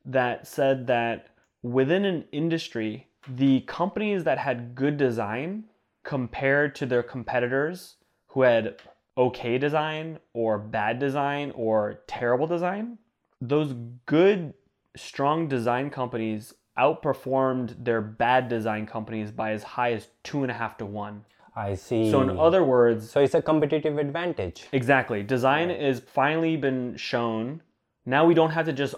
[0.05, 1.29] that said that
[1.63, 5.65] within an industry, the companies that had good design
[6.03, 7.97] compared to their competitors
[8.29, 8.77] who had
[9.17, 12.99] okay design or bad design or terrible design,
[13.41, 13.75] those
[14.07, 14.55] good,
[14.97, 20.55] strong design companies outperformed their bad design companies by as high as two and a
[20.55, 21.25] half to one.
[21.55, 22.11] I see.
[22.11, 24.67] So, in other words, So it's a competitive advantage.
[24.73, 25.23] Exactly.
[25.23, 27.63] Design is finally been shown.
[28.07, 28.95] Now we don't have to just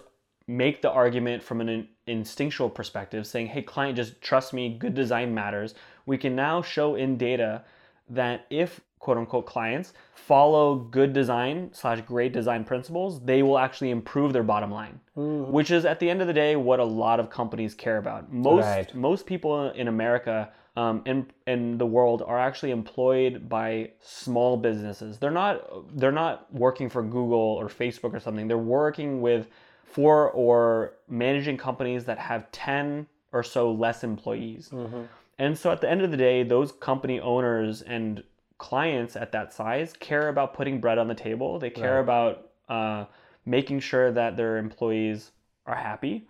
[0.47, 4.95] make the argument from an in- instinctual perspective saying, hey, client, just trust me, good
[4.95, 5.75] design matters.
[6.05, 7.65] We can now show in data
[8.11, 13.91] that if quote unquote clients follow good design slash great design principles, they will actually
[13.91, 17.19] improve their bottom line, which is at the end of the day what a lot
[17.19, 18.33] of companies care about.
[18.33, 18.95] Most Right.
[18.95, 25.19] most people in America um, and in the world are actually employed by small businesses.
[25.19, 25.55] They're not
[25.99, 28.47] they're not working for Google or Facebook or something.
[28.47, 29.49] They're working with
[29.85, 34.71] for or managing companies that have 10 or so less employees.
[35.39, 38.23] And so at the end of the day, those company owners and
[38.63, 41.59] clients at that size care about putting bread on the table.
[41.59, 43.07] They care about uh,
[43.45, 45.33] making sure that their employees
[45.67, 46.29] are happy.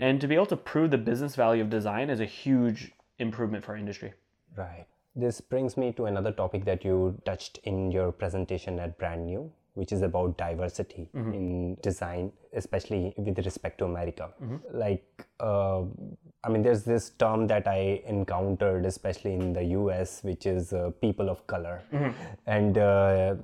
[0.00, 3.64] And to be able to prove the business value of design is a huge improvement
[3.64, 4.12] for our industry.
[4.56, 4.86] Right.
[5.16, 9.50] This brings me to another topic that you touched in your presentation at Brand New,
[9.74, 14.28] which is about diversity in design, especially with respect to America.
[14.70, 15.82] Like, uh,
[16.44, 20.90] I mean, there's this term that I encountered, especially in the US, which is uh,
[21.00, 21.82] people of color.
[22.46, 23.36] And uh,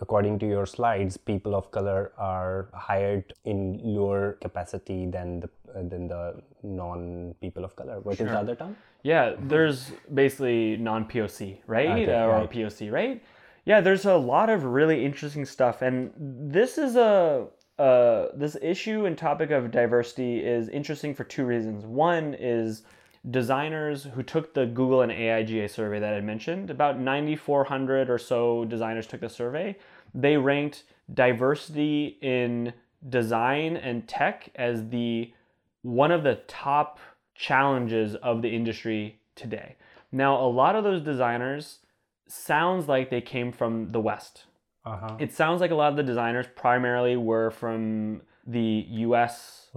[0.00, 5.50] according to your slides, people of color are hired in lower capacity than the
[5.82, 8.00] than the non people of color.
[8.00, 8.76] What is the other term?
[9.02, 11.90] Yeah, there's basically non POC, right?
[11.90, 12.50] Okay, or right.
[12.50, 13.22] POC, right?
[13.66, 17.48] Yeah, there's a lot of really interesting stuff, and this is a
[17.78, 21.84] uh, this issue and topic of diversity is interesting for two reasons.
[21.84, 22.84] One is
[23.28, 26.70] designers who took the Google and AIGA survey that I mentioned.
[26.70, 29.76] About 9,400 or so designers took the survey.
[30.14, 32.72] They ranked diversity in
[33.08, 35.34] design and tech as the
[35.82, 36.98] one of the top
[37.34, 39.76] challenges of the industry today.
[40.12, 41.80] Now, a lot of those designers
[42.28, 44.44] sounds like they came from the West.
[44.84, 45.16] Uh-huh.
[45.18, 49.68] It sounds like a lot of the designers primarily were from the US,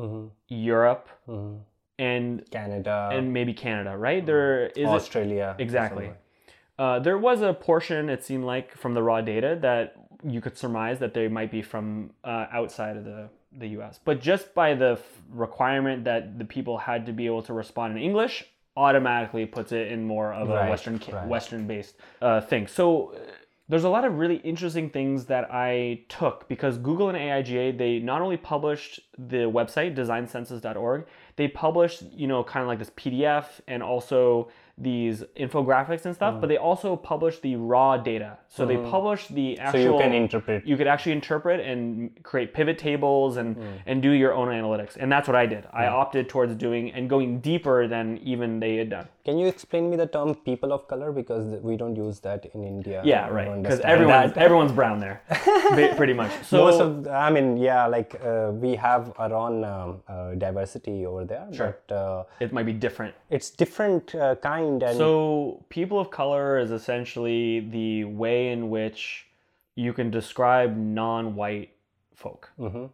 [0.47, 1.09] Europe,
[1.97, 4.25] and Canada, and maybe Canada, right?
[4.25, 5.55] There is a- Australia.
[5.59, 6.11] Exactly.
[6.77, 10.57] Uh, there was a portion, it seemed like, from the raw data that you could
[10.57, 13.99] surmise that they might be from uh, outside of the, the US.
[14.03, 17.97] But just by the f- requirement that the people had to be able to respond
[17.97, 18.45] in English,
[18.79, 21.27] automatically puts it in more of a Right, Western right.
[21.27, 22.65] Western based uh, thing.
[22.65, 23.19] So uh,
[23.67, 27.99] there's a lot of really interesting things that I took because Google and AIGA they
[27.99, 33.45] not only published the website designcensus.org, they published you know kind of like this PDF
[33.67, 34.49] and also
[34.81, 36.15] these infographics and Mm.
[36.15, 38.37] stuff, but they also publish the raw data.
[38.47, 39.83] So they publish the actual.
[39.83, 40.65] So you can interpret.
[40.65, 43.61] you could actually interpret and create pivot tables and Mm.
[43.85, 47.09] and do your own analytics and that's what i did i opted towards doing and
[47.09, 50.87] going deeper than even they had done Can you explain me the term people of
[50.87, 51.11] color?
[51.11, 53.01] Because we don't use that in India.
[53.05, 53.61] yeah right.
[53.61, 55.21] Because everyone's everyone's brown there
[55.97, 56.31] pretty much.
[56.43, 61.05] So Most of, I mean, yeah, like uh, we have our own um, uh, diversity
[61.05, 63.13] over there, but uh, it might be different.
[63.29, 69.27] it's different uh, kind and so people of color is essentially the way in which
[69.75, 71.71] you can describe non-white
[72.15, 72.49] folk.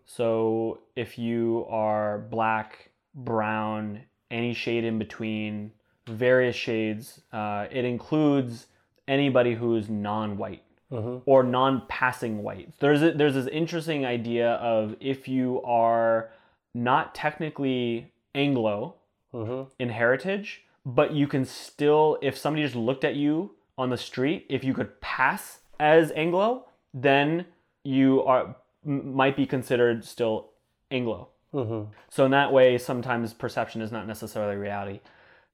[0.06, 5.72] So if you are black brown any shade in between
[6.08, 8.68] various shades uh, it includes
[9.08, 11.18] anybody who's non-white mm-hmm.
[11.26, 12.70] or non-passing white.
[12.80, 16.32] There's a, there's this interesting idea of if you are
[16.74, 18.96] not technically Anglo
[19.34, 19.70] mm-hmm.
[19.80, 24.46] in heritage, but you can still, if somebody just looked at you on the street,
[24.50, 27.46] if you could pass as Anglo, then
[27.84, 30.52] you are might be considered still
[30.92, 31.30] Anglo.
[31.54, 31.92] Mm-hmm.
[32.10, 35.00] So in that way, sometimes perception is not necessarily reality.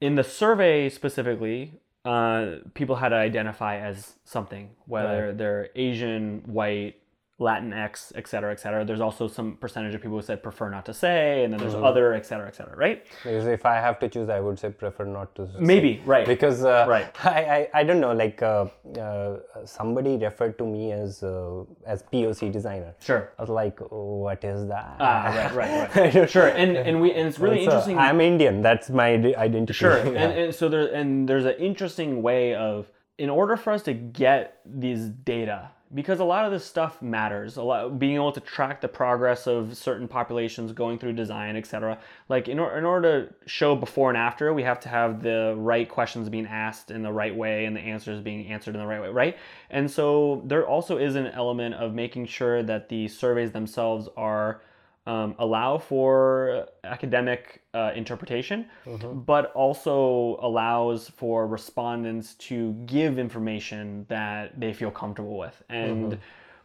[0.01, 7.00] In the survey specifically, uh, people had to identify as something, whether they're Asian, white,
[7.41, 8.85] Latinx, et cetera, et cetera.
[8.85, 11.73] There's also some percentage of people who said prefer not to say, and then there's
[11.89, 13.03] other, et cetera, et cetera, right?
[13.23, 15.47] Because if I have to choose, I would say prefer not to.
[15.47, 15.59] say.
[15.59, 16.26] Maybe, right.
[16.34, 17.07] Because uh, Right.
[17.26, 18.65] I, I I don't know like uh,
[19.05, 21.63] uh, somebody referred to me as uh,
[21.93, 22.93] as POC designer.
[22.99, 23.23] Sure.
[23.39, 24.95] I was like, what is that?
[24.99, 26.30] Ah, right, right, I right.
[26.30, 27.97] sure, and and we and it's really So, interesting.
[27.97, 28.61] I'm Indian.
[28.61, 29.09] That's my
[29.47, 29.73] identity.
[29.73, 30.22] Sure, Yeah.
[30.22, 33.93] and, and so there and there's an interesting way of in order for us to
[33.93, 37.57] get these data because a lot of this stuff matters.
[37.57, 41.99] A lot being able to track the progress of certain populations going through design etc
[42.30, 45.53] like in, or, in order to show before and after we have to have the
[45.57, 48.88] right questions being asked in the right way and the answers being answered in the
[48.88, 49.38] right way right?
[49.69, 54.61] And so there also is an element of making sure that the surveys themselves are
[55.07, 58.65] um, allow for academic uh, interpretation,
[59.25, 65.61] but also allows for respondents to give information that they feel comfortable with.
[65.69, 66.19] And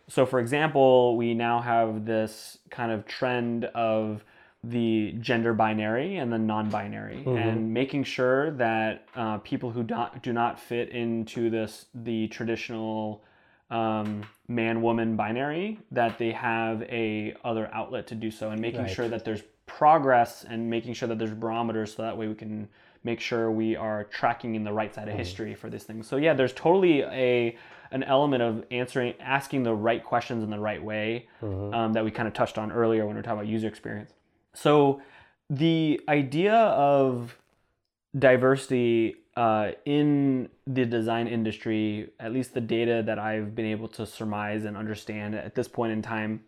[0.09, 4.25] so, for example, we now have this kind of trend of
[4.65, 10.23] the gender binary and the non-binary and making sure that uh, people who do not,
[10.23, 13.23] do not fit into this the traditional
[13.71, 18.83] um, man woman binary that they have a other outlet to do so and making
[18.83, 18.91] Right.
[18.91, 22.69] sure that there's progress and making sure that there's barometers so that way we can
[23.03, 26.07] make sure we are tracking in the right side of history for these things.
[26.07, 27.57] So yeah there's totally a
[27.93, 32.11] an element of answering asking the right questions in the right way um, that we
[32.11, 34.13] kind of touched on earlier when we were talking about user experience.
[34.55, 35.01] So
[35.51, 37.37] the idea of
[38.19, 44.07] diversity uh, in the design industry, at least the data that I've been able to
[44.07, 46.41] surmise and understand at this point in time,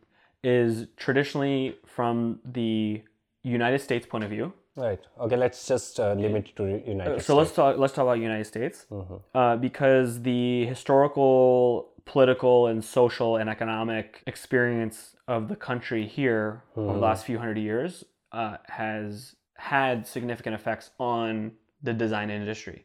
[0.42, 3.02] is traditionally from the
[3.42, 4.52] United States point of view.
[4.76, 5.00] Right.
[5.20, 5.36] Okay.
[5.36, 7.76] Let's just uh, limit it to United So let's talk.
[7.78, 8.86] Let's talk about United States,
[9.34, 16.92] uh, because the historical, political, and social and economic experience of the country here over
[16.92, 21.52] the last few hundred years uh, has had significant effects on
[21.82, 22.84] the design industry.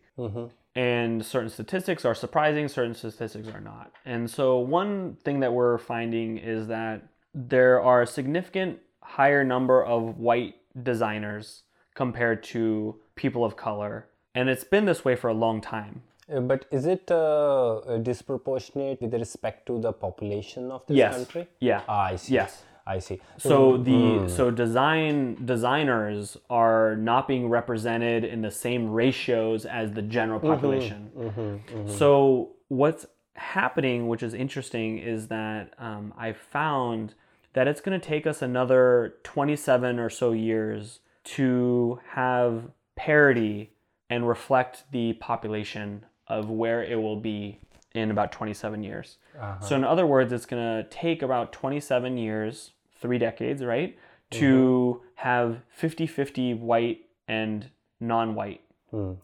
[0.76, 3.92] And certain statistics are surprising, certain statistics are not.
[4.06, 7.04] And so, one thing that we're finding is that
[7.36, 11.64] there are a significant higher number of white designers
[11.94, 14.08] compared to people of color.
[14.34, 16.02] And it's been this way for a long time.
[16.34, 21.16] Uh, but is it uh, disproportionate with respect to the population of this Yes.
[21.16, 21.48] country?
[21.60, 21.82] Yeah.
[21.88, 22.34] Ah, I see.
[22.34, 22.64] Yes.
[22.86, 23.22] I see.
[23.38, 23.84] So hmm.
[23.84, 24.28] the hmm.
[24.28, 30.50] so design designers are not being represented in the same ratios as the general mm-hmm.
[30.50, 31.12] population.
[31.18, 31.42] Mm-hmm.
[31.42, 31.98] Mm-hmm.
[31.98, 33.06] So what's
[33.36, 37.16] happening, which is interesting, is that um, I found
[37.54, 43.72] that it's going to take us another 27 or so years to have parity
[44.10, 47.60] and reflect the population of where it will be
[47.94, 49.18] in about 27 years.
[49.40, 49.60] Uh-huh.
[49.60, 52.72] So, in other words, it's going to take about 27 years,
[53.04, 53.96] three decades, right,
[54.32, 55.08] to mm-hmm.
[55.16, 57.70] have 50 50 white and
[58.00, 58.62] non white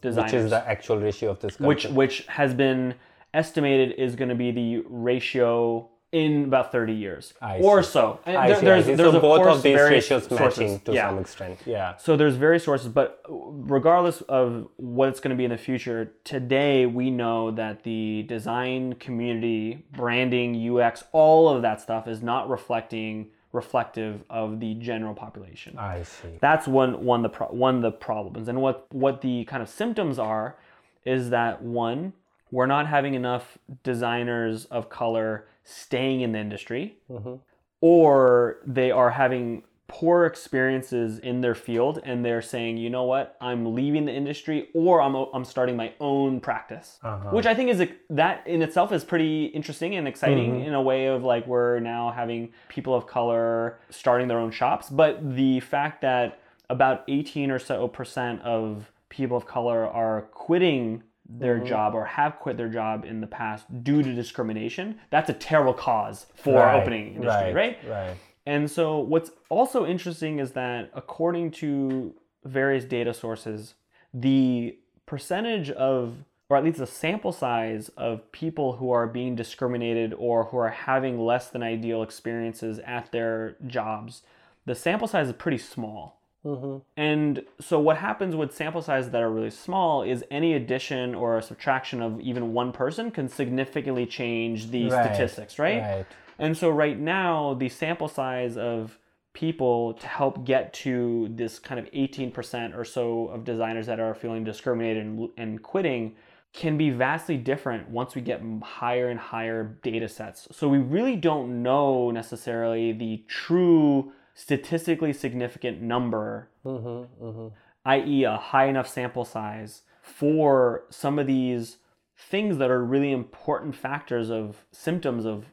[0.02, 0.20] hmm.
[0.20, 1.68] which is the actual ratio of this country?
[1.68, 2.94] which which has been
[3.32, 7.90] estimated is going to be the ratio in about 30 years I or see.
[7.92, 8.18] so.
[8.26, 8.94] I there- see, there's, I see.
[8.96, 10.80] there's so of both course of these ratios matching sources.
[10.82, 11.08] to yeah.
[11.08, 11.58] some extent.
[11.64, 11.96] Yeah.
[11.98, 16.12] So there's various sources, but regardless of what it's going to be in the future,
[16.24, 22.50] today we know that the design community, branding, UX, all of that stuff is not
[22.50, 25.76] reflecting reflective of the general population.
[25.78, 26.38] I see.
[26.40, 30.18] That's one one the pro- one the problems, and what what the kind of symptoms
[30.18, 30.56] are
[31.04, 32.12] is that one
[32.50, 37.34] we're not having enough designers of color staying in the industry, mm-hmm.
[37.80, 43.36] or they are having poor experiences in their field and they're saying, you know what,
[43.40, 47.30] I'm leaving the industry or I'm, I'm starting my own practice, uh-huh.
[47.30, 50.68] which I think is a, that in itself is pretty interesting and exciting mm-hmm.
[50.68, 54.88] in a way of like we're now having people of color starting their own shops.
[54.88, 61.02] But the fact that about 18 or so percent of people of color are quitting
[61.28, 61.66] their mm-hmm.
[61.66, 65.74] job or have quit their job in the past due to discrimination, that's a terrible
[65.74, 67.78] cause for Right, opening industry, right?
[67.88, 68.16] Right.
[68.50, 72.14] And so, what's also interesting is that according to
[72.44, 73.74] various data sources,
[74.12, 80.12] the percentage of or at least the sample size of people who are being discriminated
[80.18, 84.22] or who are having less than ideal experiences at their jobs,
[84.66, 86.20] the sample size is pretty small.
[86.44, 86.78] Mm-hmm.
[86.96, 91.38] And so, what happens with sample sizes that are really small is any addition or
[91.38, 95.82] a subtraction of even one person can significantly change the Right, statistics, right?
[95.82, 96.06] right.
[96.40, 98.98] And so, right now, the sample size of
[99.34, 104.14] people to help get to this kind of 18% or so of designers that are
[104.14, 106.16] feeling discriminated and, and quitting
[106.52, 110.48] can be vastly different once we get higher and higher data sets.
[110.50, 117.48] So, we really don't know necessarily the true statistically significant number mm-hmm, mm-hmm.
[117.84, 121.76] i.e., a high enough sample size for some of these
[122.16, 125.44] things that are really important factors of symptoms of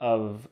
[0.00, 0.48] of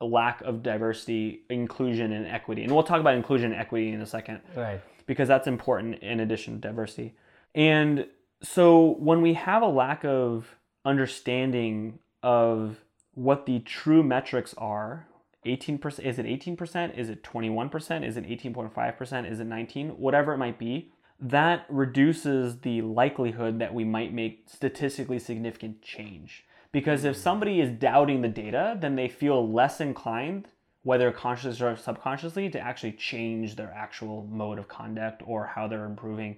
[0.00, 2.62] a lack of diversity, inclusion, and equity.
[2.62, 4.80] And we'll talk about inclusion and equity in a second Right.
[5.06, 7.14] because that's important in addition to diversity.
[7.54, 8.06] And
[8.42, 12.84] so when we have a lack of understanding of
[13.14, 15.06] what the true metrics are,
[15.46, 16.98] 18% is it 18%?
[16.98, 18.04] Is it 21%?
[18.06, 19.30] Is it 18.5%?
[19.30, 19.90] Is it 19?
[19.90, 26.44] Whatever it might be, that reduces the likelihood that we might make statistically significant change.
[26.72, 30.48] Because if somebody is doubting the data, then they feel less inclined
[30.86, 35.84] whether consciously or subconsciously, to actually change their actual mode of conduct or how they're
[35.84, 36.36] improving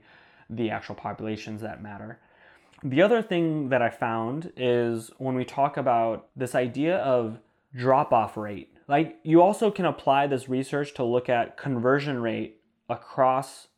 [0.49, 2.19] the actual populations that matter.
[2.83, 7.39] The other thing that I found is when we talk about this idea of
[7.77, 12.63] drop off rate, like you also can apply this research to look at conversion rate
[12.89, 13.69] across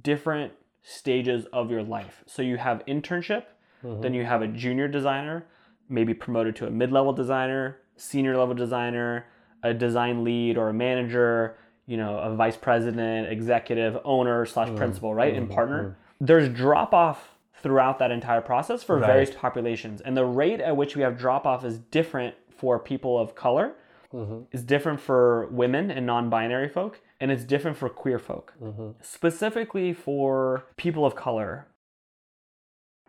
[0.00, 2.24] different stages of your life.
[2.26, 3.44] So you have internship,
[3.82, 4.14] then mm-hmm.
[4.14, 5.44] you have a junior designer,
[5.88, 9.26] maybe promoted to a mid level designer, senior level designer,
[9.62, 11.56] a design lead or a manager,
[11.86, 15.34] you know, a vice president, executive, owner slash mm, principal, right?
[15.34, 15.82] And mm, partner.
[15.82, 16.26] Mm.
[16.26, 17.34] There's drop off
[17.64, 20.02] throughout that entire process for various populations.
[20.02, 23.72] And the rate at which we have drop off is different for people of color,
[24.12, 24.40] mm-hmm.
[24.52, 28.52] is different for women and non binary folk, and it's different for queer folk.
[28.62, 28.90] Mm-hmm.
[29.00, 31.66] Specifically for people of color,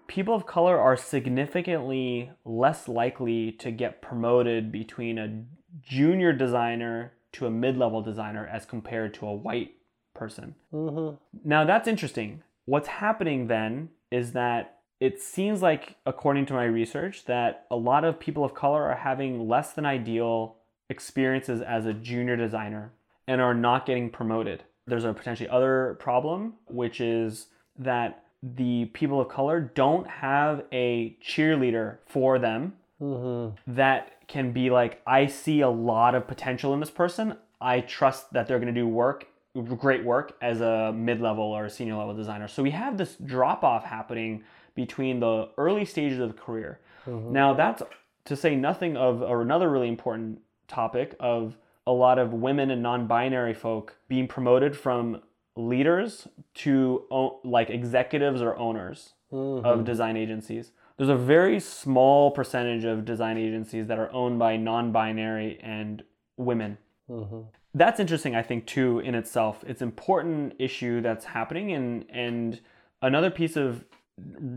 [0.08, 5.44] people of color are significantly less likely to get promoted between a
[5.82, 9.72] junior designer to a mid-level designer as compared to a white
[10.14, 10.56] person.
[10.74, 11.16] Mm-hmm.
[11.44, 12.44] Now that's interesting.
[12.66, 18.06] What's happening then is that it seems like according to my research that a lot
[18.06, 20.58] of people of color are having less than ideal
[20.90, 22.94] experiences as a junior designer
[23.28, 24.64] and are not getting promoted.
[24.88, 31.18] There's a potentially other problem which is that the people of color don't have a
[31.24, 33.56] cheerleader for them mm-hmm.
[33.76, 37.38] that can be like, I see a lot of potential in this person.
[37.62, 39.28] I trust that they're going to do work,
[39.78, 42.48] great work as a mid level or a senior level designer.
[42.48, 44.44] So we have this drop off happening
[44.76, 46.80] between the early stages of the career.
[47.08, 47.32] Mm-hmm.
[47.32, 47.82] Now, that's
[48.26, 51.56] to say nothing of or another really important topic of
[51.88, 55.22] a lot of women and non binary folk being promoted from
[55.56, 57.04] leaders to
[57.44, 59.84] like executives or owners of mm-hmm.
[59.84, 60.72] design agencies.
[60.98, 66.04] There's a very small percentage of design agencies that are owned by non-binary and
[66.38, 66.78] women.
[67.10, 67.42] Mm-hmm.
[67.74, 69.64] That's interesting, I think, too, in itself.
[69.68, 72.62] It's an important issue that's happening, and and
[73.02, 73.84] another piece of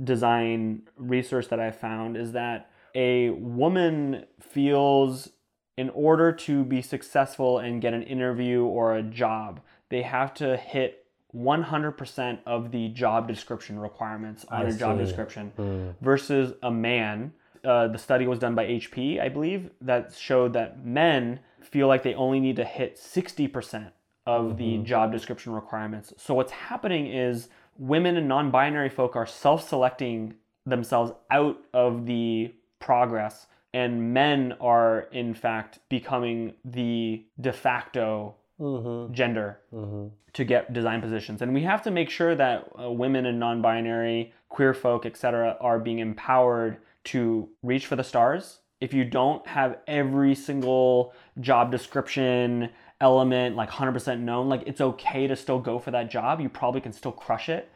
[0.05, 5.31] design research that I found is that a woman feels
[5.77, 10.57] in order to be successful and get an interview or a job, they have to
[10.57, 15.05] hit 100% of the job description requirements on a job see.
[15.05, 17.33] description versus a man.
[17.65, 22.03] Uh, the study was done by HP, I believe, that showed that men feel like
[22.03, 23.91] they only need to hit 60%
[24.27, 26.13] of the job description requirements.
[26.19, 27.49] So what's happening is
[27.79, 30.35] women and non-binary folk are self-selecting
[30.67, 38.35] themselves out of the progress and men are in fact becoming the de facto
[39.13, 39.61] gender
[40.33, 41.43] to get design positions.
[41.43, 45.79] And we have to make sure that uh, women and non-binary queer folk etc are
[45.79, 48.61] being empowered to reach for the stars.
[48.81, 55.29] If you don't have every single job description element like 100% known like it's okay
[55.29, 57.71] to still go for that job you probably can still crush it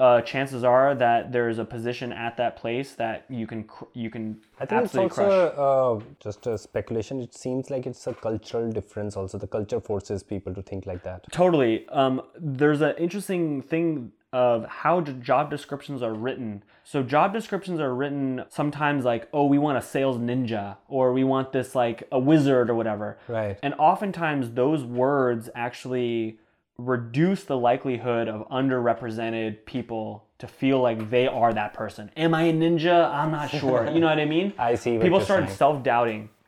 [0.00, 4.10] uh, chances are that there's a position at that place that you can cr- you
[4.10, 7.20] can I think absolutely it's crush also uh, just a speculation.
[7.20, 9.16] It seems like it's a cultural difference.
[9.16, 11.24] Also, the culture forces people to think like that.
[11.30, 11.88] Totally.
[11.90, 16.62] Um, there's an interesting thing of how job descriptions are written.
[16.84, 21.24] So job descriptions are written sometimes like, oh, we want a sales ninja, or we
[21.24, 23.18] want this like a wizard or whatever.
[23.26, 23.58] Right.
[23.62, 26.38] And oftentimes those words actually
[26.76, 32.10] reduce the likelihood of underrepresented people to feel like they are that person.
[32.16, 33.10] Am I a ninja?
[33.12, 33.88] I'm not sure.
[33.92, 34.52] You know what I mean?
[34.58, 35.56] I see People you're started saying.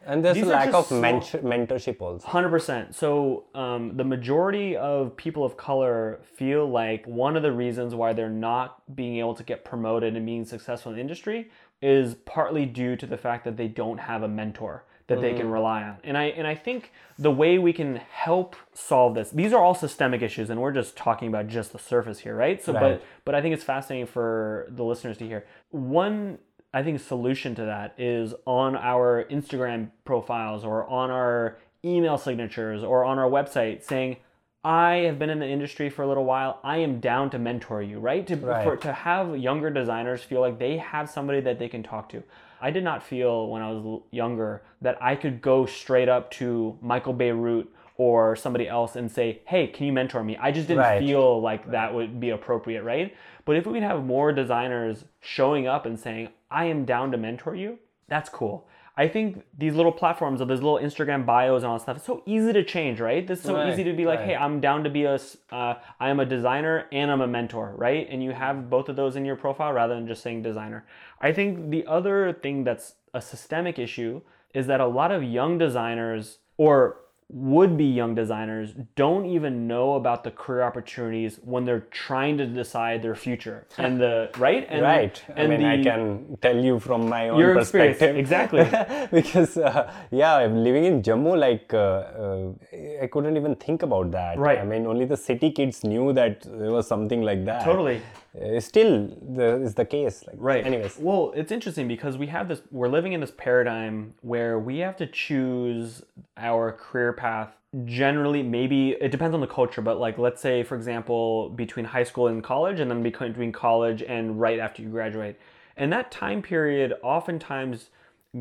[0.04, 2.26] And there's These a lack of mentor- mentorship also.
[2.26, 2.94] Hundred percent.
[2.94, 8.12] So um, the majority of people of color feel like one of the reasons why
[8.14, 11.50] they're not being able to get promoted and being successful in the industry
[11.82, 15.50] is partly due to the fact that they don't have a mentor that they can
[15.50, 15.96] rely on.
[16.04, 19.30] And I and I think the way we can help solve this.
[19.30, 22.62] These are all systemic issues, and we're just talking about just the surface here, right?
[22.62, 22.80] So, Right.
[22.80, 25.46] but but I think it's fascinating for the listeners to hear.
[25.70, 26.38] One
[26.72, 32.84] I think solution to that is on our Instagram profiles or on our email signatures
[32.84, 34.18] or on our website saying,
[34.62, 36.60] I have been in the industry for a little while.
[36.62, 38.26] I am down to mentor you, right?
[38.26, 38.64] To, Right.
[38.64, 42.22] For, to have younger designers feel like they have somebody that they can talk to.
[42.60, 46.78] I did not feel when I was younger that I could go straight up to
[46.82, 47.68] Michael Bierut
[48.00, 50.34] or somebody else and say, hey, can you mentor me?
[50.40, 50.98] I just didn't Right.
[51.00, 53.14] feel like that would be appropriate, right?
[53.44, 57.18] But if we can have more designers showing up and saying, I am down to
[57.18, 57.78] mentor you,
[58.08, 58.66] that's cool.
[58.96, 62.06] I think these little platforms of these little Instagram bios and all that stuff, it's
[62.06, 63.30] so easy to change, right?
[63.30, 64.28] It's so Right, easy to be like, right.
[64.28, 65.18] hey, I'm down to be a,
[65.52, 68.08] uh, I am a designer and I'm a mentor, right?
[68.10, 70.86] And you have both of those in your profile rather than just saying designer.
[71.20, 74.22] I think the other thing that's a systemic issue
[74.54, 76.96] is that a lot of young designers or
[77.32, 82.46] would be young designers don't even know about the career opportunities when they're trying to
[82.46, 85.22] decide their future and the right and right.
[85.28, 88.16] I and mean, I can tell you from my own Your experience, perspective.
[88.16, 88.64] exactly.
[89.12, 94.10] because, uh, yeah, I'm living in Jammu, like, uh, uh, I couldn't even think about
[94.10, 94.38] that.
[94.38, 94.58] Right.
[94.58, 97.64] I mean, only the city kids knew that there was something like that.
[97.64, 98.02] Totally.
[98.38, 100.24] Uh, still, the, is the case.
[100.26, 100.64] Like, Right.
[100.64, 100.96] Anyways.
[100.98, 104.96] Well, it's interesting because we have this, we're living in this paradigm where we have
[104.98, 106.02] to choose
[106.36, 107.56] our career path.
[107.84, 112.04] Generally, maybe it depends on the culture, but like, let's say, for example, between high
[112.04, 115.36] school and college, and then between college and right after you graduate.
[115.76, 117.90] And that time period, oftentimes,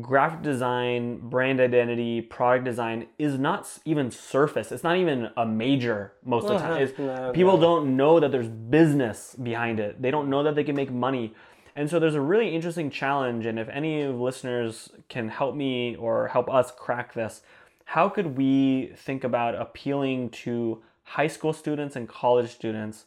[0.00, 4.70] graphic design, brand identity, product design is not even surface.
[4.70, 6.82] It's not even a major most of the time.
[6.82, 6.96] It's-
[7.34, 10.00] people don't know that there's business behind it.
[10.00, 11.34] They don't know that they can make money.
[11.74, 13.46] And so there's a really interesting challenge.
[13.46, 17.42] And if any of listeners can help me or help us crack this,
[17.86, 23.06] how could we think about appealing to high school students and college students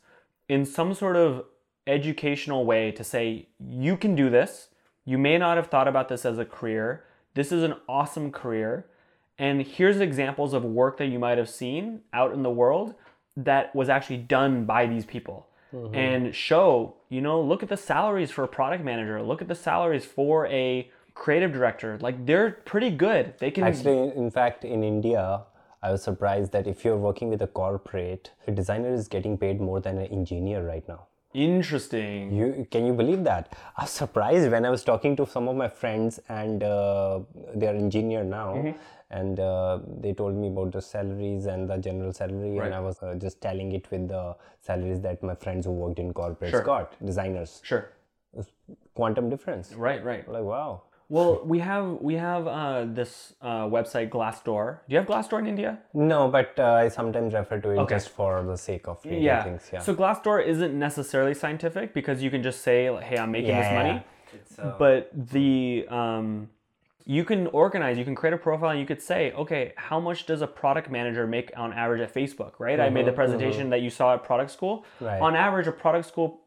[0.50, 1.46] in some sort of
[1.88, 4.70] educational way to say, you can do this.
[5.06, 7.04] You may not have thought about this as a career.
[7.34, 8.86] This is an awesome career.
[9.38, 12.96] And here's examples of work that you might have seen out in the world
[13.36, 15.48] that was actually done by these people.
[15.74, 15.96] Mm-hmm.
[15.96, 19.56] And show, you know, look at the salaries for a product manager, look at the
[19.56, 21.98] salaries for a creative director.
[22.00, 23.34] Like they're pretty good.
[23.40, 25.42] They can Actually, in fact, in India,
[25.82, 29.60] I was surprised that if you're working with a corporate, a designer is getting paid
[29.60, 31.08] more than an engineer right now.
[31.34, 32.32] Interesting.
[32.34, 33.54] You can you believe that?
[33.78, 37.20] I was surprised when I was talking to some of my friends, and uh,
[37.56, 38.78] they are engineer now, Mm-hmm.
[39.12, 42.66] and uh, they told me about the salaries and the general salary, Right.
[42.68, 46.00] and I was uh, just telling it with the salaries that my friends who worked
[46.00, 46.62] in corporates Sure.
[46.62, 47.60] got, designers.
[47.64, 47.86] Sure.
[48.96, 49.74] Quantum difference.
[49.74, 50.28] Right, right.
[50.28, 50.84] Like wow.
[51.14, 54.80] Well, we have we have uh, this uh, website Glassdoor.
[54.88, 55.78] Do you have Glassdoor in India?
[55.94, 57.96] No, but uh, I sometimes refer to it Okay.
[57.96, 59.44] just for the sake of reading Yeah.
[59.44, 59.70] things.
[59.72, 59.80] Yeah.
[59.88, 63.72] So Glassdoor isn't necessarily scientific because you can just say, like, "Hey, I'm making this
[63.80, 63.96] money,"
[64.34, 66.50] It's, uh, but the um,
[67.06, 67.96] you can organize.
[68.00, 70.90] You can create a profile, and you could say, "Okay, how much does a product
[70.90, 72.80] manager make on average at Facebook?" Right?
[72.80, 74.76] I made the presentation that you saw at product school.
[74.78, 75.22] Mm-hmm, Right.
[75.22, 76.40] On average, a product school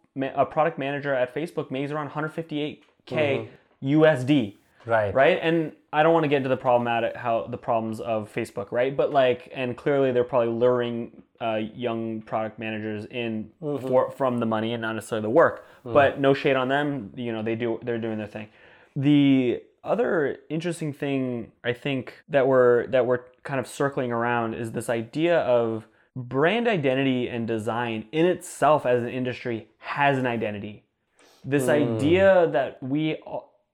[0.44, 3.55] a product manager at Facebook makes around 158k Mm-hmm.
[3.82, 4.57] USD.
[4.85, 5.15] right.
[5.15, 5.39] right?
[5.40, 8.97] And I don't want to get into the problematic how the problems of Facebook, right?
[8.97, 13.86] But like, and clearly they're probably luring uh, young product managers in mm-hmm.
[13.86, 15.66] for from the money and not necessarily the work.
[15.85, 15.93] Mm.
[15.93, 17.12] But no shade on them.
[17.16, 18.48] You know, they do they're doing their thing.
[18.94, 24.73] The other interesting thing I think that we're that we're kind of circling around is
[24.73, 30.86] this idea of brand identity and design in itself as an industry has an identity
[31.47, 31.97] this mm.
[31.97, 33.23] idea that we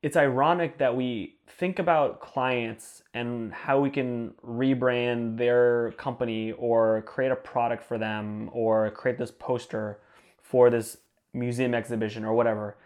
[0.02, 7.02] it's ironic that we think about clients and how we can rebrand their company or
[7.02, 10.00] create a product for them or create this poster
[10.40, 10.98] for this
[11.32, 12.76] museum exhibition or whatever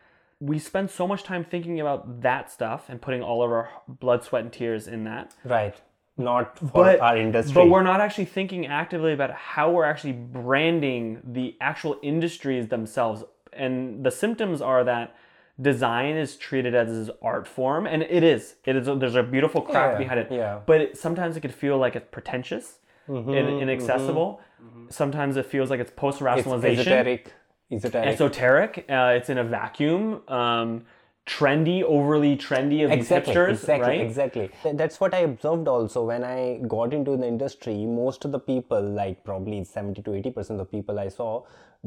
[0.40, 4.22] we spend so much time thinking about that stuff and putting all of our blood
[4.22, 5.74] sweat and tears in that Right.
[6.18, 7.54] Not for but our industry.
[7.54, 13.22] But we're not actually thinking actively about how we're actually branding the actual industries themselves.
[13.52, 15.14] And the symptoms are that
[15.60, 18.56] design is treated as this art form, and it is.
[18.64, 18.86] It is.
[18.86, 20.28] There's a beautiful craft Yeah, behind it.
[20.30, 20.60] yeah.
[20.66, 22.78] But it, sometimes it could feel like it's pretentious.
[23.08, 23.30] and
[23.62, 24.40] inaccessible.
[24.88, 26.24] Sometimes it feels like it's post Mm-hmm.
[26.26, 27.32] Rationalization esoteric.
[27.70, 28.08] Esoteric.
[28.14, 28.84] esoteric.
[28.90, 30.22] Uh, it's in a vacuum.
[30.28, 30.84] Um,
[31.26, 34.00] trendy, overly trendy of exactly, hipsters, exactly, right?
[34.00, 34.50] exactly.
[34.74, 37.84] That's what I observed also when I got into the industry.
[37.84, 41.42] Most of the people, like probably 70 to 80 percent of the people I saw,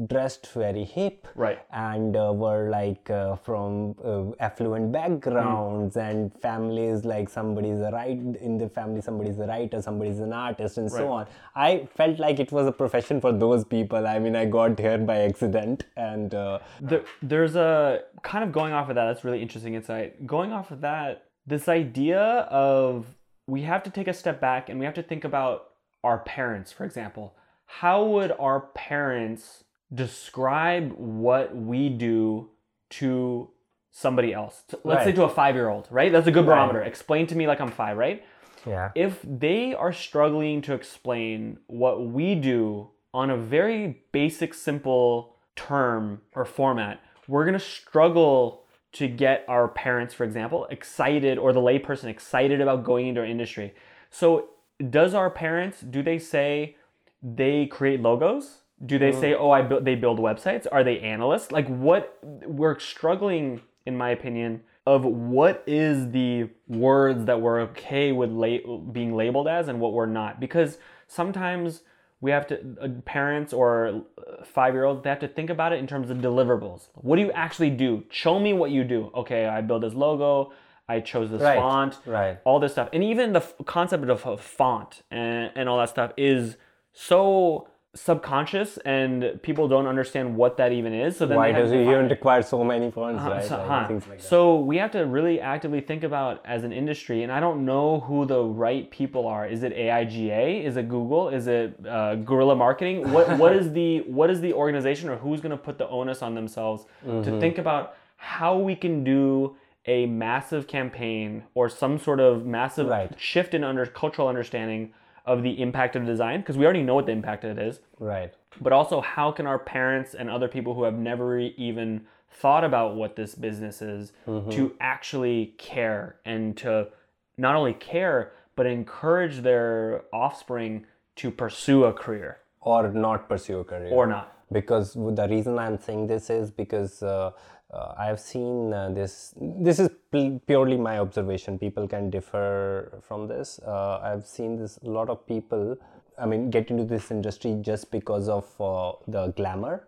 [0.06, 1.58] dressed very hip, Right.
[1.72, 7.04] and uh, were like uh, from uh, affluent backgrounds and families.
[7.04, 11.10] Like somebody's a right in the family, somebody's a writer, somebody's an artist, and so
[11.12, 11.26] on.
[11.54, 14.06] I felt like it was a profession for those people.
[14.06, 18.72] I mean, I got here by accident, and uh, there, there's a kind of going
[18.72, 23.06] off of that that's really interesting insight going off of that this idea of
[23.46, 25.70] we have to take a step back and we have to think about
[26.04, 27.34] our parents for example
[27.66, 32.50] how would our parents describe what we do
[32.90, 33.50] to
[33.90, 34.62] somebody else.
[34.84, 36.12] Let's say to a five year old right?
[36.12, 36.82] That's a good barometer.
[36.82, 38.24] Explain to me like i'm five right?
[38.66, 45.36] Yeah, if they are struggling to explain what we do on a very basic, simple
[45.56, 51.52] term or format, we're going to struggle to get our parents, for example, excited or
[51.52, 53.72] the layperson excited about going into our industry.
[54.10, 54.48] So,
[54.88, 56.76] does our parents, do they say
[57.22, 58.62] they create logos?
[58.84, 60.66] Do they say, oh, I build, they build websites?
[60.72, 61.52] Are they analysts?
[61.52, 68.12] Like, what we're struggling, in my opinion, of what is the words that we're okay
[68.12, 70.40] with la- being labeled as and what we're not.
[70.40, 71.82] Because sometimes
[72.22, 74.02] we have to, uh, parents or
[74.44, 76.88] five year olds, they have to think about it in terms of deliverables.
[76.94, 78.04] What do you actually do?
[78.10, 79.10] Show me what you do.
[79.14, 80.52] Okay, I built this logo.
[80.88, 82.38] I chose this Right, font, right.
[82.44, 82.88] all this stuff.
[82.92, 86.56] And even the f- concept of a font and, and all that stuff is
[86.92, 91.16] so subconscious and people don't understand what that even is.
[91.16, 93.44] So then why does it even require so many fonts, right?
[93.44, 94.00] so, Like, huh.
[94.08, 94.20] like.
[94.20, 98.00] So we have to really actively think about as an industry, and I don't know
[98.00, 99.44] who the right people are.
[99.46, 100.64] Is it AIGA?
[100.64, 101.30] Is it Google?
[101.30, 103.10] Is it uh, guerrilla marketing?
[103.10, 106.22] What what is the what is the organization or who's going to put the onus
[106.22, 107.22] on themselves Mm-hmm.
[107.22, 109.56] to think about how we can do
[109.86, 113.18] a massive campaign or some sort of massive Right.
[113.18, 114.92] shift in under cultural understanding
[115.26, 117.80] of the impact of design because we already know what the impact of it is
[117.98, 118.32] right.
[118.60, 122.02] but also how can our parents and other people who have never even
[122.32, 124.12] thought about what this business is
[124.50, 126.88] to actually care and to
[127.36, 130.84] not only care but encourage their offspring
[131.16, 133.90] to pursue a career Or not pursue a career.
[133.92, 137.30] or not because the reason i'm saying this is because uh,
[137.72, 139.34] uh, i've seen uh, this
[139.68, 141.58] this is pu- purely my observation.
[141.58, 143.58] People can differ from this.
[143.66, 145.76] Uh, i've seen this a lot of people
[146.18, 149.84] i mean get into this industry just because of uh, the glamour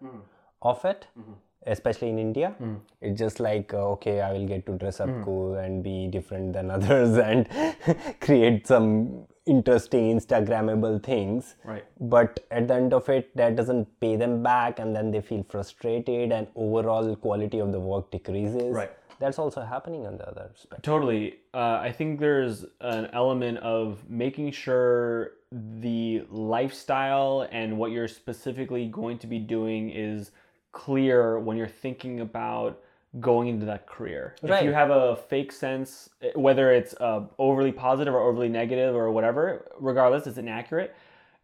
[0.63, 1.07] of it
[1.67, 2.55] especially in india.
[3.01, 6.53] It's just like uh, okay i will get to dress up cool and be different
[6.53, 7.49] than others and
[8.21, 11.85] create some interesting instagrammable things Right.
[12.01, 15.45] but at the end of it that doesn't pay them back and then they feel
[15.49, 18.91] frustrated and overall quality of the work decreases Right.
[19.19, 21.39] that's also happening on the other spectrum Totally.
[21.55, 28.87] Uh, I think there's an element of making sure the lifestyle and what you're specifically
[28.87, 30.31] going to be doing is
[30.71, 32.81] clear when you're thinking about
[33.21, 34.35] going into that career.
[34.43, 38.95] If you have a fake sense, eh, whether it's uh, overly positive or overly negative
[38.95, 40.95] or whatever, regardless, it's inaccurate.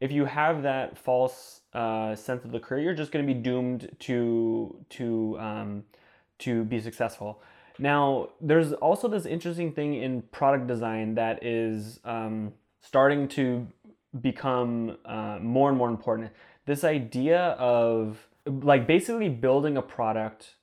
[0.00, 3.38] If you have that false uh, sense of the career, you're just going to be
[3.38, 5.84] doomed to to um,
[6.38, 7.42] to be successful.
[7.78, 13.66] Now, there's also this interesting thing in product design that is um, starting to
[14.20, 16.30] become uh, more and more important.
[16.66, 20.54] This idea of like basically building a product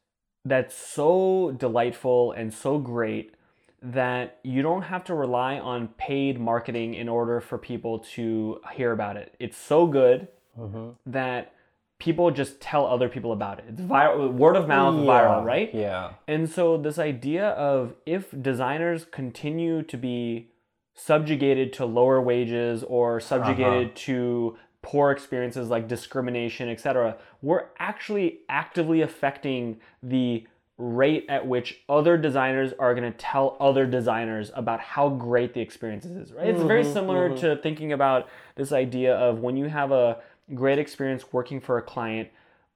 [0.46, 3.34] that's so delightful and so great
[3.82, 8.92] that you don't have to rely on paid marketing in order for people to hear
[8.92, 9.36] about it.
[9.40, 10.28] It's so good
[10.58, 10.92] mm-hmm.
[11.06, 11.54] that
[12.00, 13.66] people just tell other people about it.
[13.70, 15.74] It's viral, word of mouth, viral, right?
[15.74, 20.50] yeah And so this idea of if designers continue to be
[20.96, 23.96] subjugated to lower wages or subjugated uh-huh.
[23.96, 30.45] to poor experiences like discrimination, etc., we're actually actively affecting the
[30.78, 35.60] rate at which other designers are going to tell other designers about how great the
[35.60, 36.48] experience is, right?
[36.48, 40.18] It's very similar to thinking about this idea of when you have a
[40.53, 42.30] great experience working for a client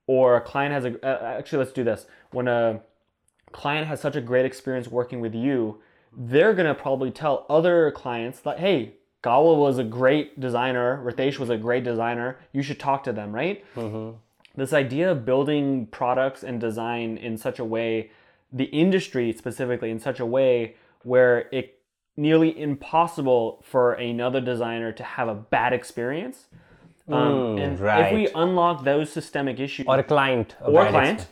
[0.07, 2.07] or a client has a uh, actually let's do this.
[2.31, 2.81] When a
[3.52, 5.80] client has such a great experience working with you,
[6.18, 11.50] they're gonna probably tell other clients that, hey, Gawa was a great designer, Ritesh was
[11.50, 13.66] a great designer, you should talk to them, right?
[14.56, 18.12] This idea of building products and design in such a way,
[18.52, 21.80] the industry specifically in such a way where it
[22.18, 26.48] nearly impossible for another designer to have a bad experience.
[27.08, 31.28] Um, and if we unlock those systemic issues or a client a or bad client,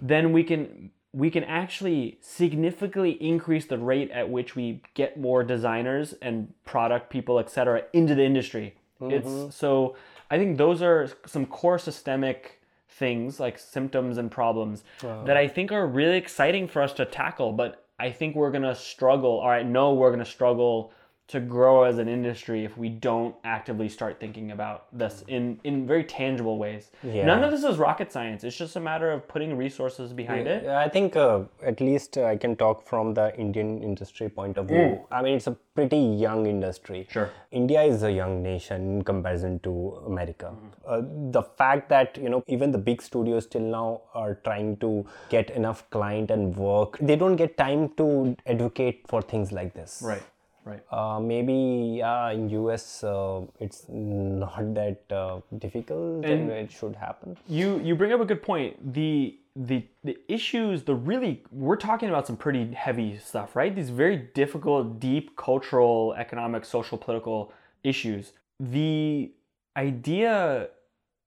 [0.00, 5.44] then we can we can actually significantly increase the rate at which we get more
[5.44, 8.74] designers and product people, etc., into the industry.
[9.00, 9.50] It's mm-hmm.
[9.50, 9.96] so
[10.30, 15.72] I think those are some core systemic things like symptoms and problems that I think
[15.72, 17.52] are really exciting for us to tackle.
[17.52, 19.40] But I think we're gonna struggle.
[19.40, 20.92] All right, no, we're gonna struggle
[21.28, 25.86] to grow as an industry if we don't actively start thinking about this in in
[25.86, 26.90] very tangible ways.
[27.02, 27.24] Yeah.
[27.24, 28.44] None of this is rocket science.
[28.44, 30.66] It's just a matter of putting resources behind it.
[30.66, 34.68] I think uh, at least uh, I can talk from the Indian industry point of
[34.68, 35.00] view.
[35.10, 37.06] I mean, it's a pretty young industry.
[37.10, 37.30] Sure.
[37.50, 40.52] India is a young nation in comparison to America.
[40.86, 41.00] Uh,
[41.30, 45.50] the fact that you know even the big studios till now are trying to get
[45.50, 50.02] enough client and work, they don't get time to advocate for things like this.
[50.04, 50.22] Right.
[50.64, 50.82] Right.
[50.92, 57.36] Uh, maybe yeah, in US uh, it's not that uh, difficult and, it should happen.
[57.48, 58.94] You you bring up a good point.
[58.94, 63.74] The the the issues, the really we're talking about some pretty heavy stuff, right?
[63.74, 67.52] These very difficult, deep cultural, economic, social, political
[67.82, 68.32] issues.
[68.60, 69.32] The
[69.76, 70.68] idea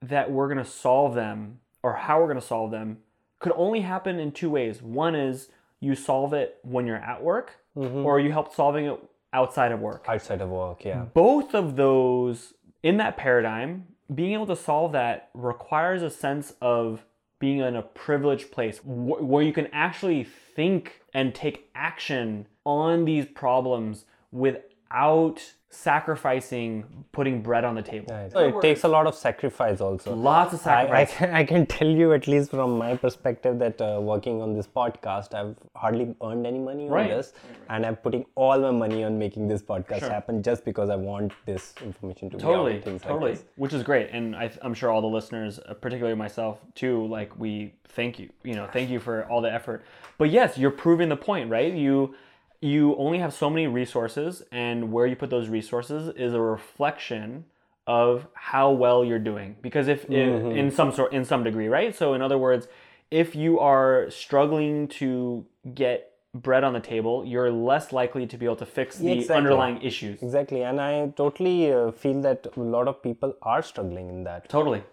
[0.01, 2.99] that we're going to solve them or how we're going to solve them
[3.39, 4.81] could only happen in two ways.
[4.81, 5.49] One is
[5.81, 8.99] you solve it when you're at work or you help solving it
[9.35, 11.03] outside of work Outside of work, yeah.
[11.13, 17.03] both of those in that paradigm being able to solve that requires a sense of
[17.39, 20.23] being in a privileged place wh- where you can actually
[20.55, 25.41] think and take action on these problems without
[25.75, 26.71] sacrificing
[27.11, 28.07] putting bread on the table.
[28.31, 30.13] So it takes a lot of sacrifice also.
[30.15, 31.17] lots of I, I, sacrifice.
[31.17, 34.67] Can, I can tell you at least from my perspective that uh, working on this
[34.67, 37.09] podcast i've hardly earned any money on Right.
[37.09, 37.33] this
[37.69, 41.33] and i'm putting all my money on making this podcast happen just because i want
[41.45, 44.73] this information to be totally out things totally like which is great and I, i'm
[44.73, 48.89] sure all the listeners uh, particularly myself too like we thank you you know thank
[48.89, 49.83] you for all the effort.
[50.17, 51.73] But yes you're proving the point right?
[51.73, 52.15] You
[52.61, 57.45] you only have so many resources and where you put those resources is a reflection
[57.87, 59.55] of how well you're doing.
[59.61, 61.95] Because if in, in some sort in some degree right?
[61.95, 62.67] So in other words
[63.11, 68.45] if you are struggling to get bread on the table you're less likely to be
[68.45, 69.35] able to fix the exactly.
[69.35, 70.21] underlying issues.
[70.21, 70.63] Exactly.
[70.63, 74.49] And i totally uh, feel that a lot of people are struggling in that.
[74.49, 74.83] Totally.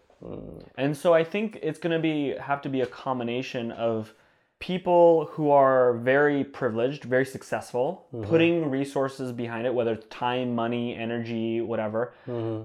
[0.77, 4.15] And so I think it's going to be have to be a combination of
[4.63, 10.95] people who are very privileged, very successful, putting resources behind it, whether it's time, money,
[10.97, 12.15] energy, whatever,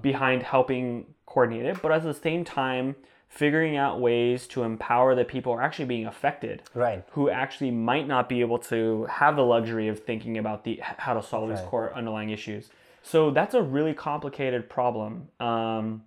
[0.00, 2.94] behind helping coordinate it, but at the same time
[3.28, 7.70] figuring out ways to empower the people who are actually being affected right who actually
[7.70, 11.50] might not be able to have the luxury of thinking about the how to solve
[11.50, 12.70] these core underlying issues.
[13.02, 15.28] So that's a really complicated problem.
[15.40, 16.04] Um,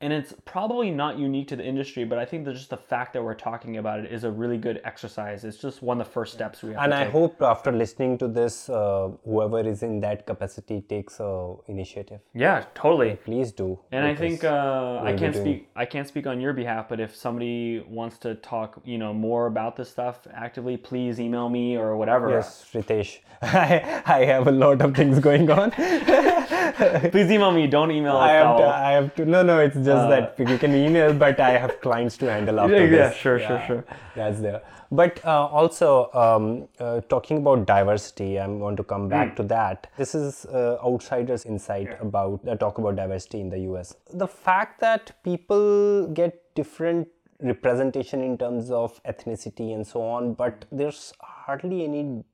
[0.00, 3.12] and it's probably not unique to the industry, but I think that just the fact
[3.14, 5.42] that we're talking about it is a really good exercise.
[5.44, 7.12] It's just one of the first steps we have and i take.
[7.12, 12.64] hope after listening to this uh, whoever is in that capacity takes uh, initiative yeah,
[12.74, 13.16] totally.
[13.24, 15.68] please do And I think uh, I can't doing- speak.
[15.74, 19.46] I can't speak on your behalf, but if somebody wants to talk, you know, more
[19.46, 22.30] about this stuff actively, please email me or whatever.
[22.30, 23.18] Yes, Ritesh.
[23.42, 25.70] I, I have a lot of things going on.
[27.10, 27.66] Please email me.
[27.66, 28.16] Don't email.
[28.16, 29.24] I have to, I have to.
[29.24, 32.76] No, no, it's just that you can email, but I have clients to handle after
[32.76, 33.16] Uh, Yeah, yeah, this.
[33.16, 33.84] sure, sure, sure.
[34.16, 34.60] That's there.
[34.90, 39.88] But uh, also um, uh, talking about diversity, I want to come back to that.
[39.98, 43.94] This is uh, outsiders' insight about uh, talk about diversity in the U.S.
[44.24, 47.08] The fact that people get different
[47.40, 52.24] representation in terms of ethnicity and so on, but there's hardly any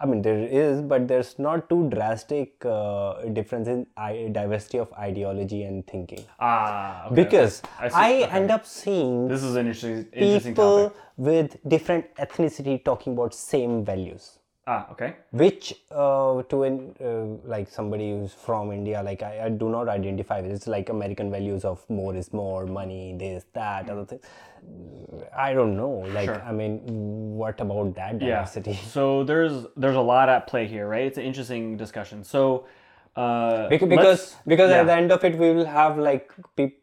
[0.00, 4.92] I mean, there is, but there's not too drastic uh, difference in I- diversity of
[4.94, 6.24] ideology and thinking.
[6.40, 7.14] Ah, okay.
[7.22, 8.12] Because I I.
[8.24, 8.30] Okay.
[8.40, 11.02] end up seeing This is an interesting, interesting people topic.
[11.16, 14.38] with different ethnicity talking about same values.
[14.66, 15.14] Ah, okay.
[15.30, 19.88] Which uh, to an uh, like somebody who's from India, like I, I do not
[19.88, 20.52] identify with.
[20.52, 24.22] It's like American values of more is more, money, this, that, other things.
[25.36, 25.90] I don't know.
[25.90, 26.40] Like Sure.
[26.42, 26.80] I mean,
[27.36, 28.70] what about that diversity?
[28.70, 28.76] Yeah.
[28.94, 31.04] So there's there's a lot at play here, right?
[31.04, 32.24] It's an interesting discussion.
[32.24, 32.66] So
[33.16, 34.80] uh, Bec- let's- because because yeah.
[34.80, 36.80] at the end of it we will have like peop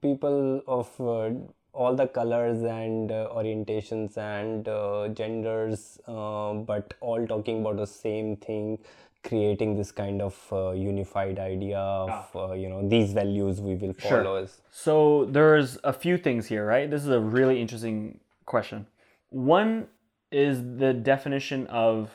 [0.00, 1.30] people of uh,
[1.74, 7.86] all the colors and uh, orientations and uh, genders uh, but all talking about the
[7.86, 8.78] same thing
[9.24, 13.94] creating this kind of uh, unified idea of uh, you know these values we will
[13.98, 14.08] Ah.
[14.08, 14.22] Sure.
[14.22, 14.36] follow
[14.70, 16.90] So there's a few things here, right?
[16.90, 18.86] This is a really interesting question.
[19.30, 19.86] One
[20.30, 22.10] is the definition of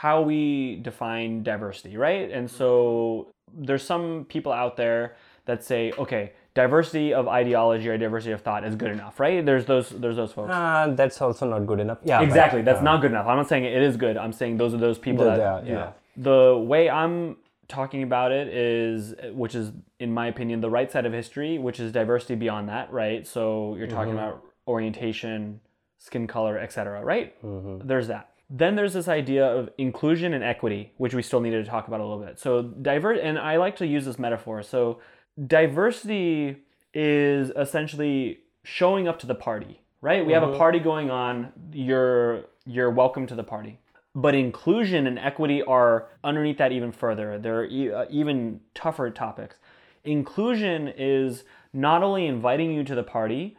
[0.00, 2.30] how we define diversity, right?
[2.30, 6.32] And so there's some people out there that say, okay,
[6.62, 9.38] diversity of ideology or diversity of thought is good enough, right?
[9.48, 10.50] There's those there's those folks.
[10.52, 11.98] Uh, that's also not good enough.
[12.04, 12.62] Yeah, exactly.
[12.68, 13.26] That's uh, not good enough.
[13.30, 14.16] I'm not saying it is good.
[14.24, 15.92] I'm saying those are those people The- that yeah.
[16.16, 16.40] The
[16.72, 17.36] way I'm
[17.68, 19.66] talking about it is which is
[20.00, 23.22] in my opinion the right side of history, which is diversity beyond that, right?
[23.34, 24.28] So you're talking Mm-hmm.
[24.32, 25.60] about orientation,
[25.98, 27.28] skin color, etc., right?
[27.44, 27.86] Mm-hmm.
[27.86, 28.24] There's that.
[28.50, 32.00] Then there's this idea of inclusion and equity, which we still needed to talk about
[32.00, 32.38] a little bit.
[32.40, 34.62] So divert and I like to use this metaphor.
[34.62, 35.00] So
[35.46, 36.56] diversity
[36.94, 40.24] is essentially showing up to the party, right?
[40.26, 43.78] We have a party going on, you're you're welcome to the party.
[44.14, 47.38] But inclusion and equity are underneath that even further.
[47.38, 49.56] They're e- uh, even tougher topics.
[50.04, 53.56] Inclusion is not only inviting you to the party,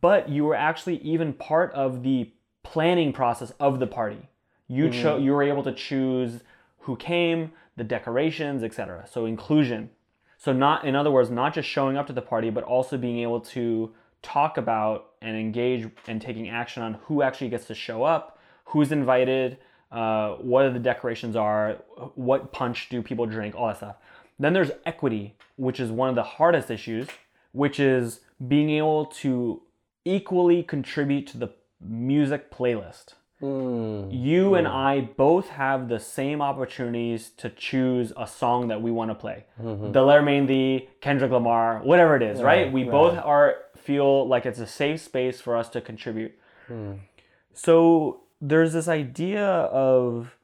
[0.00, 2.32] but you were actually even part of the
[2.62, 4.28] planning process of the party.
[4.68, 6.42] You cho- you were able to choose
[6.80, 9.06] who came, the decorations, etc.
[9.10, 9.90] So inclusion.
[10.46, 13.18] So not in other words, not just showing up to the party, but also being
[13.18, 13.92] able to
[14.22, 18.92] talk about and engage and taking action on who actually gets to show up, who's
[18.92, 19.58] invited,
[19.90, 21.78] uh, what the decorations are,
[22.14, 23.96] what punch do people drink, all that stuff.
[24.38, 27.08] Then there's equity, which is one of the hardest issues,
[27.50, 29.62] which is being able to
[30.04, 31.48] equally contribute to the
[31.80, 33.14] music playlist.
[33.42, 38.90] Mm, You and I both have the same opportunities to choose a song that we
[38.90, 39.44] want to play.
[39.58, 42.64] The Larry Kendrick Lamar, whatever it is, right?
[42.64, 42.90] Right, We right.
[42.90, 46.32] both are feel like it's a safe space for us to contribute.
[47.52, 50.36] So there's this idea of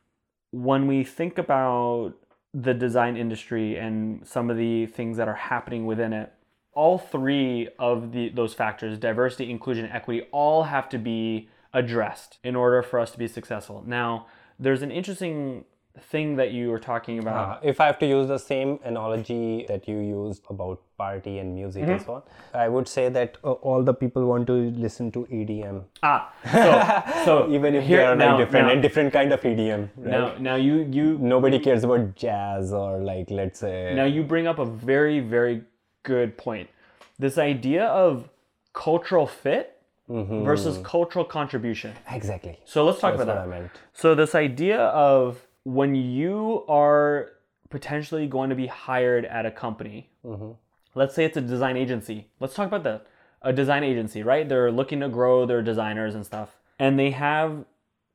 [0.52, 2.14] when we think about
[2.54, 6.32] the design industry and some of the things that are happening within it,
[6.74, 12.54] all three of the those factors, diversity, inclusion, equity, all have to be addressed in
[12.56, 13.82] order for us to be successful.
[13.86, 14.26] Now,
[14.58, 15.64] there's an interesting
[16.10, 17.58] thing that you were talking about.
[17.58, 21.54] Uh, if I have to use the same analogy that you used about party and
[21.54, 22.22] music and so on,
[22.54, 27.24] I would say that uh, all the people want to listen to EDM, Ah, so,
[27.26, 29.90] so even if here- they are like now- different now- and different kind of EDM.
[29.96, 30.06] Right?
[30.06, 33.92] Now, now you you Nobody cares about jazz or like let's say.
[33.94, 35.62] Now you bring up a very, very
[36.04, 36.70] good point.
[37.18, 38.30] This idea of
[38.72, 39.71] cultural fit
[40.12, 40.84] versus mm-hmm.
[40.84, 41.94] cultural contribution.
[42.10, 42.58] exactly.
[42.64, 43.54] So let's talk That's about that.
[43.54, 43.70] I meant.
[43.92, 47.30] So this idea of when you are
[47.70, 50.52] potentially going to be hired at a company, mm-hmm.
[50.94, 52.28] let's say it's a design agency.
[52.40, 53.06] Let's talk about that.
[53.42, 54.48] A design agency, right?
[54.48, 56.50] They're looking to grow their designers and stuff.
[56.78, 57.64] And they have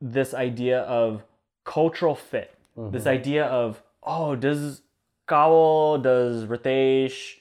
[0.00, 1.22] this idea of
[1.64, 2.54] cultural fit.
[2.76, 3.08] This mm-hmm.
[3.08, 4.82] idea of, oh, does
[5.26, 7.34] Kawal, does Ritesh,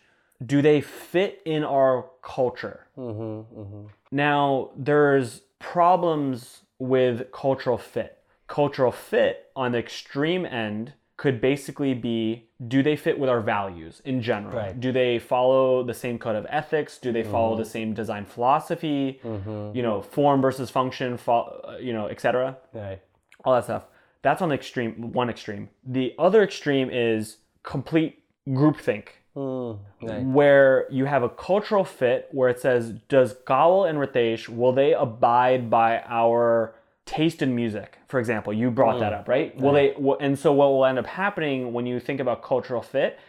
[0.45, 2.88] do they fit in our culture?
[4.11, 8.19] Now, there's problems with cultural fit.
[8.47, 14.01] Cultural fit on the extreme end could basically be do they fit with our values
[14.05, 14.55] in general?
[14.55, 14.79] Right.
[14.79, 16.97] Do they follow the same code of ethics?
[16.99, 19.19] Do they follow the same design philosophy?
[19.23, 23.01] You know, form versus function, fo- uh, you know, etc Right.
[23.43, 23.85] all that stuff.
[24.21, 25.69] That's on the extreme, one extreme.
[25.85, 29.07] The other extreme is complete groupthink,
[29.38, 29.80] Mm,
[30.34, 34.93] where you have a cultural fit where it says, does Kaval and Ritesh, will they
[34.93, 36.73] abide by our
[37.05, 37.99] taste in music?
[38.07, 39.55] For example, you brought that up, right?
[39.55, 42.81] Will they, will- and so what will end up happening when you think about cultural
[42.81, 43.19] fit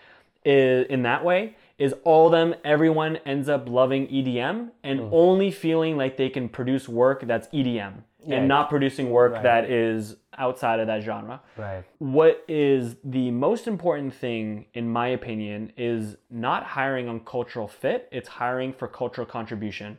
[0.44, 5.96] is in that way is all them everyone ends up loving EDM and only feeling
[5.96, 7.92] like they can produce work that's EDM
[8.28, 8.38] Right.
[8.38, 11.40] and not producing work that is outside of that genre.
[11.56, 11.82] Right.
[11.98, 18.08] What is the most important thing, in my opinion, is not hiring on cultural fit,
[18.12, 19.96] it's hiring for cultural contribution,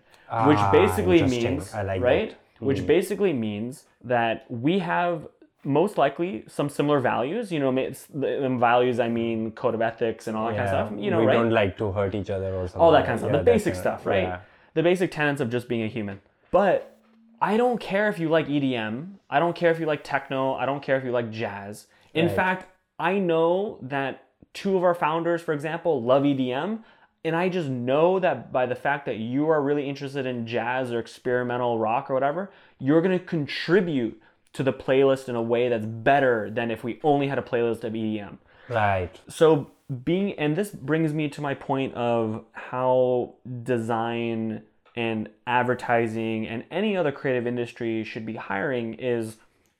[0.48, 2.30] which Ah, basically means, I like right?
[2.30, 2.38] that.
[2.60, 2.66] Hmm.
[2.66, 5.28] Which basically means that we have
[5.64, 7.52] most likely some similar values.
[7.52, 11.00] You know, the values, I mean, code of ethics and all that kind of stuff.
[11.04, 11.34] You know, we right?
[11.34, 12.82] don't like to hurt each other or something.
[12.82, 13.32] all that kind of stuff.
[13.32, 14.24] Yeah, the basic stuff, right?
[14.24, 14.40] yeah.
[14.76, 16.22] The basic tenets of just being a human.
[16.52, 16.96] But
[17.42, 19.16] I don't care if you like EDM.
[19.30, 20.54] I don't care if you like techno.
[20.56, 21.88] I don't care if you like jazz.
[22.14, 22.36] In Right.
[22.36, 22.66] fact,
[22.98, 26.84] I know that two of our founders, for example, love EDM.
[27.26, 30.92] And I just know that by the fact that you are really interested in jazz
[30.94, 32.50] or experimental rock or whatever,
[32.80, 34.22] you're going to contribute
[34.54, 37.84] to the playlist in a way that's better than if we only had a playlist
[37.84, 38.38] of EDM
[38.68, 39.20] Right.
[39.28, 39.70] so
[40.04, 44.64] being and this brings me to my point of how design
[45.00, 49.38] and advertising and any other creative industry should be hiring is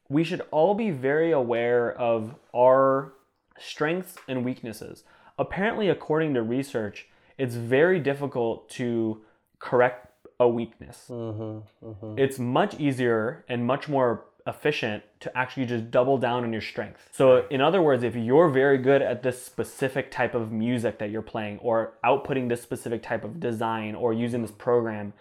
[0.08, 3.12] we should all be very aware of our
[3.60, 5.04] strengths and weaknesses.
[5.38, 9.22] Apparently according to research it's very difficult to
[9.60, 10.08] correct
[10.40, 11.08] a weakness.
[11.10, 12.18] Mm-hmm, mm-hmm.
[12.18, 17.08] It's much easier and much more efficient to actually just double down on your strength.
[17.12, 21.12] So, in other words, if you're very good at this specific type of music that
[21.12, 25.14] you're playing, or outputting this specific type of design, or using this program,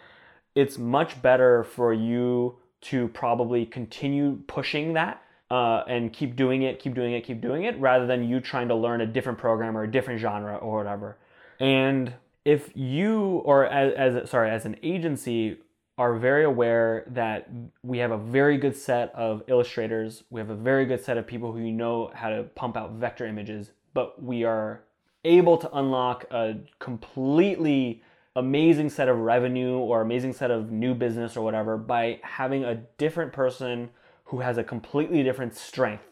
[0.55, 6.78] it's much better for you to probably continue pushing that uh, and keep doing it,
[6.78, 9.76] keep doing it, keep doing it, rather than you trying to learn a different program
[9.76, 11.16] or a different genre or whatever.
[11.60, 12.14] And
[12.44, 15.59] if you, or as, as sorry, as an agency,
[15.98, 17.50] are very aware that
[17.82, 21.26] we have a very good set of illustrators, we have a very good set of
[21.26, 24.84] people who know how to pump out vector images, but we are
[25.24, 28.00] able to unlock a completely
[28.36, 32.76] amazing set of revenue or amazing set of new business or whatever by having a
[32.96, 33.90] different person
[34.24, 36.04] who has a completely different strength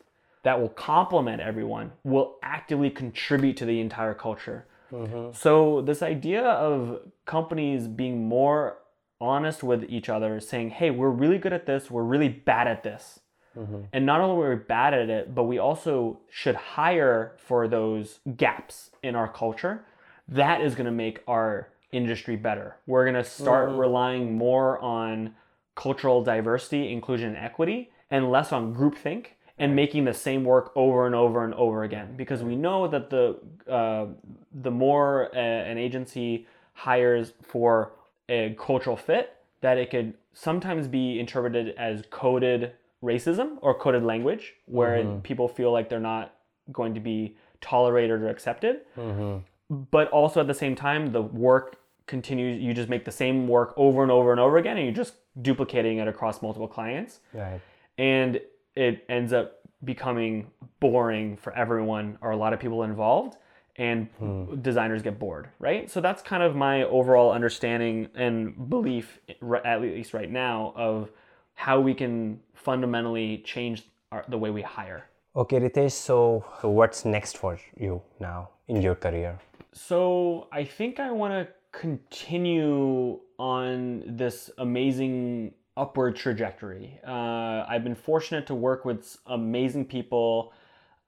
[0.42, 4.66] that will complement everyone will actively contribute to the entire culture.
[4.90, 5.32] Mm-hmm.
[5.32, 8.78] So this idea of companies being more
[9.20, 11.90] honest with each other, saying, "Hey, we're really good at this.
[11.90, 13.20] We're really bad at this."
[13.56, 13.82] Mm-hmm.
[13.92, 18.20] And not only are we bad at it, but we also should hire for those
[18.36, 19.84] gaps in our culture.
[20.28, 22.76] That is going to make our industry better.
[22.86, 23.78] We're going to start mm-hmm.
[23.78, 25.34] relying more on
[25.74, 29.28] cultural diversity, inclusion, and equity, and less on groupthink
[29.58, 32.14] and making the same work over and over and over again.
[32.16, 33.38] Because we know that the
[33.70, 34.06] uh,
[34.52, 37.92] the more a, an agency hires for
[38.28, 42.72] a cultural fit, that it could sometimes be interpreted as coded
[43.02, 45.20] racism or coded language, where mm-hmm.
[45.20, 46.34] people feel like they're not
[46.72, 48.80] going to be tolerated or accepted.
[48.96, 49.38] Mm-hmm
[49.68, 51.76] but also at the same time the work
[52.06, 54.94] continues you just make the same work over and over and over again and you're
[54.94, 57.60] just duplicating it across multiple clients right
[57.98, 58.40] and
[58.74, 60.50] it ends up becoming
[60.80, 63.36] boring for everyone or a lot of people involved
[63.78, 64.60] and hmm.
[64.62, 69.20] designers get bored right so that's kind of my overall understanding and belief
[69.64, 71.10] at least right now of
[71.54, 77.04] how we can fundamentally change our, the way we hire okay ritesh so, so what's
[77.04, 79.38] next for you now in your career
[79.76, 86.98] so I think I want to continue on this amazing upward trajectory.
[87.06, 90.54] Uh, I've been fortunate to work with amazing people.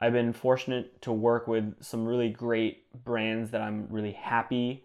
[0.01, 4.85] I've been fortunate to work with some really great brands that I'm really happy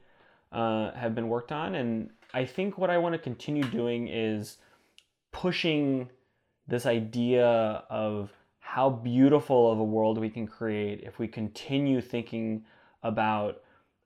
[0.51, 1.75] uh, have been worked on.
[1.75, 4.57] And I think what I want to continue doing is
[5.31, 6.09] pushing
[6.67, 7.47] this idea
[7.89, 12.63] of how beautiful of a world we can create if we continue thinking
[13.03, 13.62] about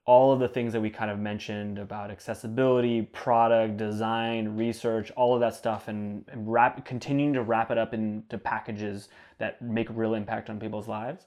[0.08, 5.34] all of the things that we kind of mentioned about accessibility, product, design, research, all
[5.34, 9.86] of that stuff, and, and wrap, continuing to wrap it up into packages that make
[9.90, 11.26] real impact on people's lives.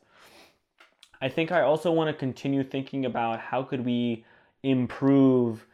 [1.22, 4.26] I think I also want to continue thinking about how could we
[4.64, 5.68] improve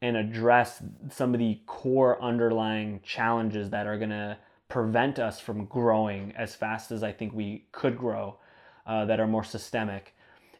[0.00, 4.38] and address some of the core underlying challenges that are going to
[4.68, 8.38] prevent us from growing as fast as I think we could grow,
[8.86, 10.14] uh, that are more systemic.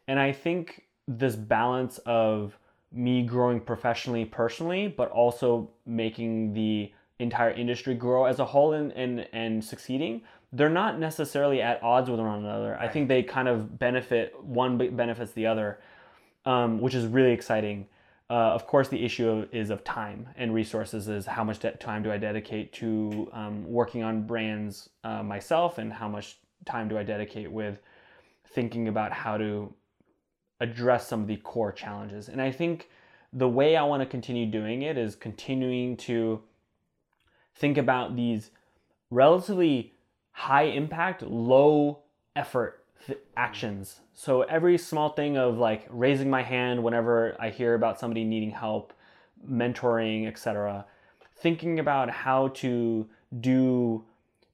[0.06, 2.58] And I think this balance of
[2.92, 8.92] me growing professionally, personally, but also making the entire industry grow as a whole and,
[8.92, 10.22] and, and succeeding,
[10.52, 12.76] they're not necessarily at odds with one another.
[12.78, 15.80] I think they kind of benefit, one benefits the other,
[16.44, 17.86] um, which is really exciting.
[18.28, 22.02] Uh, of course, the issue of, is of time and resources is how much time
[22.02, 26.98] do I dedicate to um, working on brands uh, myself and how much time do
[26.98, 27.80] I dedicate with
[28.46, 29.72] thinking about how to
[30.62, 32.28] address some of the core challenges.
[32.28, 32.88] And I think
[33.32, 36.40] the way I want to continue doing it is continuing to
[37.56, 38.50] think about these
[39.10, 39.94] relatively
[40.30, 41.98] high impact, low
[42.36, 44.00] effort th- actions.
[44.14, 48.52] So every small thing of like raising my hand whenever I hear about somebody needing
[48.52, 48.92] help,
[49.44, 50.86] mentoring, etc.
[51.38, 53.08] Thinking about how to
[53.40, 54.04] do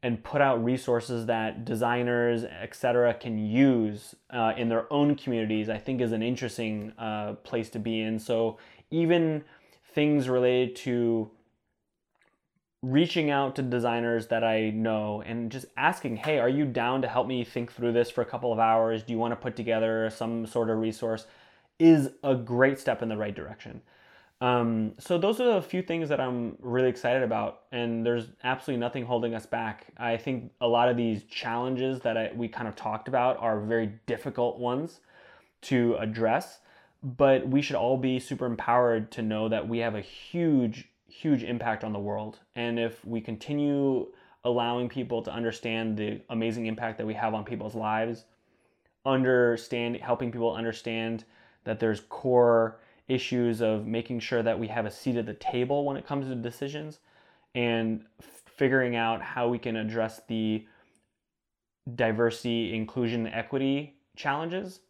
[0.03, 5.79] and put out resources that designers, etc., can use uh, in their own communities, I
[5.79, 8.19] think is an interesting uh, place to be in.
[8.19, 8.59] So
[8.91, 9.45] even
[9.93, 11.31] things related to
[12.83, 17.09] reaching out to designers that I know and just asking, hey, are you down to
[17.09, 19.03] help me think through this for a couple of hours?
[19.03, 21.27] Do you want to put together some sort of resource?
[21.81, 23.83] Is a great step in the right direction.
[24.41, 28.81] Um, so those are a few things that I'm really excited about, and there's absolutely
[28.81, 29.89] nothing holding us back.
[29.97, 33.61] I think a lot of these challenges that I, we kind of talked about are
[33.61, 35.01] very difficult ones
[35.63, 36.61] to address,
[37.03, 41.43] but we should all be super empowered to know that we have a huge, huge
[41.43, 42.39] impact on the world.
[42.55, 44.07] And if we continue
[44.45, 48.25] allowing people to understand the amazing impact that we have on people's lives,
[49.05, 51.25] understand helping people understand
[51.65, 52.79] that there's core
[53.09, 56.29] issues of making sure that we have a seat at the table when it comes
[56.29, 57.01] to decisions
[57.55, 60.67] and figuring out how we can address the
[61.95, 64.81] diversity, inclusion, equity challenges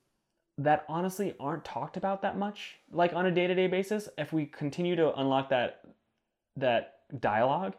[0.57, 4.09] that honestly aren't talked about that much like on a day-to-day basis.
[4.19, 5.83] If we continue to unlock that
[6.57, 7.75] that dialogue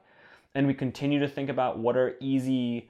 [0.55, 2.89] and we continue to think about what are easy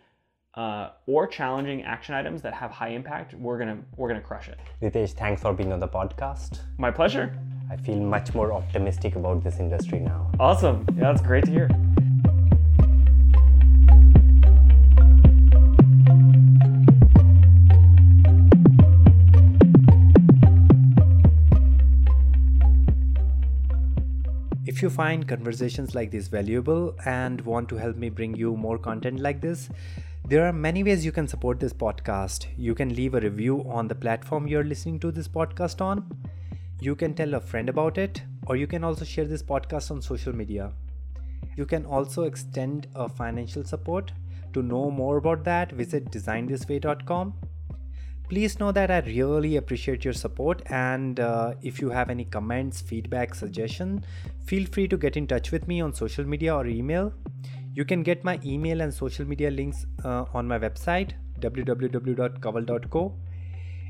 [0.60, 4.60] uh, or challenging action items that have high impact we're gonna we're gonna crush it
[4.81, 6.60] Ritesh, thanks for being on the podcast.
[6.77, 7.27] my pleasure
[7.72, 10.30] I feel much more optimistic about this industry now.
[10.40, 11.69] awesome yeah that's great to hear
[24.65, 28.77] If you find conversations like this valuable and want to help me bring you more
[28.77, 29.68] content like this,
[30.30, 32.45] there are many ways you can support this podcast.
[32.56, 36.06] You can leave a review on the platform you're listening to this podcast on.
[36.80, 40.03] You can tell a friend about it, or you can also share this podcast on
[40.03, 40.72] social media.
[41.56, 44.11] You can also extend a financial support.
[44.53, 47.34] To know more about that, visit designthisway.com
[48.30, 52.80] please know that i really appreciate your support and uh, if you have any comments
[52.80, 54.06] feedback suggestion
[54.45, 57.11] feel free to get in touch with me on social media or email
[57.73, 63.15] you can get my email and social media links uh, on my website www.kaval.co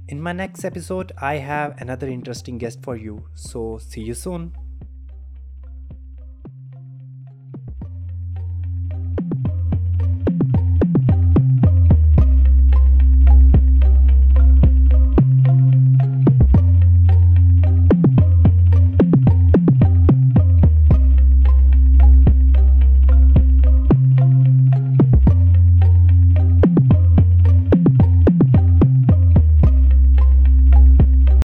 [0.07, 3.25] in my next episode i have another interesting guest for you.
[3.33, 4.53] So see you soon